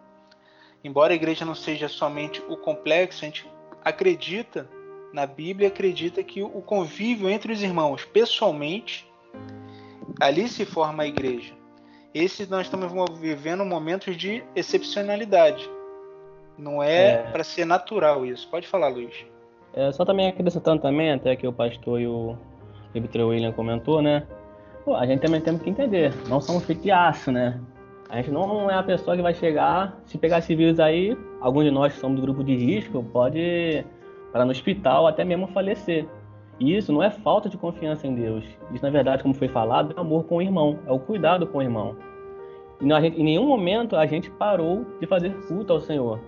Embora 0.82 1.12
a 1.12 1.16
igreja 1.16 1.44
não 1.44 1.54
seja 1.54 1.88
somente 1.88 2.42
o 2.48 2.56
complexo, 2.56 3.24
a 3.24 3.26
gente 3.26 3.48
acredita 3.84 4.68
na 5.12 5.26
Bíblia, 5.26 5.68
acredita 5.68 6.24
que 6.24 6.42
o 6.42 6.62
convívio 6.62 7.28
entre 7.28 7.52
os 7.52 7.62
irmãos 7.62 8.04
pessoalmente, 8.04 9.08
ali 10.20 10.48
se 10.48 10.64
forma 10.64 11.02
a 11.02 11.06
igreja. 11.06 11.54
Esse 12.14 12.46
nós 12.46 12.66
estamos 12.66 13.18
vivendo 13.18 13.64
momentos 13.64 14.16
de 14.16 14.44
excepcionalidade. 14.54 15.68
Não 16.58 16.82
é, 16.82 17.12
é. 17.12 17.16
para 17.30 17.44
ser 17.44 17.64
natural 17.64 18.24
isso. 18.24 18.48
Pode 18.48 18.66
falar, 18.66 18.88
Luiz. 18.88 19.26
É, 19.74 19.90
só 19.92 20.04
também 20.04 20.28
acrescentando 20.28 20.82
também, 20.82 21.12
até 21.12 21.34
que 21.34 21.46
o 21.46 21.52
pastor 21.52 22.00
e 22.00 22.06
o 22.06 22.36
Ibtre 22.94 23.22
William 23.22 23.52
comentou, 23.52 24.02
né? 24.02 24.26
Pô, 24.84 24.94
a 24.94 25.06
gente 25.06 25.20
também 25.20 25.40
tem 25.40 25.56
que 25.56 25.70
entender, 25.70 26.12
não 26.28 26.40
somos 26.40 26.64
feitos 26.64 26.84
de 26.84 26.90
aço, 26.90 27.30
né? 27.30 27.60
A 28.10 28.16
gente 28.16 28.30
não 28.30 28.70
é 28.70 28.74
a 28.74 28.82
pessoa 28.82 29.16
que 29.16 29.22
vai 29.22 29.32
chegar, 29.32 29.98
se 30.04 30.18
pegar 30.18 30.38
esse 30.38 30.54
vírus 30.54 30.78
aí, 30.78 31.16
alguns 31.40 31.64
de 31.64 31.70
nós 31.70 31.94
que 31.94 32.00
somos 32.00 32.20
do 32.20 32.22
grupo 32.22 32.44
de 32.44 32.54
risco, 32.54 33.02
pode 33.02 33.86
para 34.30 34.44
no 34.44 34.50
hospital 34.50 35.06
até 35.06 35.24
mesmo 35.24 35.46
falecer. 35.46 36.06
E 36.60 36.76
isso 36.76 36.92
não 36.92 37.02
é 37.02 37.10
falta 37.10 37.48
de 37.48 37.56
confiança 37.56 38.06
em 38.06 38.14
Deus. 38.14 38.44
Isso, 38.72 38.84
na 38.84 38.90
verdade, 38.90 39.22
como 39.22 39.34
foi 39.34 39.48
falado, 39.48 39.94
é 39.96 40.00
amor 40.00 40.24
com 40.24 40.36
o 40.36 40.42
irmão, 40.42 40.78
é 40.86 40.92
o 40.92 40.98
cuidado 40.98 41.46
com 41.46 41.58
o 41.58 41.62
irmão. 41.62 41.96
E 42.80 42.88
gente, 43.00 43.20
em 43.20 43.24
nenhum 43.24 43.46
momento 43.46 43.96
a 43.96 44.04
gente 44.06 44.30
parou 44.30 44.84
de 45.00 45.06
fazer 45.06 45.32
culto 45.46 45.72
ao 45.72 45.80
Senhor. 45.80 46.20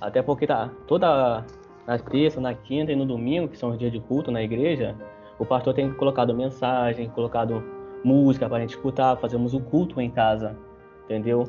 Até 0.00 0.22
porque 0.22 0.46
tá 0.46 0.70
toda 0.86 1.44
na 1.86 1.98
terça, 1.98 2.40
na 2.40 2.54
quinta 2.54 2.92
e 2.92 2.96
no 2.96 3.04
domingo, 3.04 3.48
que 3.48 3.56
são 3.56 3.70
os 3.70 3.78
dias 3.78 3.92
de 3.92 4.00
culto 4.00 4.30
na 4.30 4.42
igreja, 4.42 4.94
o 5.38 5.44
pastor 5.44 5.74
tem 5.74 5.92
colocado 5.92 6.34
mensagem, 6.34 7.08
colocado 7.10 7.62
música 8.04 8.48
para 8.48 8.58
a 8.58 8.60
gente 8.60 8.70
escutar, 8.70 9.16
fazemos 9.16 9.54
o 9.54 9.60
culto 9.60 10.00
em 10.00 10.10
casa, 10.10 10.56
entendeu? 11.04 11.44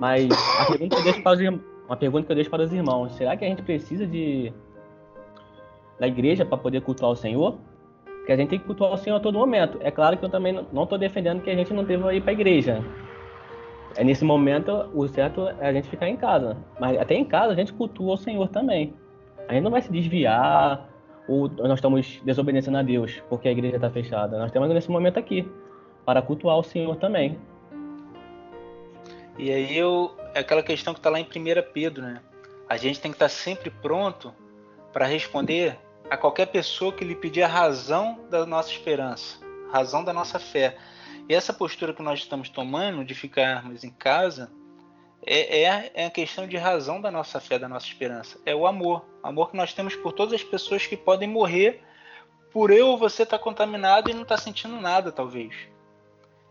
Mas 0.00 0.28
a 0.60 0.66
pergunta 0.66 0.96
que 0.96 1.00
eu 1.00 1.04
deixo 1.04 1.22
para 1.22 1.32
os, 1.32 1.40
uma 1.86 1.96
pergunta 1.96 2.26
que 2.26 2.32
eu 2.32 2.36
deixo 2.36 2.50
para 2.50 2.62
os 2.62 2.72
irmãos, 2.72 3.12
será 3.12 3.36
que 3.36 3.44
a 3.44 3.48
gente 3.48 3.62
precisa 3.62 4.06
de 4.06 4.52
da 5.98 6.06
igreja 6.06 6.44
para 6.44 6.58
poder 6.58 6.82
cultuar 6.82 7.12
o 7.12 7.16
Senhor? 7.16 7.56
Porque 8.04 8.32
a 8.32 8.36
gente 8.36 8.50
tem 8.50 8.58
que 8.58 8.64
cultuar 8.64 8.92
o 8.92 8.96
Senhor 8.96 9.16
a 9.16 9.20
todo 9.20 9.38
momento. 9.38 9.78
É 9.80 9.90
claro 9.90 10.16
que 10.16 10.24
eu 10.24 10.28
também 10.28 10.52
não 10.72 10.82
estou 10.82 10.98
defendendo 10.98 11.40
que 11.42 11.48
a 11.48 11.54
gente 11.54 11.72
não 11.72 11.84
deva 11.84 12.12
ir 12.14 12.20
para 12.20 12.32
a 12.32 12.34
igreja. 12.34 12.84
É 13.96 14.04
nesse 14.04 14.24
momento 14.24 14.90
o 14.94 15.08
certo 15.08 15.48
é 15.48 15.68
a 15.68 15.72
gente 15.72 15.88
ficar 15.88 16.08
em 16.08 16.16
casa. 16.16 16.56
Mas 16.78 16.98
até 16.98 17.14
em 17.14 17.24
casa 17.24 17.52
a 17.52 17.56
gente 17.56 17.72
cultua 17.72 18.14
o 18.14 18.16
Senhor 18.16 18.48
também. 18.48 18.94
A 19.48 19.54
gente 19.54 19.62
não 19.62 19.70
vai 19.70 19.80
se 19.80 19.90
desviar 19.90 20.88
ou 21.28 21.48
nós 21.48 21.78
estamos 21.78 22.20
desobedecendo 22.24 22.76
a 22.76 22.82
Deus 22.82 23.22
porque 23.28 23.48
a 23.48 23.52
igreja 23.52 23.76
está 23.76 23.90
fechada. 23.90 24.38
Nós 24.38 24.52
temos 24.52 24.68
nesse 24.68 24.90
momento 24.90 25.18
aqui 25.18 25.48
para 26.04 26.20
cultuar 26.20 26.58
o 26.58 26.62
Senhor 26.62 26.96
também. 26.96 27.38
E 29.38 29.50
aí 29.50 29.76
eu, 29.76 30.14
é 30.34 30.40
aquela 30.40 30.62
questão 30.62 30.94
que 30.94 31.00
está 31.00 31.10
lá 31.10 31.20
em 31.20 31.24
1 31.24 31.26
Pedro, 31.72 32.02
né? 32.02 32.20
A 32.68 32.76
gente 32.76 33.00
tem 33.00 33.10
que 33.10 33.16
estar 33.16 33.26
tá 33.26 33.30
sempre 33.30 33.70
pronto 33.70 34.32
para 34.92 35.06
responder 35.06 35.78
a 36.08 36.16
qualquer 36.16 36.46
pessoa 36.46 36.92
que 36.92 37.04
lhe 37.04 37.14
pedir 37.14 37.42
a 37.42 37.48
razão 37.48 38.18
da 38.30 38.46
nossa 38.46 38.70
esperança, 38.70 39.38
razão 39.70 40.02
da 40.02 40.12
nossa 40.12 40.38
fé. 40.38 40.76
E 41.28 41.34
essa 41.34 41.52
postura 41.52 41.92
que 41.92 42.02
nós 42.02 42.20
estamos 42.20 42.48
tomando 42.48 43.04
de 43.04 43.14
ficarmos 43.14 43.82
em 43.82 43.90
casa 43.90 44.50
é, 45.24 45.62
é, 45.62 45.92
é 45.94 46.06
a 46.06 46.10
questão 46.10 46.46
de 46.46 46.56
razão 46.56 47.00
da 47.00 47.10
nossa 47.10 47.40
fé, 47.40 47.58
da 47.58 47.68
nossa 47.68 47.86
esperança. 47.86 48.38
É 48.46 48.54
o 48.54 48.66
amor. 48.66 49.04
Amor 49.22 49.50
que 49.50 49.56
nós 49.56 49.72
temos 49.72 49.96
por 49.96 50.12
todas 50.12 50.34
as 50.34 50.44
pessoas 50.44 50.86
que 50.86 50.96
podem 50.96 51.28
morrer 51.28 51.82
por 52.52 52.70
eu 52.70 52.88
ou 52.88 52.96
você 52.96 53.24
estar 53.24 53.38
tá 53.38 53.44
contaminado 53.44 54.08
e 54.08 54.14
não 54.14 54.22
estar 54.22 54.36
tá 54.36 54.42
sentindo 54.42 54.80
nada, 54.80 55.10
talvez. 55.10 55.54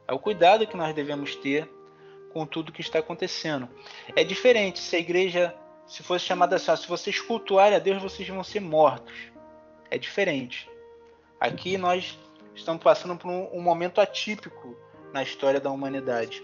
É 0.08 0.14
o 0.14 0.20
cuidado 0.20 0.68
que 0.68 0.78
nós 0.78 0.94
devemos 0.94 1.36
ter 1.36 1.70
com 2.34 2.46
tudo 2.46 2.72
que 2.72 2.82
está 2.82 3.00
acontecendo. 3.00 3.70
É 4.16 4.24
diferente 4.24 4.80
se 4.80 4.96
a 4.96 5.00
igreja 5.00 5.56
se 5.88 6.04
fosse 6.04 6.26
chamada 6.26 6.56
assim, 6.56 6.76
se 6.76 6.88
vocês 6.88 7.20
cultuarem 7.22 7.76
a 7.76 7.80
Deus, 7.80 8.02
vocês 8.02 8.28
vão 8.28 8.44
ser 8.44 8.60
mortos. 8.60 9.16
É 9.90 9.98
diferente. 9.98 10.70
Aqui 11.40 11.78
nós 11.78 12.18
estamos 12.56 12.82
passando 12.82 13.18
por 13.18 13.30
um, 13.30 13.49
um 13.53 13.62
momento 13.62 14.01
atípico 14.01 14.76
na 15.14 15.22
história 15.22 15.60
da 15.60 15.70
humanidade. 15.70 16.43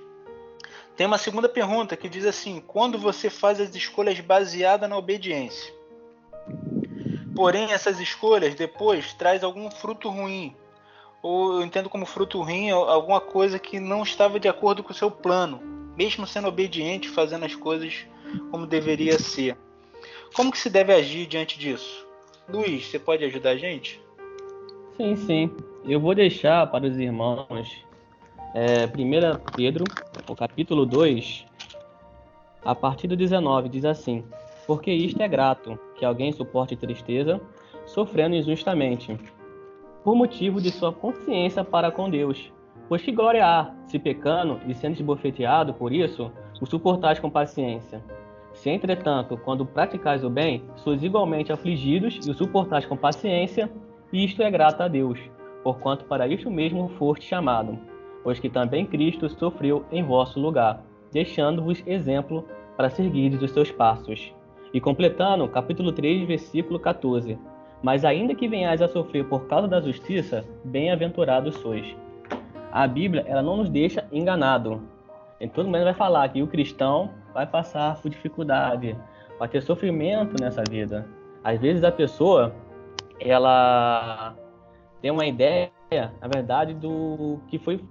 Tem 0.95 1.07
uma 1.07 1.17
segunda 1.17 1.49
pergunta 1.49 1.97
que 1.97 2.09
diz 2.09 2.25
assim: 2.25 2.61
quando 2.65 2.97
você 2.97 3.29
faz 3.29 3.59
as 3.59 3.73
escolhas 3.73 4.19
baseadas 4.19 4.89
na 4.89 4.97
obediência? 4.97 5.73
Porém, 7.35 7.71
essas 7.71 7.99
escolhas 7.99 8.55
depois 8.55 9.13
traz 9.13 9.43
algum 9.43 9.71
fruto 9.71 10.09
ruim, 10.09 10.55
ou 11.23 11.55
eu 11.55 11.65
entendo 11.65 11.89
como 11.89 12.05
fruto 12.05 12.41
ruim 12.41 12.69
alguma 12.71 13.21
coisa 13.21 13.57
que 13.57 13.79
não 13.79 14.03
estava 14.03 14.39
de 14.39 14.47
acordo 14.47 14.83
com 14.83 14.91
o 14.91 14.95
seu 14.95 15.09
plano, 15.09 15.59
mesmo 15.95 16.27
sendo 16.27 16.47
obediente, 16.47 17.09
fazendo 17.09 17.45
as 17.45 17.55
coisas 17.55 18.05
como 18.49 18.67
deveria 18.67 19.17
ser. 19.17 19.57
Como 20.33 20.51
que 20.51 20.57
se 20.57 20.69
deve 20.69 20.93
agir 20.93 21.25
diante 21.25 21.57
disso? 21.57 22.05
Luiz, 22.47 22.87
você 22.87 22.99
pode 22.99 23.23
ajudar 23.23 23.51
a 23.51 23.57
gente? 23.57 24.01
Sim, 24.97 25.15
sim. 25.15 25.55
Eu 25.83 25.99
vou 25.99 26.13
deixar 26.13 26.67
para 26.67 26.85
os 26.85 26.95
irmãos 26.99 27.83
é, 28.53 28.85
1 28.85 29.51
Pedro, 29.55 29.83
o 30.29 30.35
capítulo 30.35 30.85
2, 30.85 31.43
a 32.63 32.75
partir 32.75 33.07
do 33.07 33.17
19, 33.17 33.67
diz 33.67 33.83
assim: 33.83 34.23
Porque 34.67 34.91
isto 34.91 35.19
é 35.23 35.27
grato, 35.27 35.79
que 35.95 36.05
alguém 36.05 36.31
suporte 36.31 36.75
tristeza, 36.75 37.41
sofrendo 37.87 38.35
injustamente, 38.35 39.17
por 40.03 40.15
motivo 40.15 40.61
de 40.61 40.69
sua 40.69 40.93
consciência 40.93 41.63
para 41.63 41.89
com 41.89 42.11
Deus. 42.11 42.53
Pois 42.87 43.01
que 43.01 43.11
glória 43.11 43.43
há, 43.43 43.73
se 43.87 43.97
pecando 43.97 44.61
e 44.67 44.75
sendo 44.75 44.93
esbofeteado 44.93 45.73
por 45.73 45.91
isso, 45.91 46.31
o 46.61 46.65
suportais 46.67 47.19
com 47.19 47.29
paciência. 47.29 48.03
Se, 48.53 48.69
entretanto, 48.69 49.35
quando 49.43 49.65
praticais 49.65 50.23
o 50.23 50.29
bem, 50.29 50.63
sois 50.75 51.01
igualmente 51.01 51.51
afligidos 51.51 52.19
e 52.27 52.29
o 52.29 52.35
suportais 52.35 52.85
com 52.85 52.95
paciência, 52.95 53.71
isto 54.13 54.43
é 54.43 54.51
grato 54.51 54.81
a 54.81 54.87
Deus, 54.87 55.17
porquanto 55.63 56.05
para 56.05 56.27
isto 56.27 56.49
mesmo 56.49 56.89
foste 56.97 57.25
chamado, 57.25 57.77
pois 58.23 58.39
que 58.39 58.49
também 58.49 58.85
Cristo 58.85 59.29
sofreu 59.29 59.85
em 59.91 60.03
vosso 60.03 60.39
lugar, 60.39 60.83
deixando-vos 61.11 61.83
exemplo 61.85 62.45
para 62.77 62.89
seguirdes 62.89 63.41
os 63.41 63.51
seus 63.51 63.71
passos. 63.71 64.33
E 64.73 64.79
completando, 64.79 65.47
capítulo 65.47 65.91
3, 65.91 66.27
versículo 66.27 66.79
14. 66.79 67.37
Mas 67.83 68.05
ainda 68.05 68.35
que 68.35 68.47
venhais 68.47 68.81
a 68.81 68.87
sofrer 68.87 69.25
por 69.25 69.47
causa 69.47 69.67
da 69.67 69.81
justiça, 69.81 70.45
bem-aventurados 70.63 71.55
sois. 71.55 71.95
A 72.71 72.87
Bíblia 72.87 73.25
ela 73.27 73.41
não 73.41 73.57
nos 73.57 73.69
deixa 73.69 74.07
enganado. 74.11 74.81
Em 75.39 75.49
todo 75.49 75.65
momento 75.65 75.85
vai 75.85 75.93
falar 75.93 76.29
que 76.29 76.41
o 76.41 76.47
cristão 76.47 77.09
vai 77.33 77.45
passar 77.45 77.99
por 78.01 78.09
dificuldade, 78.09 78.95
vai 79.37 79.47
ter 79.47 79.61
sofrimento 79.61 80.35
nessa 80.39 80.63
vida. 80.69 81.05
Às 81.43 81.59
vezes 81.59 81.83
a 81.83 81.91
pessoa 81.91 82.53
ela 83.19 84.35
tem 85.01 85.11
uma 85.11 85.25
ideia, 85.25 85.71
na 86.21 86.27
verdade, 86.27 86.73
do 86.73 87.39
que 87.47 87.57
foi 87.57 87.83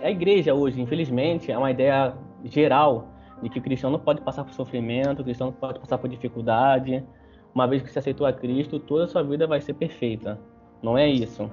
a 0.00 0.10
igreja 0.10 0.54
hoje, 0.54 0.80
infelizmente, 0.80 1.50
é 1.50 1.58
uma 1.58 1.70
ideia 1.70 2.14
geral 2.44 3.08
de 3.42 3.48
que 3.48 3.58
o 3.58 3.62
cristão 3.62 3.90
não 3.90 3.98
pode 3.98 4.20
passar 4.20 4.44
por 4.44 4.52
sofrimento, 4.52 5.20
o 5.20 5.24
cristão 5.24 5.48
não 5.48 5.54
pode 5.54 5.80
passar 5.80 5.98
por 5.98 6.08
dificuldade. 6.08 7.04
Uma 7.54 7.66
vez 7.66 7.82
que 7.82 7.90
você 7.90 7.98
aceitou 7.98 8.26
a 8.26 8.32
Cristo, 8.32 8.78
toda 8.78 9.04
a 9.04 9.08
sua 9.08 9.22
vida 9.22 9.46
vai 9.46 9.60
ser 9.60 9.74
perfeita. 9.74 10.38
Não 10.82 10.96
é 10.96 11.08
isso. 11.08 11.50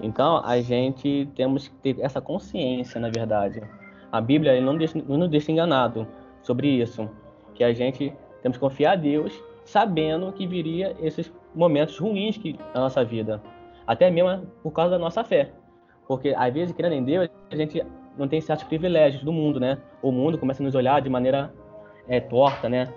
Então, 0.00 0.42
a 0.44 0.60
gente 0.60 1.28
temos 1.34 1.68
que 1.68 1.74
ter 1.76 2.00
essa 2.00 2.20
consciência, 2.20 3.00
na 3.00 3.10
verdade. 3.10 3.62
A 4.10 4.20
Bíblia 4.20 4.58
não, 4.60 4.76
deixa, 4.76 4.98
não 5.06 5.18
nos 5.18 5.28
deixa 5.28 5.52
enganado 5.52 6.06
sobre 6.42 6.68
isso, 6.68 7.08
que 7.54 7.64
a 7.64 7.72
gente 7.72 8.12
temos 8.42 8.56
que 8.56 8.60
confiar 8.60 8.92
a 8.92 8.96
Deus, 8.96 9.42
sabendo 9.64 10.32
que 10.32 10.46
viria 10.46 10.94
esses 11.00 11.32
momentos 11.54 11.98
ruins 11.98 12.36
que 12.36 12.56
na 12.74 12.80
nossa 12.80 13.04
vida, 13.04 13.42
até 13.86 14.10
mesmo 14.10 14.46
por 14.62 14.72
causa 14.72 14.92
da 14.92 14.98
nossa 14.98 15.22
fé, 15.22 15.52
porque 16.06 16.34
às 16.36 16.52
vezes 16.52 16.74
querendo 16.74 16.94
em 16.94 17.04
Deus 17.04 17.28
a 17.50 17.56
gente 17.56 17.82
não 18.16 18.26
tem 18.26 18.40
certos 18.40 18.66
privilégios 18.66 19.22
do 19.22 19.32
mundo, 19.32 19.60
né? 19.60 19.78
O 20.02 20.10
mundo 20.10 20.38
começa 20.38 20.62
a 20.62 20.64
nos 20.64 20.74
olhar 20.74 21.00
de 21.00 21.08
maneira 21.08 21.52
é, 22.08 22.20
torta, 22.20 22.68
né? 22.68 22.92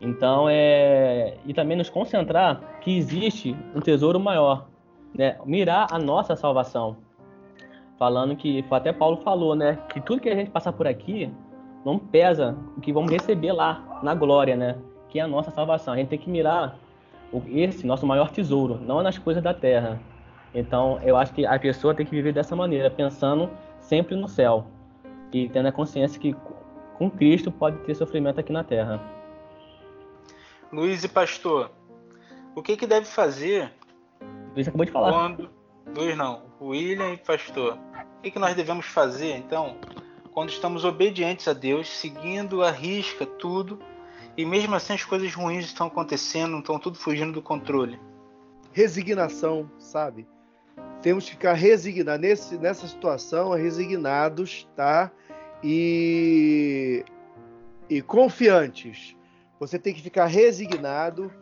Então 0.00 0.48
é 0.48 1.36
e 1.44 1.52
também 1.52 1.76
nos 1.76 1.90
concentrar 1.90 2.78
que 2.80 2.96
existe 2.96 3.54
um 3.74 3.80
tesouro 3.80 4.18
maior, 4.18 4.68
né? 5.14 5.36
Mirar 5.44 5.88
a 5.90 5.98
nossa 5.98 6.36
salvação, 6.36 6.96
falando 7.98 8.36
que 8.36 8.64
até 8.70 8.92
Paulo 8.92 9.18
falou, 9.18 9.54
né? 9.54 9.78
Que 9.90 10.00
tudo 10.00 10.20
que 10.20 10.28
a 10.28 10.34
gente 10.34 10.50
passar 10.50 10.72
por 10.72 10.86
aqui 10.86 11.30
não 11.84 11.98
pesa 11.98 12.56
o 12.76 12.80
que 12.80 12.92
vamos 12.92 13.10
receber 13.10 13.52
lá 13.52 14.00
na 14.02 14.14
glória, 14.14 14.56
né? 14.56 14.76
Que 15.08 15.18
é 15.18 15.22
a 15.22 15.28
nossa 15.28 15.50
salvação. 15.50 15.94
A 15.94 15.96
gente 15.96 16.08
tem 16.08 16.18
que 16.18 16.30
mirar 16.30 16.78
esse 17.48 17.86
nosso 17.86 18.06
maior 18.06 18.30
tesouro, 18.30 18.80
não 18.80 19.02
nas 19.02 19.18
coisas 19.18 19.42
da 19.42 19.52
terra. 19.52 20.00
Então, 20.54 20.98
eu 21.02 21.16
acho 21.16 21.32
que 21.34 21.44
a 21.44 21.58
pessoa 21.58 21.94
tem 21.94 22.06
que 22.06 22.12
viver 22.12 22.32
dessa 22.32 22.56
maneira, 22.56 22.90
pensando 22.90 23.50
sempre 23.80 24.16
no 24.16 24.28
céu 24.28 24.66
e 25.32 25.48
tendo 25.48 25.68
a 25.68 25.72
consciência 25.72 26.20
que 26.20 26.34
com 26.96 27.10
Cristo 27.10 27.50
pode 27.52 27.78
ter 27.78 27.94
sofrimento 27.94 28.40
aqui 28.40 28.52
na 28.52 28.64
terra. 28.64 29.00
Luiz 30.72 31.04
e 31.04 31.08
pastor, 31.08 31.70
o 32.54 32.62
que 32.62 32.76
que 32.76 32.86
deve 32.86 33.06
fazer? 33.06 33.72
Luiz 34.54 34.66
acabou 34.66 34.84
de 34.84 34.92
falar. 34.92 35.12
Quando 35.12 35.50
Luiz 35.94 36.16
não, 36.16 36.42
William 36.60 37.12
e 37.12 37.16
pastor. 37.16 37.78
O 38.18 38.22
que 38.22 38.30
que 38.30 38.38
nós 38.38 38.54
devemos 38.54 38.86
fazer 38.86 39.36
então 39.36 39.76
quando 40.32 40.50
estamos 40.50 40.84
obedientes 40.84 41.48
a 41.48 41.52
Deus, 41.52 41.88
seguindo 41.88 42.62
a 42.62 42.70
risca 42.70 43.26
tudo 43.26 43.78
e 44.38 44.46
mesmo 44.46 44.76
assim 44.76 44.92
as 44.92 45.04
coisas 45.04 45.34
ruins 45.34 45.64
estão 45.64 45.88
acontecendo, 45.88 46.60
estão 46.60 46.78
tudo 46.78 46.96
fugindo 46.96 47.32
do 47.32 47.42
controle. 47.42 47.98
Resignação, 48.72 49.68
sabe? 49.80 50.28
Temos 51.02 51.24
que 51.24 51.32
ficar 51.32 51.54
resignados 51.54 52.20
nesse, 52.20 52.56
nessa 52.56 52.86
situação, 52.86 53.50
resignados, 53.50 54.68
tá? 54.76 55.10
E, 55.60 57.04
e 57.90 58.00
confiantes. 58.00 59.16
Você 59.58 59.76
tem 59.76 59.92
que 59.92 60.02
ficar 60.02 60.26
resignado, 60.26 61.32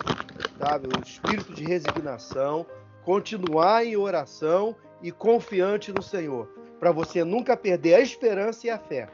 sabe? 0.59 0.88
O 0.88 1.03
espírito 1.07 1.53
de 1.53 1.64
resignação, 1.64 2.64
continuar 3.05 3.84
em 3.84 3.94
oração 3.94 4.74
e 5.03 5.12
confiante 5.12 5.92
no 5.92 6.01
Senhor, 6.01 6.47
para 6.80 6.92
você 6.92 7.22
nunca 7.24 7.59
perder 7.59 7.97
a 7.97 8.01
esperança 8.01 8.66
e 8.66 8.70
a 8.70 8.78
fé, 8.78 9.11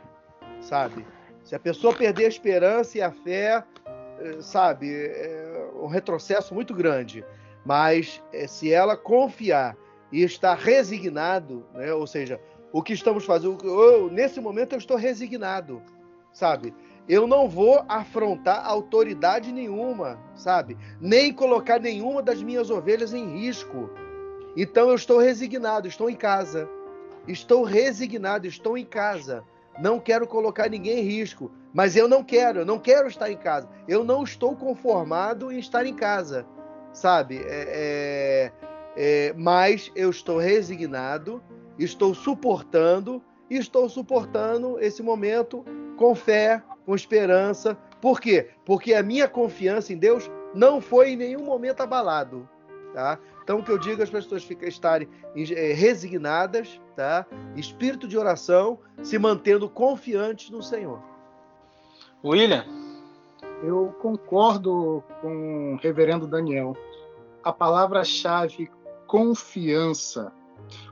sabe? 0.60 1.04
Se 1.44 1.54
a 1.54 1.58
pessoa 1.58 1.94
perder 1.94 2.26
a 2.26 2.28
esperança 2.28 2.98
e 2.98 3.02
a 3.02 3.10
fé, 3.10 3.64
eh, 4.20 4.36
sabe, 4.40 4.92
é 4.94 5.70
um 5.74 5.86
retrocesso 5.86 6.54
muito 6.54 6.74
grande. 6.74 7.24
Mas 7.64 8.22
eh, 8.32 8.46
se 8.46 8.72
ela 8.72 8.96
confiar 8.96 9.76
e 10.10 10.22
estar 10.22 10.54
resignado, 10.54 11.64
né? 11.74 11.92
ou 11.92 12.06
seja, 12.06 12.40
o 12.72 12.82
que 12.82 12.92
estamos 12.92 13.24
fazendo, 13.24 13.58
eu, 13.64 14.10
nesse 14.10 14.40
momento 14.40 14.72
eu 14.72 14.78
estou 14.78 14.96
resignado, 14.96 15.82
sabe? 16.32 16.74
Eu 17.08 17.26
não 17.26 17.48
vou 17.48 17.84
afrontar 17.88 18.64
autoridade 18.64 19.52
nenhuma, 19.52 20.18
sabe? 20.34 20.78
Nem 21.00 21.32
colocar 21.32 21.80
nenhuma 21.80 22.22
das 22.22 22.42
minhas 22.42 22.70
ovelhas 22.70 23.12
em 23.12 23.38
risco. 23.38 23.90
Então 24.56 24.88
eu 24.88 24.94
estou 24.94 25.18
resignado, 25.18 25.88
estou 25.88 26.08
em 26.08 26.14
casa. 26.14 26.68
Estou 27.26 27.64
resignado, 27.64 28.46
estou 28.46 28.78
em 28.78 28.84
casa. 28.84 29.44
Não 29.78 29.98
quero 29.98 30.26
colocar 30.26 30.68
ninguém 30.68 30.98
em 30.98 31.08
risco. 31.08 31.50
Mas 31.72 31.96
eu 31.96 32.06
não 32.06 32.22
quero, 32.22 32.60
eu 32.60 32.66
não 32.66 32.78
quero 32.78 33.08
estar 33.08 33.30
em 33.30 33.36
casa. 33.36 33.68
Eu 33.88 34.04
não 34.04 34.22
estou 34.22 34.54
conformado 34.54 35.50
em 35.50 35.58
estar 35.58 35.86
em 35.86 35.94
casa. 35.94 36.46
Sabe? 36.92 37.38
É, 37.38 37.42
é, 37.46 38.52
é, 38.96 39.34
mas 39.34 39.90
eu 39.96 40.10
estou 40.10 40.38
resignado, 40.38 41.42
estou 41.78 42.14
suportando, 42.14 43.22
estou 43.48 43.88
suportando 43.88 44.78
esse 44.78 45.02
momento 45.02 45.64
com 45.96 46.14
fé, 46.14 46.62
com 46.84 46.94
esperança. 46.94 47.74
Por 48.00 48.20
quê? 48.20 48.50
Porque 48.64 48.92
a 48.92 49.02
minha 49.02 49.26
confiança 49.26 49.92
em 49.92 49.96
Deus 49.96 50.30
não 50.54 50.80
foi 50.80 51.12
em 51.12 51.16
nenhum 51.16 51.44
momento 51.44 51.80
abalado. 51.80 52.46
Tá? 52.92 53.18
Então, 53.42 53.58
o 53.58 53.62
que 53.62 53.70
eu 53.70 53.78
digo 53.78 54.02
às 54.02 54.10
pessoas 54.10 54.44
ficar, 54.44 54.68
estarem 54.68 55.08
é, 55.34 55.72
resignadas, 55.72 56.80
tá? 56.94 57.26
espírito 57.56 58.06
de 58.06 58.16
oração, 58.16 58.78
se 59.02 59.18
mantendo 59.18 59.68
confiantes 59.68 60.50
no 60.50 60.62
Senhor. 60.62 61.02
William? 62.24 62.64
Eu 63.64 63.94
concordo 64.00 65.02
com 65.20 65.74
o 65.74 65.76
reverendo 65.76 66.26
Daniel. 66.26 66.76
A 67.42 67.52
palavra-chave 67.52 68.70
confiança. 69.06 70.32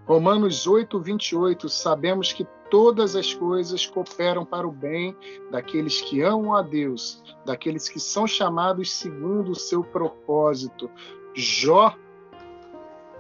Romanos 0.05 0.67
8, 0.67 1.01
28, 1.01 1.69
sabemos 1.69 2.33
que 2.33 2.47
todas 2.69 3.17
as 3.17 3.33
coisas 3.33 3.87
cooperam 3.87 4.45
para 4.45 4.67
o 4.67 4.71
bem 4.71 5.17
daqueles 5.51 6.01
que 6.03 6.21
amam 6.21 6.55
a 6.55 6.63
Deus, 6.63 7.23
daqueles 7.47 7.89
que 7.89 7.99
são 7.99 8.27
chamados 8.27 8.93
segundo 8.93 9.53
o 9.53 9.57
seu 9.57 9.83
propósito. 9.83 10.91
Jó 11.35 11.97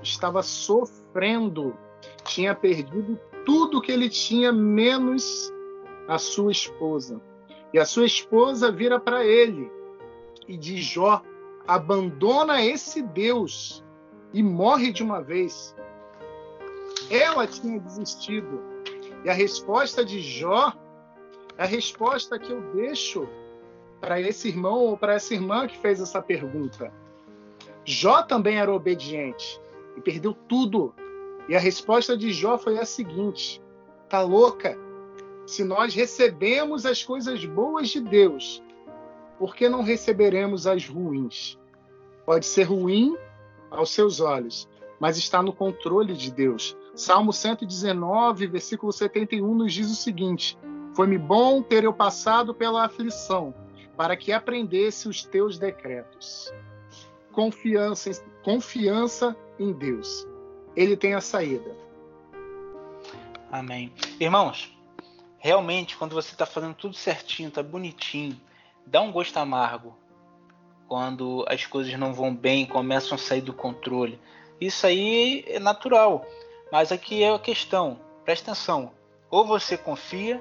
estava 0.03 0.43
sofrendo, 0.43 1.77
tinha 2.25 2.55
perdido 2.55 3.19
tudo 3.45 3.81
que 3.81 3.93
ele 3.93 4.09
tinha, 4.09 4.53
menos 4.53 5.53
a 6.09 6.19
sua 6.19 6.53
esposa. 6.53 7.21
E 7.73 7.79
a 7.79 7.85
sua 7.85 8.07
esposa 8.07 8.71
vira 8.71 8.99
para 8.99 9.25
ele 9.25 9.71
e 10.49 10.57
diz: 10.57 10.85
Jó, 10.85 11.23
abandona 11.67 12.65
esse 12.65 13.03
Deus 13.03 13.85
e 14.33 14.43
morre 14.43 14.93
de 14.93 15.03
uma 15.03 15.23
vez. 15.23 15.75
Ela 17.11 17.47
tinha 17.47 17.79
desistido. 17.81 18.61
E 19.25 19.29
a 19.29 19.35
resposta 19.35 20.05
de 20.05 20.21
Jó 20.21 20.73
é 21.59 21.63
a 21.63 21.67
resposta 21.67 22.39
que 22.39 22.51
eu 22.51 22.61
deixo 22.73 23.29
para 24.01 24.21
esse 24.21 24.49
irmão 24.49 24.79
ou 24.79 24.97
para 24.97 25.15
essa 25.15 25.35
irmã 25.35 25.67
que 25.69 25.77
fez 25.79 26.01
essa 26.01 26.23
pergunta. 26.23 26.93
Jó 27.85 28.23
também 28.23 28.59
era 28.59 28.73
obediente 28.73 29.61
e 29.97 30.01
perdeu 30.01 30.33
tudo. 30.33 30.95
E 31.49 31.57
a 31.57 31.59
resposta 31.59 32.17
de 32.17 32.33
Jó 32.33 32.59
foi 32.59 32.79
a 32.79 32.85
seguinte: 32.85 33.61
tá 34.09 34.23
louca? 34.23 34.79
Se 35.47 35.65
nós 35.65 35.95
recebemos 35.95 36.87
as 36.87 37.03
coisas 37.03 37.45
boas 37.45 37.89
de 37.89 38.01
Deus, 38.01 38.63
por 39.39 39.57
que 39.57 39.69
não 39.69 39.83
receberemos 39.83 40.67
as 40.67 40.87
ruins? 40.87 41.59
Pode 42.25 42.47
ser 42.47 42.65
ruim 42.65 43.17
aos 43.71 43.91
seus 43.91 44.21
olhos, 44.21 44.69
mas 45.01 45.17
está 45.17 45.43
no 45.43 45.53
controle 45.53 46.15
de 46.15 46.31
Deus. 46.31 46.77
Salmo 46.95 47.33
119, 47.33 48.47
versículo 48.47 48.93
71 48.93 49.55
nos 49.55 49.73
diz 49.73 49.91
o 49.91 49.97
seguinte: 49.97 50.59
Foi-me 50.95 51.19
bom 51.19 51.63
ter 51.63 51.85
eu 51.85 51.93
passado 51.93 52.55
pela 52.55 52.85
aflição, 52.85 53.55
para 53.97 54.17
que 54.17 54.33
aprendesse 54.33 55.09
os 55.09 55.25
teus 55.25 55.59
decretos. 55.59 56.53
Confiança, 57.33 58.11
confiança 58.43 59.37
em 59.61 59.73
Deus. 59.73 60.27
Ele 60.75 60.97
tem 60.97 61.15
a 61.15 61.21
saída. 61.21 61.77
Amém. 63.53 63.93
Irmãos, 64.19 64.75
realmente, 65.39 65.97
quando 65.97 66.15
você 66.15 66.33
está 66.33 66.47
fazendo 66.47 66.75
tudo 66.75 66.95
certinho, 66.95 67.49
está 67.49 67.63
bonitinho, 67.63 68.41
dá 68.87 69.01
um 69.01 69.13
gosto 69.13 69.37
amargo. 69.37 69.95
Quando 70.89 71.45
as 71.49 71.67
coisas 71.67 71.97
não 71.99 72.15
vão 72.15 72.35
bem, 72.35 72.67
começam 72.67 73.15
a 73.15 73.19
sair 73.19 73.43
do 73.43 73.53
controle. 73.53 74.19
Isso 74.61 74.87
aí 74.87 75.45
é 75.47 75.59
natural. 75.59 76.27
Mas 76.73 76.91
aqui 76.91 77.23
é 77.23 77.33
a 77.33 77.39
questão. 77.39 78.01
Presta 78.25 78.53
atenção. 78.53 78.93
Ou 79.31 79.47
você 79.47 79.77
confia, 79.77 80.41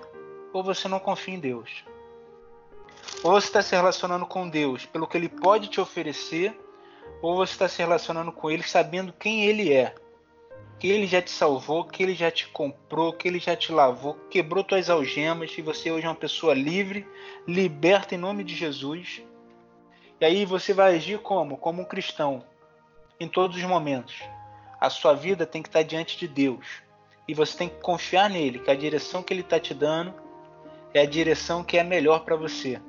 ou 0.53 0.63
você 0.63 0.87
não 0.87 0.99
confia 0.99 1.33
em 1.35 1.39
Deus. 1.39 1.83
Ou 3.23 3.31
você 3.31 3.47
está 3.47 3.61
se 3.61 3.75
relacionando 3.75 4.25
com 4.25 4.49
Deus 4.49 4.85
pelo 4.85 5.07
que 5.07 5.17
Ele 5.17 5.29
pode 5.29 5.67
te 5.67 5.81
oferecer, 5.81 6.57
ou 7.21 7.35
você 7.35 7.53
está 7.53 7.67
se 7.67 7.79
relacionando 7.79 8.31
com 8.31 8.49
ele 8.49 8.63
sabendo 8.63 9.13
quem 9.13 9.45
ele 9.45 9.73
é. 9.73 9.93
Que 10.79 10.87
ele 10.87 11.07
já 11.07 11.21
te 11.21 11.31
salvou, 11.31 11.83
que 11.83 12.01
ele 12.01 12.15
já 12.15 12.31
te 12.31 12.47
comprou, 12.47 13.11
que 13.11 13.27
ele 13.27 13.39
já 13.39 13.55
te 13.55 13.71
lavou, 13.71 14.13
quebrou 14.29 14.63
tuas 14.63 14.89
algemas 14.89 15.57
e 15.57 15.61
você 15.61 15.91
hoje 15.91 16.05
é 16.05 16.09
uma 16.09 16.15
pessoa 16.15 16.53
livre, 16.53 17.05
liberta 17.45 18.15
em 18.15 18.17
nome 18.17 18.43
de 18.43 18.55
Jesus. 18.55 19.21
E 20.21 20.25
aí 20.25 20.45
você 20.45 20.73
vai 20.73 20.95
agir 20.95 21.19
como? 21.19 21.57
Como 21.57 21.81
um 21.81 21.85
cristão, 21.85 22.43
em 23.19 23.27
todos 23.27 23.57
os 23.57 23.63
momentos. 23.63 24.21
A 24.79 24.89
sua 24.89 25.13
vida 25.13 25.45
tem 25.45 25.61
que 25.61 25.67
estar 25.67 25.83
diante 25.83 26.17
de 26.17 26.27
Deus. 26.27 26.81
E 27.27 27.33
você 27.33 27.57
tem 27.57 27.69
que 27.69 27.81
confiar 27.81 28.29
nele, 28.29 28.59
que 28.59 28.71
a 28.71 28.75
direção 28.75 29.21
que 29.21 29.33
ele 29.33 29.41
está 29.41 29.59
te 29.59 29.73
dando 29.73 30.13
é 30.93 31.01
a 31.01 31.05
direção 31.05 31.63
que 31.63 31.77
é 31.77 31.83
melhor 31.83 32.21
para 32.21 32.35
você. 32.35 32.81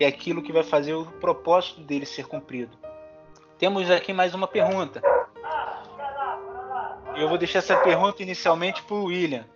É 0.00 0.06
aquilo 0.06 0.42
que 0.42 0.52
vai 0.52 0.62
fazer 0.62 0.94
o 0.94 1.06
propósito 1.06 1.80
dele 1.82 2.04
ser 2.04 2.26
cumprido. 2.26 2.85
Temos 3.58 3.90
aqui 3.90 4.12
mais 4.12 4.34
uma 4.34 4.46
pergunta. 4.46 5.00
Eu 7.16 7.26
vou 7.26 7.38
deixar 7.38 7.60
essa 7.60 7.74
pergunta 7.78 8.22
inicialmente 8.22 8.82
para 8.82 8.96
o 8.96 9.04
William. 9.04 9.46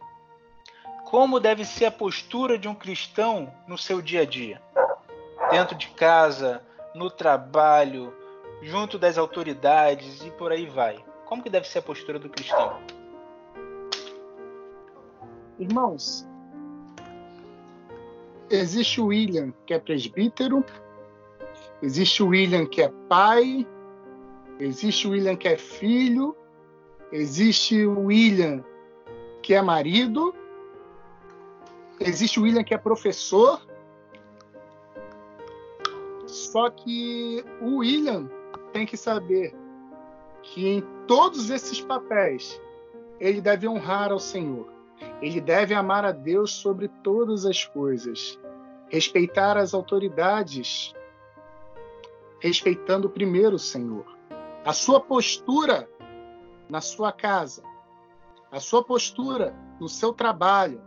Como 1.04 1.38
deve 1.38 1.66
ser 1.66 1.86
a 1.86 1.90
postura 1.90 2.58
de 2.58 2.66
um 2.66 2.74
cristão 2.74 3.52
no 3.68 3.76
seu 3.76 4.00
dia 4.00 4.22
a 4.22 4.24
dia? 4.24 4.62
Dentro 5.50 5.76
de 5.76 5.88
casa, 5.88 6.62
no 6.94 7.10
trabalho, 7.10 8.14
junto 8.62 8.98
das 8.98 9.18
autoridades 9.18 10.24
e 10.24 10.30
por 10.30 10.50
aí 10.50 10.64
vai. 10.64 11.04
Como 11.26 11.42
que 11.42 11.50
deve 11.50 11.68
ser 11.68 11.80
a 11.80 11.82
postura 11.82 12.18
do 12.18 12.30
cristão? 12.30 12.80
Irmãos, 15.58 16.26
existe 18.48 18.98
o 18.98 19.08
William 19.08 19.52
que 19.66 19.74
é 19.74 19.78
presbítero, 19.78 20.64
existe 21.82 22.22
o 22.22 22.28
William 22.28 22.64
que 22.64 22.80
é 22.80 22.88
pai, 23.06 23.66
Existe 24.60 25.08
o 25.08 25.12
William 25.12 25.36
que 25.36 25.48
é 25.48 25.56
filho, 25.56 26.36
existe 27.10 27.86
o 27.86 27.98
William 28.04 28.62
que 29.42 29.54
é 29.54 29.62
marido, 29.62 30.34
existe 31.98 32.38
o 32.38 32.42
William 32.42 32.62
que 32.62 32.74
é 32.74 32.78
professor. 32.78 33.66
Só 36.26 36.68
que 36.68 37.42
o 37.62 37.78
William 37.78 38.28
tem 38.70 38.84
que 38.84 38.98
saber 38.98 39.56
que 40.42 40.68
em 40.68 40.84
todos 41.06 41.48
esses 41.48 41.80
papéis 41.80 42.60
ele 43.18 43.40
deve 43.40 43.66
honrar 43.66 44.12
ao 44.12 44.18
Senhor. 44.18 44.70
Ele 45.22 45.40
deve 45.40 45.72
amar 45.72 46.04
a 46.04 46.12
Deus 46.12 46.52
sobre 46.52 46.88
todas 47.02 47.46
as 47.46 47.64
coisas, 47.64 48.38
respeitar 48.90 49.56
as 49.56 49.72
autoridades, 49.72 50.94
respeitando 52.40 53.08
primeiro 53.08 53.56
o 53.56 53.58
Senhor 53.58 54.19
a 54.64 54.72
sua 54.72 55.00
postura 55.00 55.88
na 56.68 56.80
sua 56.80 57.12
casa, 57.12 57.62
a 58.50 58.60
sua 58.60 58.84
postura 58.84 59.54
no 59.80 59.88
seu 59.88 60.12
trabalho, 60.12 60.82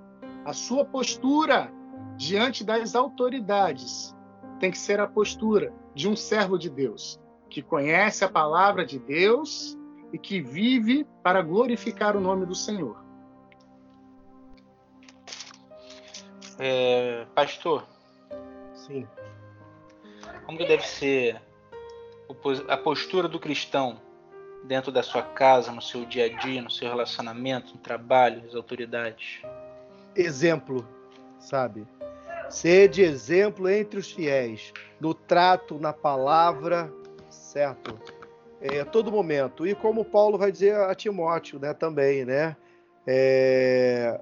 a 0.45 0.53
sua 0.53 0.86
postura 0.86 1.71
diante 2.15 2.63
das 2.63 2.95
autoridades 2.95 4.15
tem 4.59 4.71
que 4.71 4.78
ser 4.78 4.99
a 4.99 5.07
postura 5.07 5.74
de 5.93 6.07
um 6.07 6.15
servo 6.15 6.57
de 6.57 6.69
Deus, 6.69 7.19
que 7.49 7.61
conhece 7.61 8.24
a 8.24 8.30
palavra 8.30 8.86
de 8.86 8.99
Deus 8.99 9.78
e 10.11 10.17
que 10.17 10.39
vive 10.39 11.05
para 11.24 11.41
glorificar 11.41 12.15
o 12.15 12.21
nome 12.21 12.45
do 12.45 12.55
Senhor. 12.55 13.03
É, 16.59 17.26
pastor. 17.34 17.86
Sim. 18.76 19.07
Como 20.45 20.57
que 20.57 20.65
deve 20.65 20.86
ser 20.86 21.41
a 22.68 22.78
postura 22.78 23.28
do 23.28 23.40
cristão 23.40 24.00
dentro 24.64 24.92
da 24.92 25.04
sua 25.04 25.22
casa, 25.22 25.72
no 25.72 25.82
seu 25.82 26.06
dia 26.06 26.26
a 26.26 26.30
dia, 26.30 26.62
no 26.62 26.72
seu 26.72 26.88
relacionamento, 26.88 27.74
no 27.74 27.80
trabalho, 27.80 28.44
as 28.48 28.56
autoridades? 28.56 29.42
Exemplo, 30.16 30.88
sabe? 31.40 31.86
Ser 32.50 32.88
de 32.88 33.02
exemplo 33.02 33.70
entre 33.70 34.00
os 34.00 34.12
fiéis, 34.12 34.72
no 35.00 35.14
trato, 35.14 35.80
na 35.80 35.92
palavra, 35.92 36.92
certo? 37.30 38.00
É, 38.62 38.82
a 38.82 38.86
todo 38.86 39.12
momento. 39.12 39.68
E 39.68 39.76
como 39.76 40.06
Paulo 40.06 40.38
vai 40.38 40.52
dizer 40.52 40.76
a 40.76 40.96
Timóteo, 40.96 41.60
né, 41.60 41.74
também, 41.74 42.24
né? 42.24 42.56
É, 43.06 44.20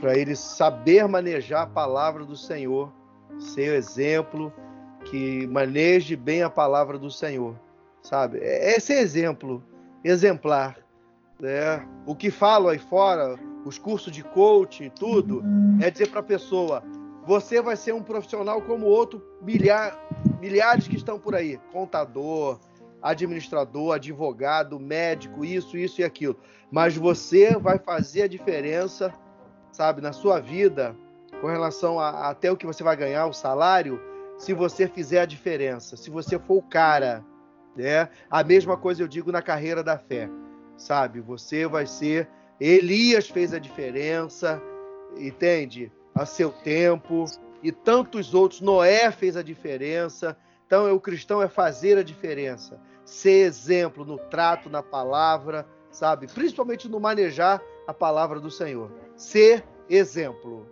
para 0.00 0.16
ele 0.16 0.34
saber 0.34 1.06
manejar 1.06 1.62
a 1.62 1.66
palavra 1.66 2.24
do 2.24 2.36
Senhor, 2.36 2.92
ser 3.38 3.74
exemplo, 3.74 4.52
que 5.04 5.46
maneje 5.46 6.16
bem 6.16 6.42
a 6.42 6.50
palavra 6.50 6.98
do 6.98 7.10
Senhor, 7.10 7.54
sabe? 8.02 8.38
É, 8.38 8.76
é 8.76 8.80
ser 8.80 8.98
exemplo, 8.98 9.62
exemplar. 10.04 10.78
Né? 11.38 11.86
O 12.06 12.14
que 12.14 12.30
falo 12.30 12.68
aí 12.68 12.78
fora, 12.78 13.38
os 13.64 13.78
cursos 13.78 14.12
de 14.12 14.22
coaching, 14.22 14.90
tudo, 14.90 15.42
é 15.80 15.90
dizer 15.90 16.10
para 16.10 16.20
a 16.20 16.24
pessoa: 16.24 16.82
você 17.26 17.60
vai 17.62 17.76
ser 17.76 17.94
um 17.94 18.02
profissional 18.02 18.60
como 18.62 18.86
outro 18.86 19.22
milhar, 19.42 19.98
milhares 20.40 20.86
que 20.86 20.96
estão 20.96 21.18
por 21.18 21.34
aí, 21.34 21.58
contador, 21.72 22.58
administrador, 23.02 23.94
advogado, 23.94 24.78
médico, 24.78 25.44
isso, 25.44 25.76
isso 25.76 26.00
e 26.00 26.04
aquilo. 26.04 26.36
Mas 26.70 26.96
você 26.96 27.56
vai 27.56 27.78
fazer 27.78 28.22
a 28.22 28.28
diferença, 28.28 29.12
sabe, 29.72 30.00
na 30.00 30.12
sua 30.12 30.40
vida, 30.40 30.94
com 31.40 31.46
relação 31.46 31.98
a, 31.98 32.28
até 32.28 32.50
o 32.50 32.56
que 32.56 32.66
você 32.66 32.82
vai 32.82 32.96
ganhar, 32.96 33.26
o 33.26 33.32
salário, 33.32 34.00
se 34.40 34.54
você 34.54 34.88
fizer 34.88 35.20
a 35.20 35.26
diferença, 35.26 35.98
se 35.98 36.08
você 36.08 36.38
for 36.38 36.56
o 36.56 36.62
cara, 36.62 37.22
né? 37.76 38.08
A 38.30 38.42
mesma 38.42 38.74
coisa 38.74 39.02
eu 39.02 39.06
digo 39.06 39.30
na 39.30 39.42
carreira 39.42 39.84
da 39.84 39.98
fé, 39.98 40.30
sabe? 40.78 41.20
Você 41.20 41.66
vai 41.66 41.86
ser 41.86 42.26
Elias 42.58 43.28
fez 43.28 43.52
a 43.52 43.58
diferença, 43.58 44.60
entende? 45.14 45.92
A 46.14 46.24
seu 46.24 46.50
tempo 46.50 47.26
e 47.62 47.70
tantos 47.70 48.32
outros, 48.32 48.62
Noé 48.62 49.10
fez 49.10 49.36
a 49.36 49.42
diferença. 49.42 50.34
Então, 50.66 50.90
o 50.94 51.00
cristão 51.00 51.42
é 51.42 51.48
fazer 51.48 51.98
a 51.98 52.02
diferença, 52.02 52.80
ser 53.04 53.46
exemplo 53.46 54.06
no 54.06 54.16
trato, 54.16 54.70
na 54.70 54.82
palavra, 54.82 55.66
sabe? 55.90 56.26
Principalmente 56.26 56.88
no 56.88 56.98
manejar 56.98 57.62
a 57.86 57.92
palavra 57.92 58.40
do 58.40 58.50
Senhor. 58.50 58.90
Ser 59.16 59.62
exemplo. 59.86 60.66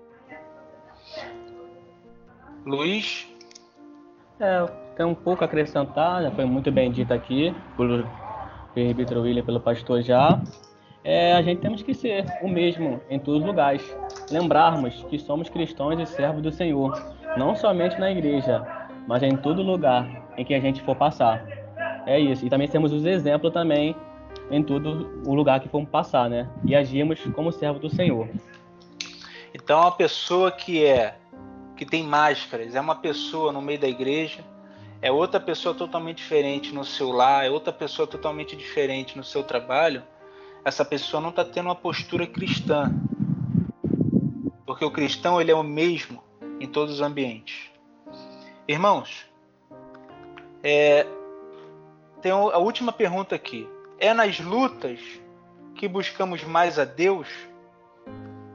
Luiz? 2.64 3.37
É, 4.40 4.66
tem 4.96 5.04
um 5.04 5.14
pouco 5.14 5.42
a 5.42 5.46
acrescentar, 5.46 6.22
já 6.22 6.30
foi 6.30 6.44
muito 6.44 6.70
bem 6.70 6.92
dito 6.92 7.12
aqui 7.12 7.54
pelo 7.76 8.06
presbítero 8.72 9.22
William, 9.22 9.44
pelo 9.44 9.60
pastor 9.60 10.00
já. 10.02 10.40
É, 11.02 11.32
a 11.32 11.42
gente 11.42 11.60
temos 11.60 11.82
que 11.82 11.94
ser 11.94 12.24
o 12.42 12.48
mesmo 12.48 13.00
em 13.10 13.18
todos 13.18 13.40
os 13.40 13.46
lugares. 13.46 13.96
Lembrarmos 14.30 15.02
que 15.04 15.18
somos 15.18 15.48
cristãos 15.48 15.98
e 15.98 16.06
servos 16.06 16.42
do 16.42 16.52
Senhor, 16.52 16.92
não 17.36 17.56
somente 17.56 17.98
na 17.98 18.10
igreja, 18.10 18.64
mas 19.06 19.22
em 19.22 19.36
todo 19.36 19.62
lugar 19.62 20.06
em 20.36 20.44
que 20.44 20.54
a 20.54 20.60
gente 20.60 20.82
for 20.82 20.94
passar. 20.94 21.44
É 22.06 22.18
isso. 22.18 22.46
E 22.46 22.50
também 22.50 22.68
temos 22.68 22.92
os 22.92 23.04
exemplos 23.04 23.52
também 23.52 23.96
em 24.50 24.62
todo 24.62 25.22
o 25.26 25.34
lugar 25.34 25.60
que 25.60 25.68
formos 25.68 25.90
passar, 25.90 26.30
né? 26.30 26.48
E 26.64 26.74
agimos 26.74 27.20
como 27.34 27.50
servo 27.50 27.78
do 27.78 27.90
Senhor. 27.90 28.28
Então, 29.54 29.82
a 29.82 29.90
pessoa 29.90 30.50
que 30.50 30.84
é 30.84 31.16
que 31.78 31.86
tem 31.86 32.02
máscaras 32.02 32.74
é 32.74 32.80
uma 32.80 32.96
pessoa 32.96 33.52
no 33.52 33.62
meio 33.62 33.78
da 33.78 33.86
igreja, 33.86 34.44
é 35.00 35.12
outra 35.12 35.38
pessoa 35.38 35.72
totalmente 35.72 36.18
diferente 36.18 36.74
no 36.74 36.84
seu 36.84 37.10
lar, 37.10 37.46
é 37.46 37.50
outra 37.50 37.72
pessoa 37.72 38.06
totalmente 38.06 38.56
diferente 38.56 39.16
no 39.16 39.22
seu 39.22 39.44
trabalho. 39.44 40.02
Essa 40.64 40.84
pessoa 40.84 41.20
não 41.20 41.30
está 41.30 41.44
tendo 41.44 41.66
uma 41.66 41.76
postura 41.76 42.26
cristã, 42.26 42.92
porque 44.66 44.84
o 44.84 44.90
cristão 44.90 45.40
ele 45.40 45.52
é 45.52 45.54
o 45.54 45.62
mesmo 45.62 46.22
em 46.58 46.66
todos 46.66 46.94
os 46.94 47.00
ambientes. 47.00 47.70
Irmãos, 48.66 49.24
é, 50.64 51.06
tem 52.20 52.32
a 52.32 52.58
última 52.58 52.92
pergunta 52.92 53.36
aqui. 53.36 53.68
É 54.00 54.12
nas 54.12 54.40
lutas 54.40 54.98
que 55.76 55.86
buscamos 55.86 56.42
mais 56.42 56.76
a 56.76 56.84
Deus? 56.84 57.28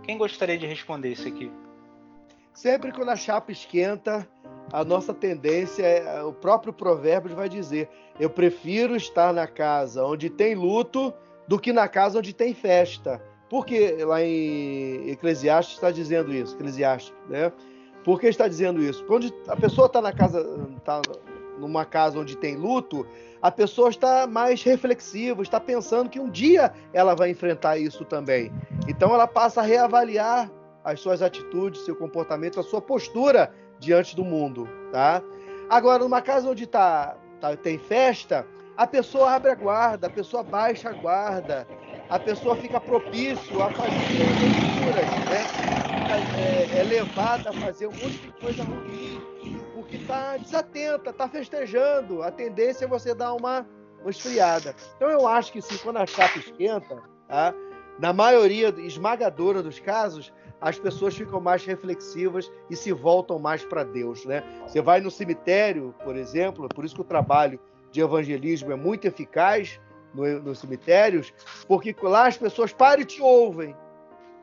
Quem 0.04 0.18
gostaria 0.18 0.58
de 0.58 0.66
responder 0.66 1.14
isso 1.14 1.26
aqui? 1.26 1.50
Sempre 2.54 2.91
quando 2.91 3.10
a 3.10 3.16
chapa 3.16 3.51
esquenta, 3.51 4.28
a 4.72 4.84
nossa 4.84 5.14
tendência 5.14 5.84
é, 5.84 6.24
o 6.24 6.32
próprio 6.32 6.72
provérbio 6.72 7.36
vai 7.36 7.49
dizer: 7.49 7.89
eu 8.20 8.30
prefiro 8.30 8.95
estar 8.95 9.34
na 9.34 9.47
casa 9.47 10.06
onde 10.06 10.30
tem 10.30 10.54
luto 10.54 11.14
do 11.47 11.60
que 11.60 11.74
na 11.74 11.88
casa 11.88 12.20
onde 12.20 12.34
tem 12.34 12.54
festa. 12.54 13.22
Por 13.49 13.66
que 13.66 14.04
lá 14.04 14.22
em 14.22 15.10
Eclesiastes 15.10 15.76
está 15.76 15.91
dizendo 15.91 16.34
isso? 16.34 16.56
Eclesiastes, 16.56 17.14
né? 17.28 17.51
Por 18.04 18.20
que 18.20 18.28
está 18.28 18.47
dizendo 18.47 18.82
isso? 18.82 19.04
Quando 19.06 19.34
a 19.47 19.56
pessoa 19.56 19.88
está 19.88 20.01
na 20.01 20.12
casa, 20.12 20.39
está 20.78 21.01
numa 21.58 21.86
casa 21.86 22.20
onde 22.20 22.36
tem 22.36 22.56
luto, 22.56 23.06
a 23.41 23.51
pessoa 23.51 23.89
está 23.89 24.28
mais 24.28 24.62
reflexiva, 24.64 25.41
está 25.41 25.60
pensando 25.60 26.10
que 26.10 26.20
um 26.20 26.30
dia 26.30 26.74
ela 26.91 27.16
vai 27.16 27.30
enfrentar 27.30 27.78
isso 27.78 28.04
também. 28.06 28.51
Então 28.88 29.14
ela 29.14 29.28
passa 29.28 29.62
a 29.62 29.64
reavaliar 29.64 30.51
as 30.84 31.00
suas 31.00 31.22
atitudes, 31.22 31.86
seu 31.86 31.96
comportamento, 31.96 32.60
a 32.60 32.64
sua 32.64 32.82
postura 32.82 33.54
diante 33.80 34.16
do 34.16 34.24
mundo, 34.24 34.68
tá? 34.92 35.22
Agora, 35.70 36.04
numa 36.04 36.22
casa 36.22 36.50
onde 36.50 36.68
tá, 36.68 37.18
tá, 37.40 37.56
tem 37.56 37.78
festa, 37.78 38.46
a 38.76 38.86
pessoa 38.86 39.32
abre 39.32 39.52
a 39.52 39.56
guarda, 39.56 40.08
a 40.08 40.10
pessoa 40.10 40.44
baixa 40.44 40.90
a 40.90 40.94
guarda, 40.94 41.68
a 42.10 42.20
pessoa 42.20 42.56
fica 42.56 42.80
propício 42.80 43.62
a 43.62 43.70
fazer 43.72 44.34
loucuras, 44.34 45.08
né? 45.28 45.48
É, 46.34 46.80
é 46.80 46.84
levada 46.84 47.50
a 47.52 47.54
fazer 47.54 47.88
um 47.88 47.94
monte 47.94 48.20
de 48.20 48.32
coisa 48.34 48.64
ruim, 48.64 49.22
porque 49.74 49.96
está 49.96 50.38
desatenta, 50.38 51.12
está 51.12 51.28
festejando. 51.30 52.22
A 52.22 52.30
tendência 52.30 52.86
é 52.86 52.88
você 52.88 53.16
dar 53.16 53.34
uma, 53.34 53.66
uma 54.02 54.10
esfriada. 54.10 54.76
Então 54.98 55.10
eu 55.10 55.28
acho 55.28 55.52
que 55.52 55.62
sim, 55.62 55.78
quando 55.78 55.98
a 55.98 56.06
chapa 56.06 56.38
esquenta, 56.38 57.02
tá? 57.28 57.54
na 58.00 58.12
maioria 58.12 58.70
esmagadora 58.80 59.62
dos 59.62 59.80
casos, 59.80 60.34
as 60.64 60.80
pessoas 60.80 61.16
ficam 61.16 61.39
mais 61.39 61.66
reflexivas 61.66 62.51
e 62.70 62.76
se 62.76 62.91
voltam 62.91 63.38
mais 63.38 63.64
para 63.66 63.84
Deus, 63.84 64.26
né? 64.26 64.43
Você 64.66 64.82
vai 64.82 65.01
no 65.01 65.11
cemitério, 65.11 65.93
por 66.03 66.16
exemplo, 66.16 66.68
por 66.70 66.86
isso 66.86 66.95
que 66.95 67.01
o 67.01 67.05
trabalho 67.05 67.59
de 67.91 68.01
evangelismo 68.01 68.72
é 68.72 68.76
muito 68.76 69.05
eficaz 69.05 69.80
no, 70.14 70.39
nos 70.39 70.59
cemitérios, 70.59 71.34
porque 71.68 71.95
lá 72.01 72.28
as 72.28 72.38
pessoas 72.38 72.72
param 72.72 73.01
e 73.01 73.05
te 73.05 73.22
ouvem. 73.22 73.76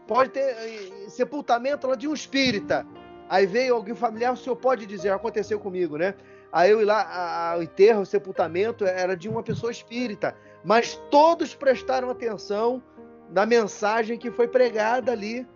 Pode 0.06 0.30
ter 0.30 0.40
eh, 0.40 1.08
sepultamento 1.08 1.86
lá 1.86 1.94
de 1.94 2.06
um 2.06 2.14
espírita, 2.14 2.86
Aí 3.30 3.46
veio 3.46 3.76
alguém 3.76 3.94
familiar, 3.94 4.32
o 4.32 4.36
senhor 4.36 4.56
pode 4.56 4.84
dizer, 4.86 5.12
aconteceu 5.12 5.60
comigo, 5.60 5.96
né? 5.96 6.14
Aí 6.50 6.72
eu 6.72 6.80
ir 6.82 6.84
lá, 6.84 7.54
o 7.56 7.62
enterro, 7.62 8.00
o 8.00 8.06
sepultamento 8.06 8.84
era 8.84 9.16
de 9.16 9.28
uma 9.28 9.40
pessoa 9.40 9.70
espírita, 9.70 10.34
mas 10.64 11.00
todos 11.12 11.54
prestaram 11.54 12.10
atenção 12.10 12.82
na 13.30 13.46
mensagem 13.46 14.18
que 14.18 14.32
foi 14.32 14.48
pregada 14.48 15.12
ali, 15.12 15.46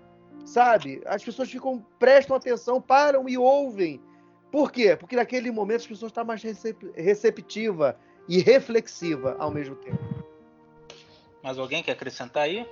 sabe? 0.44 1.02
As 1.06 1.24
pessoas 1.24 1.50
ficam, 1.50 1.84
prestam 1.98 2.36
atenção, 2.36 2.80
param 2.80 3.28
e 3.28 3.36
ouvem. 3.36 4.00
Por 4.50 4.70
quê? 4.70 4.96
Porque 4.96 5.16
naquele 5.16 5.50
momento 5.50 5.80
as 5.80 5.86
pessoas 5.86 6.10
estão 6.10 6.24
mais 6.24 6.42
receptiva 6.94 7.96
e 8.28 8.38
reflexiva 8.40 9.36
ao 9.38 9.50
mesmo 9.50 9.74
tempo. 9.76 9.98
Mais 11.42 11.58
alguém 11.58 11.82
quer 11.82 11.92
acrescentar 11.92 12.44
aí? 12.44 12.66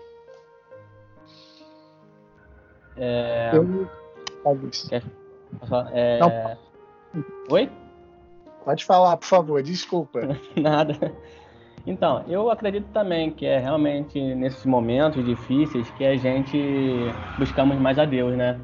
É... 2.96 3.50
Eu 3.52 3.88
Quer 4.88 5.02
é... 5.92 6.18
Não. 6.18 7.24
Oi? 7.50 7.70
Pode 8.64 8.84
falar, 8.84 9.16
por 9.16 9.26
favor, 9.26 9.62
desculpa. 9.62 10.20
Nada. 10.56 10.94
Então, 11.86 12.24
eu 12.28 12.50
acredito 12.50 12.86
também 12.92 13.30
que 13.30 13.44
é 13.44 13.58
realmente 13.58 14.20
nesses 14.34 14.64
momentos 14.64 15.24
difíceis 15.24 15.90
que 15.90 16.04
a 16.04 16.16
gente 16.16 17.12
buscamos 17.36 17.76
mais 17.78 17.98
a 17.98 18.04
Deus, 18.04 18.36
né? 18.36 18.60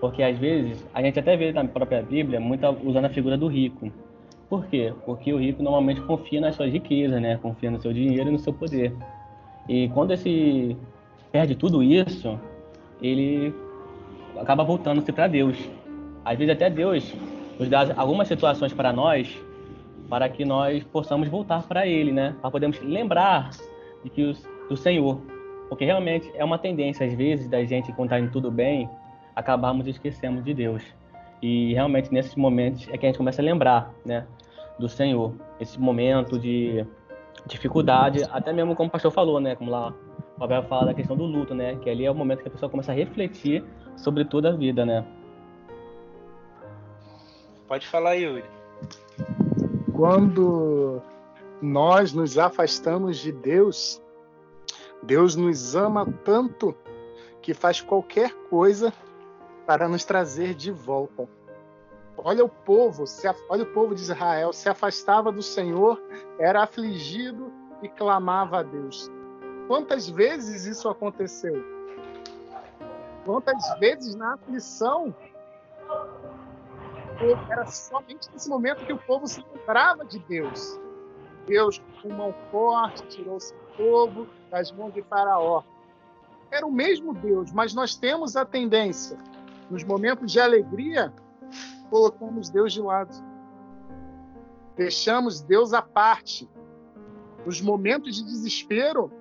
Porque 0.00 0.22
às 0.22 0.36
vezes 0.36 0.86
a 0.92 1.02
gente 1.02 1.18
até 1.18 1.36
vê 1.36 1.52
na 1.52 1.64
própria 1.64 2.02
Bíblia 2.02 2.38
muito 2.38 2.66
usando 2.84 3.06
a 3.06 3.10
figura 3.10 3.36
do 3.36 3.46
rico. 3.46 3.90
Por 4.48 4.66
quê? 4.66 4.92
Porque 5.06 5.32
o 5.32 5.38
rico 5.38 5.62
normalmente 5.62 6.00
confia 6.02 6.40
nas 6.40 6.54
suas 6.54 6.72
riquezas, 6.72 7.20
né? 7.20 7.38
Confia 7.40 7.70
no 7.70 7.80
seu 7.80 7.92
dinheiro 7.92 8.28
e 8.28 8.32
no 8.32 8.38
seu 8.38 8.52
poder. 8.52 8.92
E 9.68 9.88
quando 9.90 10.12
esse 10.12 10.76
perde 11.32 11.54
tudo 11.54 11.82
isso, 11.82 12.38
ele 13.00 13.54
acaba 14.38 14.64
voltando-se 14.64 15.12
para 15.12 15.28
Deus. 15.28 15.56
Às 16.24 16.36
vezes 16.36 16.52
até 16.52 16.68
Deus 16.68 17.14
nos 17.58 17.68
dá 17.68 17.94
algumas 17.96 18.28
situações 18.28 18.72
para 18.72 18.92
nós, 18.92 19.34
para 20.10 20.28
que 20.28 20.44
nós 20.44 20.82
possamos 20.82 21.28
voltar 21.28 21.62
para 21.62 21.86
Ele, 21.86 22.10
né? 22.10 22.34
Para 22.42 22.50
podermos 22.50 22.80
lembrar 22.80 23.50
de 24.02 24.10
que 24.10 24.24
os, 24.24 24.42
do 24.68 24.76
Senhor, 24.76 25.20
porque 25.68 25.84
realmente 25.84 26.30
é 26.34 26.44
uma 26.44 26.58
tendência 26.58 27.06
às 27.06 27.14
vezes 27.14 27.48
da 27.48 27.64
gente 27.64 27.92
quando 27.92 28.12
está 28.12 28.32
tudo 28.32 28.50
bem, 28.50 28.90
acabarmos 29.36 29.86
esquecendo 29.86 30.42
de 30.42 30.52
Deus. 30.52 30.82
E 31.40 31.72
realmente 31.72 32.12
nesses 32.12 32.34
momentos 32.34 32.88
é 32.88 32.98
que 32.98 33.06
a 33.06 33.08
gente 33.08 33.18
começa 33.18 33.40
a 33.40 33.44
lembrar, 33.44 33.94
né, 34.04 34.26
do 34.78 34.88
Senhor. 34.88 35.32
Esse 35.60 35.78
momento 35.80 36.38
de 36.38 36.84
dificuldade, 37.46 38.24
até 38.32 38.52
mesmo 38.52 38.74
como 38.74 38.88
o 38.88 38.92
pastor 38.92 39.12
falou, 39.12 39.38
né, 39.38 39.54
como 39.54 39.70
lá 39.70 39.94
o 40.38 40.44
Abel 40.44 40.64
fala 40.64 40.86
da 40.86 40.94
questão 40.94 41.16
do 41.16 41.24
luto, 41.24 41.54
né, 41.54 41.76
que 41.76 41.88
ali 41.88 42.04
é 42.04 42.10
o 42.10 42.14
momento 42.14 42.42
que 42.42 42.48
a 42.48 42.50
pessoa 42.50 42.68
começa 42.68 42.90
a 42.90 42.94
refletir 42.94 43.64
sobre 43.96 44.24
toda 44.24 44.48
a 44.48 44.52
vida, 44.52 44.84
né. 44.84 45.04
Pode 47.68 47.86
falar, 47.86 48.14
Yuri. 48.14 48.42
Quando 50.00 51.02
nós 51.60 52.14
nos 52.14 52.38
afastamos 52.38 53.18
de 53.18 53.30
Deus, 53.30 54.00
Deus 55.02 55.36
nos 55.36 55.76
ama 55.76 56.10
tanto 56.24 56.74
que 57.42 57.52
faz 57.52 57.82
qualquer 57.82 58.32
coisa 58.48 58.94
para 59.66 59.90
nos 59.90 60.02
trazer 60.02 60.54
de 60.54 60.72
volta. 60.72 61.28
Olha 62.16 62.42
o 62.42 62.48
povo, 62.48 63.04
olha 63.50 63.62
o 63.62 63.72
povo 63.74 63.94
de 63.94 64.00
Israel, 64.00 64.54
se 64.54 64.70
afastava 64.70 65.30
do 65.30 65.42
Senhor, 65.42 66.02
era 66.38 66.62
afligido 66.62 67.52
e 67.82 67.88
clamava 67.90 68.60
a 68.60 68.62
Deus. 68.62 69.12
Quantas 69.68 70.08
vezes 70.08 70.64
isso 70.64 70.88
aconteceu? 70.88 71.62
Quantas 73.26 73.78
vezes 73.78 74.14
na 74.14 74.32
aflição 74.32 75.14
era 77.48 77.66
somente 77.66 78.30
nesse 78.32 78.48
momento 78.48 78.84
que 78.84 78.92
o 78.92 78.98
povo 78.98 79.26
se 79.26 79.44
lembrava 79.54 80.04
de 80.04 80.18
Deus. 80.20 80.78
Deus, 81.46 81.82
com 82.00 82.08
mão 82.08 82.34
forte, 82.50 83.06
tirou 83.08 83.38
seu 83.40 83.58
povo 83.76 84.26
das 84.50 84.72
mãos 84.72 84.92
de 84.94 85.02
Faraó. 85.02 85.62
Era 86.50 86.66
o 86.66 86.72
mesmo 86.72 87.12
Deus, 87.12 87.52
mas 87.52 87.74
nós 87.74 87.94
temos 87.94 88.36
a 88.36 88.44
tendência 88.44 89.18
nos 89.70 89.84
momentos 89.84 90.32
de 90.32 90.40
alegria, 90.40 91.12
colocamos 91.88 92.50
Deus 92.50 92.72
de 92.72 92.80
lado. 92.80 93.14
Deixamos 94.76 95.40
Deus 95.40 95.72
à 95.72 95.80
parte. 95.80 96.48
Nos 97.46 97.60
momentos 97.60 98.16
de 98.16 98.24
desespero, 98.24 99.12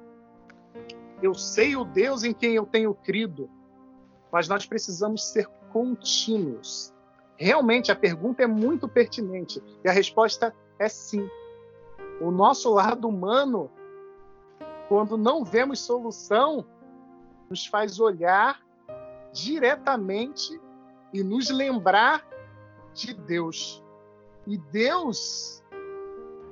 eu 1.21 1.33
sei 1.33 1.75
o 1.75 1.85
Deus 1.85 2.23
em 2.23 2.33
quem 2.33 2.53
eu 2.53 2.65
tenho 2.65 2.93
crido, 2.93 3.49
mas 4.31 4.47
nós 4.47 4.65
precisamos 4.65 5.23
ser 5.31 5.47
contínuos. 5.71 6.93
Realmente, 7.39 7.89
a 7.89 7.95
pergunta 7.95 8.43
é 8.43 8.47
muito 8.47 8.85
pertinente 8.85 9.63
e 9.81 9.87
a 9.87 9.93
resposta 9.93 10.53
é 10.77 10.89
sim. 10.89 11.25
O 12.19 12.31
nosso 12.31 12.69
lado 12.73 13.07
humano, 13.07 13.71
quando 14.89 15.17
não 15.17 15.45
vemos 15.45 15.79
solução, 15.79 16.65
nos 17.49 17.65
faz 17.65 17.97
olhar 17.97 18.61
diretamente 19.31 20.59
e 21.13 21.23
nos 21.23 21.49
lembrar 21.49 22.27
de 22.93 23.13
Deus. 23.13 23.81
E 24.45 24.57
Deus, 24.57 25.63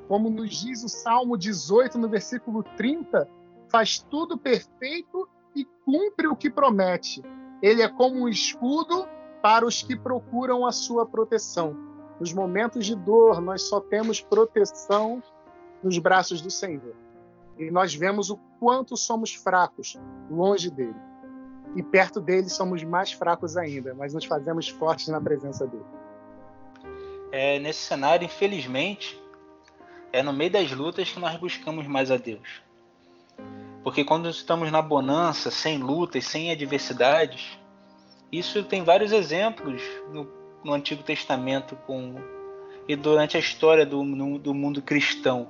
como 0.08 0.30
nos 0.30 0.56
diz 0.56 0.86
o 0.86 0.90
Salmo 0.90 1.38
18, 1.38 1.98
no 1.98 2.08
versículo 2.08 2.64
30, 2.64 3.28
faz 3.68 4.00
tudo 4.00 4.38
perfeito 4.38 5.28
e 5.54 5.66
cumpre 5.84 6.28
o 6.28 6.36
que 6.36 6.50
promete. 6.50 7.22
Ele 7.62 7.82
é 7.82 7.90
como 7.90 8.22
um 8.22 8.30
escudo 8.30 9.06
para 9.42 9.66
os 9.66 9.82
que 9.82 9.96
procuram 9.96 10.66
a 10.66 10.72
sua 10.72 11.06
proteção. 11.06 11.76
Nos 12.20 12.34
momentos 12.34 12.86
de 12.86 12.96
dor, 12.96 13.40
nós 13.42 13.64
só 13.64 13.80
temos 13.80 14.22
proteção 14.22 15.22
nos 15.84 15.98
braços 15.98 16.42
do 16.42 16.50
Senhor. 16.50 16.96
E 17.58 17.72
nós 17.72 17.94
vemos 17.94 18.30
o 18.30 18.38
quanto 18.60 18.96
somos 18.98 19.34
fracos 19.34 20.00
longe 20.30 20.70
dele 20.70 21.08
e 21.76 21.84
perto 21.84 22.20
dele 22.20 22.50
somos 22.50 22.84
mais 22.84 23.12
fracos 23.12 23.58
ainda, 23.58 23.94
mas 23.94 24.14
nos 24.14 24.26
fazemos 24.26 24.68
fortes 24.68 25.08
na 25.10 25.20
presença 25.20 25.68
dele. 25.68 25.86
É, 27.32 27.60
nesse 27.60 27.82
cenário, 27.82 28.26
infelizmente, 28.26 29.22
é 30.12 30.24
no 30.24 30.34
meio 30.34 30.52
das 30.52 30.72
lutas 30.72 31.12
que 31.12 31.20
nós 31.20 31.36
buscamos 31.38 31.86
mais 31.86 32.10
a 32.10 32.18
Deus. 32.18 32.62
Porque 33.84 34.04
quando 34.04 34.30
estamos 34.30 34.72
na 34.72 34.82
bonança, 34.82 35.52
sem 35.52 35.78
lutas, 35.78 36.26
sem 36.26 36.52
adversidades, 36.52 37.60
isso 38.32 38.64
tem 38.64 38.84
vários 38.84 39.12
exemplos 39.12 39.82
no, 40.12 40.28
no 40.64 40.74
Antigo 40.74 41.04
Testamento 41.04 41.76
com, 41.88 42.16
e 42.88 42.96
durante 42.96 43.38
a 43.38 43.40
história 43.40 43.86
do, 43.86 44.04
no, 44.04 44.38
do 44.38 44.54
mundo 44.54 44.82
cristão. 44.82 45.50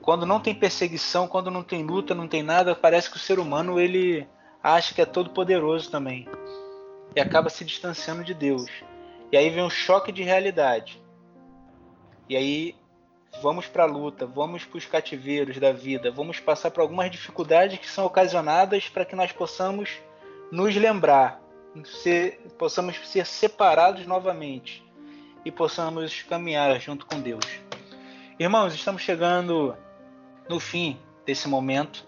Quando 0.00 0.24
não 0.24 0.40
tem 0.40 0.54
perseguição, 0.54 1.28
quando 1.28 1.50
não 1.50 1.62
tem 1.62 1.84
luta, 1.84 2.14
não 2.14 2.26
tem 2.26 2.42
nada, 2.42 2.74
parece 2.74 3.10
que 3.10 3.16
o 3.16 3.20
ser 3.20 3.38
humano 3.38 3.78
ele 3.78 4.26
acha 4.62 4.94
que 4.94 5.02
é 5.02 5.06
todo 5.06 5.30
poderoso 5.30 5.90
também 5.90 6.26
e 7.14 7.20
acaba 7.20 7.50
se 7.50 7.64
distanciando 7.64 8.24
de 8.24 8.34
Deus. 8.34 8.70
E 9.30 9.36
aí 9.36 9.50
vem 9.50 9.62
um 9.62 9.70
choque 9.70 10.10
de 10.10 10.22
realidade. 10.22 11.02
E 12.28 12.36
aí 12.36 12.74
vamos 13.42 13.66
para 13.66 13.84
a 13.84 13.86
luta, 13.86 14.26
vamos 14.26 14.64
para 14.64 14.78
os 14.78 14.86
cativeiros 14.86 15.58
da 15.58 15.72
vida, 15.72 16.10
vamos 16.10 16.40
passar 16.40 16.70
por 16.70 16.80
algumas 16.80 17.10
dificuldades 17.10 17.78
que 17.78 17.88
são 17.88 18.04
ocasionadas 18.04 18.88
para 18.88 19.04
que 19.04 19.14
nós 19.14 19.32
possamos 19.32 19.90
nos 20.50 20.74
lembrar, 20.74 21.40
ser, 21.84 22.40
possamos 22.58 22.96
ser 23.08 23.26
separados 23.26 24.06
novamente 24.06 24.84
e 25.44 25.50
possamos 25.50 26.22
caminhar 26.22 26.78
junto 26.80 27.06
com 27.06 27.20
Deus. 27.20 27.44
Irmãos, 28.38 28.74
estamos 28.74 29.02
chegando 29.02 29.76
no 30.48 30.60
fim 30.60 30.98
desse 31.26 31.48
momento. 31.48 32.04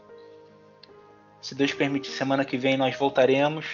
Se 1.41 1.55
Deus 1.55 1.73
permitir, 1.73 2.11
semana 2.11 2.45
que 2.45 2.57
vem 2.57 2.77
nós 2.77 2.97
voltaremos. 2.97 3.66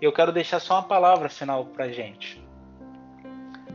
Eu 0.00 0.12
quero 0.12 0.32
deixar 0.32 0.60
só 0.60 0.74
uma 0.74 0.82
palavra 0.82 1.28
final 1.28 1.66
para 1.66 1.90
gente. 1.90 2.42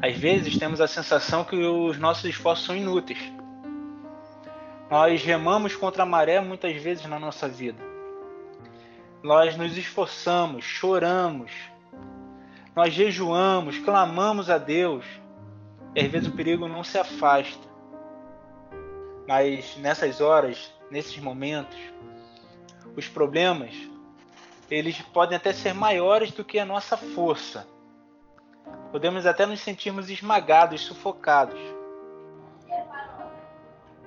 Às 0.02 0.16
vezes 0.18 0.58
temos 0.58 0.80
a 0.80 0.88
sensação 0.88 1.44
que 1.44 1.58
os 1.58 1.98
nossos 1.98 2.26
esforços 2.26 2.66
são 2.66 2.76
inúteis. 2.76 3.20
Nós 4.90 5.22
remamos 5.22 5.76
contra 5.76 6.04
a 6.04 6.06
maré 6.06 6.40
muitas 6.40 6.76
vezes 6.82 7.06
na 7.06 7.20
nossa 7.20 7.48
vida. 7.48 7.89
Nós 9.22 9.58
nos 9.58 9.78
esforçamos, 9.78 10.64
choramos, 10.64 11.52
nós 12.76 12.94
jejuamos, 12.94 13.78
clamamos 13.80 14.50
a 14.50 14.58
Deus. 14.58 15.06
E 15.96 16.00
às 16.00 16.12
vezes 16.12 16.28
o 16.28 16.36
perigo 16.36 16.68
não 16.68 16.84
se 16.84 16.98
afasta. 16.98 17.68
Mas 19.28 19.76
nessas 19.78 20.22
horas 20.22 20.72
nesses 20.90 21.18
momentos, 21.20 21.78
os 22.96 23.08
problemas 23.08 23.74
eles 24.70 25.02
podem 25.02 25.36
até 25.36 25.52
ser 25.52 25.74
maiores 25.74 26.32
do 26.32 26.46
que 26.46 26.60
a 26.60 26.66
nossa 26.66 26.96
força. 26.96 27.68
Podemos 28.92 29.26
até 29.26 29.46
nos 29.46 29.60
sentirmos 29.62 30.10
esmagados, 30.10 30.82
sufocados. 30.82 31.60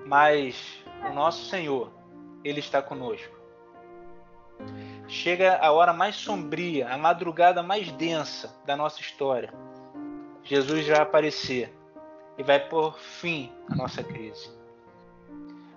Mas 0.07 0.83
o 1.09 1.13
nosso 1.13 1.49
Senhor, 1.49 1.93
ele 2.45 2.61
está 2.61 2.81
conosco. 2.81 3.41
Chega 5.13 5.59
a 5.59 5.71
hora 5.71 5.93
mais 5.93 6.17
sombria, 6.17 6.89
a 6.89 6.97
madrugada 6.97 7.63
mais 7.63 7.93
densa 7.93 8.51
da 8.65 8.75
nossa 8.75 8.99
história. 8.99 9.53
Jesus 10.43 10.89
vai 10.89 11.01
aparecer 11.01 11.71
e 12.39 12.43
vai 12.43 12.59
pôr 12.59 12.99
fim 12.99 13.53
à 13.69 13.77
nossa 13.77 14.03
crise. 14.03 14.51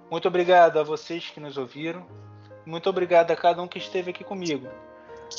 Muito 0.09 0.25
obrigado 0.29 0.79
a 0.79 0.83
vocês 0.83 1.31
que 1.31 1.41
nos 1.41 1.57
ouviram. 1.57 2.05
Muito 2.65 2.89
obrigado 2.89 3.29
a 3.29 3.35
cada 3.35 3.61
um 3.61 3.67
que 3.67 3.77
esteve 3.77 4.11
aqui 4.11 4.23
comigo. 4.23 4.69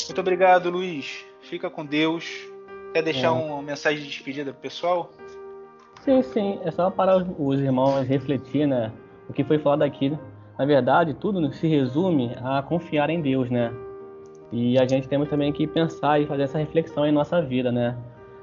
Muito 0.05 0.21
obrigado, 0.21 0.69
Luiz. 0.69 1.25
Fica 1.41 1.71
com 1.71 1.83
Deus. 1.83 2.27
Quer 2.93 3.03
deixar 3.03 3.29
é. 3.29 3.31
uma 3.31 3.63
mensagem 3.63 4.01
de 4.01 4.11
despedida 4.11 4.53
pro 4.53 4.61
pessoal? 4.61 5.11
Sim, 6.03 6.23
sim. 6.23 6.61
É 6.65 6.71
só 6.71 6.91
para 6.91 7.17
os 7.17 7.59
irmãos 7.59 8.07
refletir, 8.07 8.69
né? 8.69 8.93
O 9.27 9.33
que 9.33 9.43
foi 9.43 9.59
falado 9.59 9.85
aqui. 9.85 10.17
Na 10.59 10.67
verdade, 10.67 11.15
tudo 11.15 11.51
se 11.55 11.67
resume 11.67 12.37
a 12.45 12.63
confiar 12.63 13.09
em 13.09 13.23
Deus, 13.23 13.51
né? 13.51 13.73
E 14.53 14.79
a 14.79 14.87
gente 14.87 15.09
temos 15.09 15.29
também 15.29 15.53
que 15.53 15.67
pensar 15.67 16.21
e 16.21 16.27
fazer 16.27 16.43
essa 16.43 16.59
reflexão 16.59 17.05
em 17.05 17.13
nossa 17.13 17.43
vida, 17.43 17.73
né? 17.73 17.97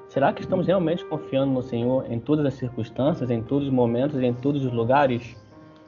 Será 0.08 0.32
que 0.32 0.42
estamos 0.42 0.68
realmente 0.68 1.04
confiando 1.06 1.52
no 1.52 1.64
Senhor 1.64 2.06
em 2.12 2.20
todas 2.20 2.46
as 2.46 2.54
circunstâncias, 2.54 3.32
em 3.32 3.42
todos 3.42 3.68
os 3.68 3.74
momentos, 3.74 4.22
em 4.22 4.34
todos 4.34 4.64
os 4.64 4.72
lugares? 4.72 5.36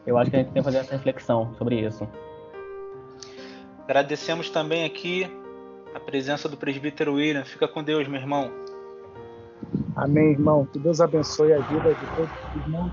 Eu 0.05 0.17
acho 0.17 0.31
que 0.31 0.37
a 0.37 0.39
gente 0.39 0.51
tem 0.51 0.61
que 0.61 0.65
fazer 0.65 0.79
essa 0.79 0.93
reflexão 0.93 1.53
sobre 1.57 1.79
isso. 1.79 2.07
Agradecemos 3.83 4.49
também 4.49 4.83
aqui 4.83 5.29
a 5.93 5.99
presença 5.99 6.49
do 6.49 6.57
presbítero 6.57 7.15
William. 7.15 7.45
Fica 7.45 7.67
com 7.67 7.83
Deus, 7.83 8.07
meu 8.07 8.19
irmão. 8.19 8.51
Amém, 9.95 10.31
irmão. 10.31 10.65
Que 10.65 10.79
Deus 10.79 10.99
abençoe 10.99 11.53
a 11.53 11.59
vida 11.59 11.93
de 11.93 12.15
todos 12.15 12.31
os 12.31 12.61
irmãos. 12.63 12.91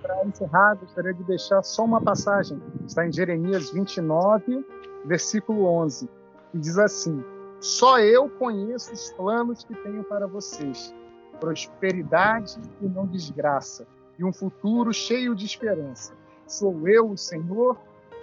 Para 0.00 0.24
encerrar, 0.24 0.76
gostaria 0.76 1.12
de 1.12 1.24
deixar 1.24 1.62
só 1.62 1.84
uma 1.84 2.00
passagem. 2.00 2.60
Está 2.86 3.06
em 3.06 3.12
Jeremias 3.12 3.70
29, 3.70 4.64
versículo 5.04 5.66
11, 5.66 6.08
que 6.50 6.58
diz 6.58 6.78
assim: 6.78 7.24
Só 7.60 7.98
eu 7.98 8.28
conheço 8.28 8.92
os 8.92 9.10
planos 9.12 9.64
que 9.64 9.74
tenho 9.74 10.04
para 10.04 10.26
vocês: 10.26 10.94
prosperidade 11.40 12.58
e 12.80 12.86
não 12.86 13.06
desgraça, 13.06 13.86
e 14.18 14.24
um 14.24 14.32
futuro 14.32 14.92
cheio 14.92 15.34
de 15.34 15.46
esperança. 15.46 16.14
Sou 16.46 16.88
eu, 16.88 17.10
o 17.10 17.16
Senhor, 17.16 17.78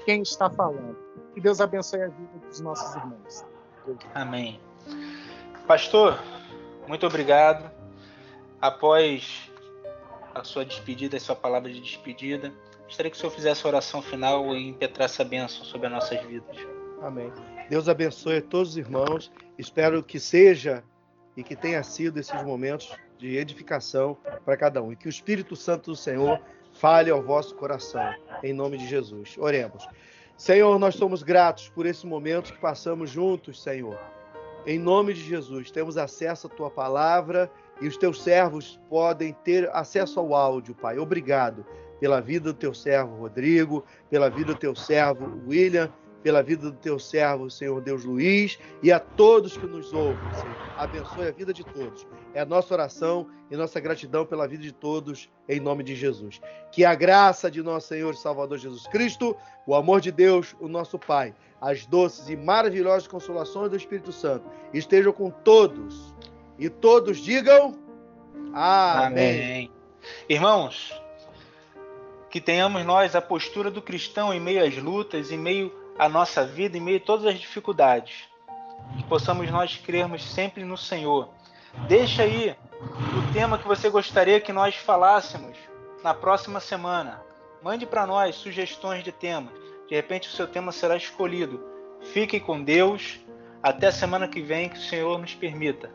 quem 0.06 0.22
está 0.22 0.50
falando. 0.50 0.98
Que 1.34 1.42
Deus 1.42 1.60
abençoe 1.60 2.02
a 2.02 2.08
vida 2.08 2.40
dos 2.48 2.60
nossos 2.62 2.96
irmãos. 2.96 3.46
Amém. 4.14 4.60
Pastor, 5.68 6.20
muito 6.88 7.06
obrigado. 7.06 7.70
Após 8.62 9.52
a 10.34 10.44
sua 10.44 10.66
despedida, 10.66 11.18
a 11.18 11.20
sua 11.20 11.36
palavra 11.36 11.72
de 11.72 11.80
despedida, 11.80 12.52
gostaria 12.86 13.12
que 13.12 13.18
o 13.18 13.20
senhor 13.20 13.32
fizesse 13.32 13.66
a 13.66 13.70
oração 13.70 14.02
final 14.02 14.56
e 14.56 14.70
impetrasse 14.70 15.22
a 15.22 15.26
bênção 15.26 15.64
sobre 15.64 15.88
as 15.88 15.94
nossas 15.94 16.22
vidas. 16.24 16.58
Amém. 17.02 17.32
Deus 17.70 17.90
abençoe 17.90 18.38
a 18.38 18.42
todos 18.42 18.72
os 18.72 18.78
irmãos. 18.78 19.32
Espero 19.58 20.04
que 20.04 20.20
seja 20.20 20.84
e 21.36 21.44
que 21.44 21.56
tenha 21.56 21.82
sido 21.84 22.20
esses 22.20 22.44
momentos 22.44 22.96
de 23.18 23.38
edificação 23.38 24.18
para 24.44 24.56
cada 24.56 24.82
um. 24.82 24.92
E 24.92 24.96
que 24.96 25.08
o 25.08 25.10
Espírito 25.10 25.56
Santo 25.56 25.92
do 25.92 25.96
Senhor 25.96 26.40
fale 26.74 27.10
ao 27.10 27.24
vosso 27.24 27.56
coração, 27.56 28.14
em 28.44 28.54
nome 28.54 28.78
de 28.78 28.88
Jesus. 28.88 29.36
Oremos. 29.38 29.88
Senhor, 30.38 30.78
nós 30.78 30.96
somos 30.96 31.24
gratos 31.24 31.70
por 31.70 31.86
esse 31.86 32.06
momento 32.06 32.54
que 32.54 32.60
passamos 32.60 33.10
juntos, 33.10 33.62
Senhor. 33.64 33.98
Em 34.66 34.78
nome 34.78 35.14
de 35.14 35.22
Jesus, 35.22 35.72
temos 35.72 35.98
acesso 35.98 36.48
à 36.48 36.50
tua 36.50 36.70
palavra 36.70 37.50
e 37.82 37.88
os 37.88 37.98
teus 37.98 38.22
servos 38.22 38.80
podem 38.90 39.34
ter 39.44 39.70
acesso 39.74 40.20
ao 40.20 40.36
áudio, 40.36 40.76
Pai. 40.76 41.00
Obrigado 41.00 41.66
pela 42.00 42.20
vida 42.20 42.52
do 42.52 42.58
teu 42.58 42.74
servo 42.74 43.16
Rodrigo, 43.16 43.86
pela 44.10 44.30
vida 44.30 44.54
do 44.54 44.60
teu 44.60 44.76
servo 44.76 45.42
William 45.48 45.90
pela 46.26 46.42
vida 46.42 46.72
do 46.72 46.78
teu 46.78 46.98
servo, 46.98 47.52
Senhor 47.52 47.80
Deus 47.82 48.04
Luiz, 48.04 48.58
e 48.82 48.92
a 48.92 49.00
todos 49.00 49.56
que 49.56 49.68
nos 49.68 49.94
ouvem, 49.94 50.34
Senhor. 50.34 50.56
Abençoe 50.76 51.28
a 51.28 51.32
vida 51.32 51.54
de 51.54 51.64
todos. 51.64 52.08
É 52.34 52.42
a 52.42 52.46
nossa 52.46 52.74
oração 52.74 53.28
e 53.52 53.56
nossa 53.56 53.80
gratidão 53.80 54.26
pela 54.26 54.48
vida 54.48 54.64
de 54.64 54.72
todos, 54.72 55.30
em 55.48 55.60
nome 55.60 55.84
de 55.84 55.94
Jesus. 55.96 56.42
Que 56.72 56.84
a 56.84 56.96
graça 56.96 57.52
de 57.52 57.62
nosso 57.62 57.90
Senhor 57.90 58.12
e 58.12 58.18
Salvador 58.18 58.58
Jesus 58.58 58.88
Cristo, 58.88 59.38
o 59.68 59.76
amor 59.76 60.02
de 60.02 60.12
Deus, 60.12 60.56
o 60.60 60.68
nosso 60.68 60.98
Pai, 60.98 61.36
as 61.62 61.86
doces 61.86 62.28
e 62.28 62.36
maravilhosas 62.36 63.08
consolações 63.08 63.70
do 63.70 63.78
Espírito 63.78 64.12
Santo 64.12 64.50
estejam 64.74 65.14
com 65.14 65.30
todos. 65.30 66.12
E 66.58 66.70
todos 66.70 67.20
digam 67.20 67.76
Amém. 68.52 69.06
Amém. 69.06 69.72
Irmãos, 70.28 70.92
que 72.32 72.42
tenhamos 72.42 72.84
nós 72.84 73.16
a 73.16 73.22
postura 73.22 73.70
do 73.70 73.80
cristão 73.80 74.34
em 74.34 74.40
meio 74.40 74.66
às 74.66 74.76
lutas, 74.76 75.32
em 75.32 75.38
meio 75.38 75.85
a 75.98 76.10
nossa 76.10 76.46
vida 76.46 76.78
em 76.78 76.82
meio 76.82 76.98
a 76.98 77.02
todas 77.02 77.26
as 77.26 77.40
dificuldades. 77.40 78.28
Que 78.98 79.04
possamos 79.04 79.50
nós 79.50 79.78
crermos 79.78 80.24
sempre 80.24 80.64
no 80.64 80.78
Senhor. 80.78 81.30
Deixa 81.88 82.24
aí 82.24 82.56
o 82.82 83.34
tema 83.34 83.58
que 83.58 83.68
você 83.68 83.90
gostaria 83.90 84.40
que 84.40 84.54
nós 84.54 84.76
falássemos 84.76 85.58
na 86.04 86.14
próxima 86.14 86.60
semana. 86.60 87.22
Mande 87.62 87.86
para 87.86 88.06
nós 88.06 88.36
sugestões 88.36 89.04
de 89.04 89.12
temas. 89.12 89.54
De 89.88 89.96
repente 89.96 90.30
o 90.30 90.32
seu 90.32 90.48
tema 90.48 90.72
será 90.72 90.96
escolhido. 90.96 91.64
Fique 92.14 92.40
com 92.40 92.64
Deus. 92.64 93.20
Até 93.62 93.88
a 93.88 93.92
semana 93.92 94.28
que 94.28 94.42
vem, 94.42 94.70
que 94.70 94.78
o 94.78 94.82
Senhor 94.82 95.18
nos 95.18 95.34
permita. 95.34 95.90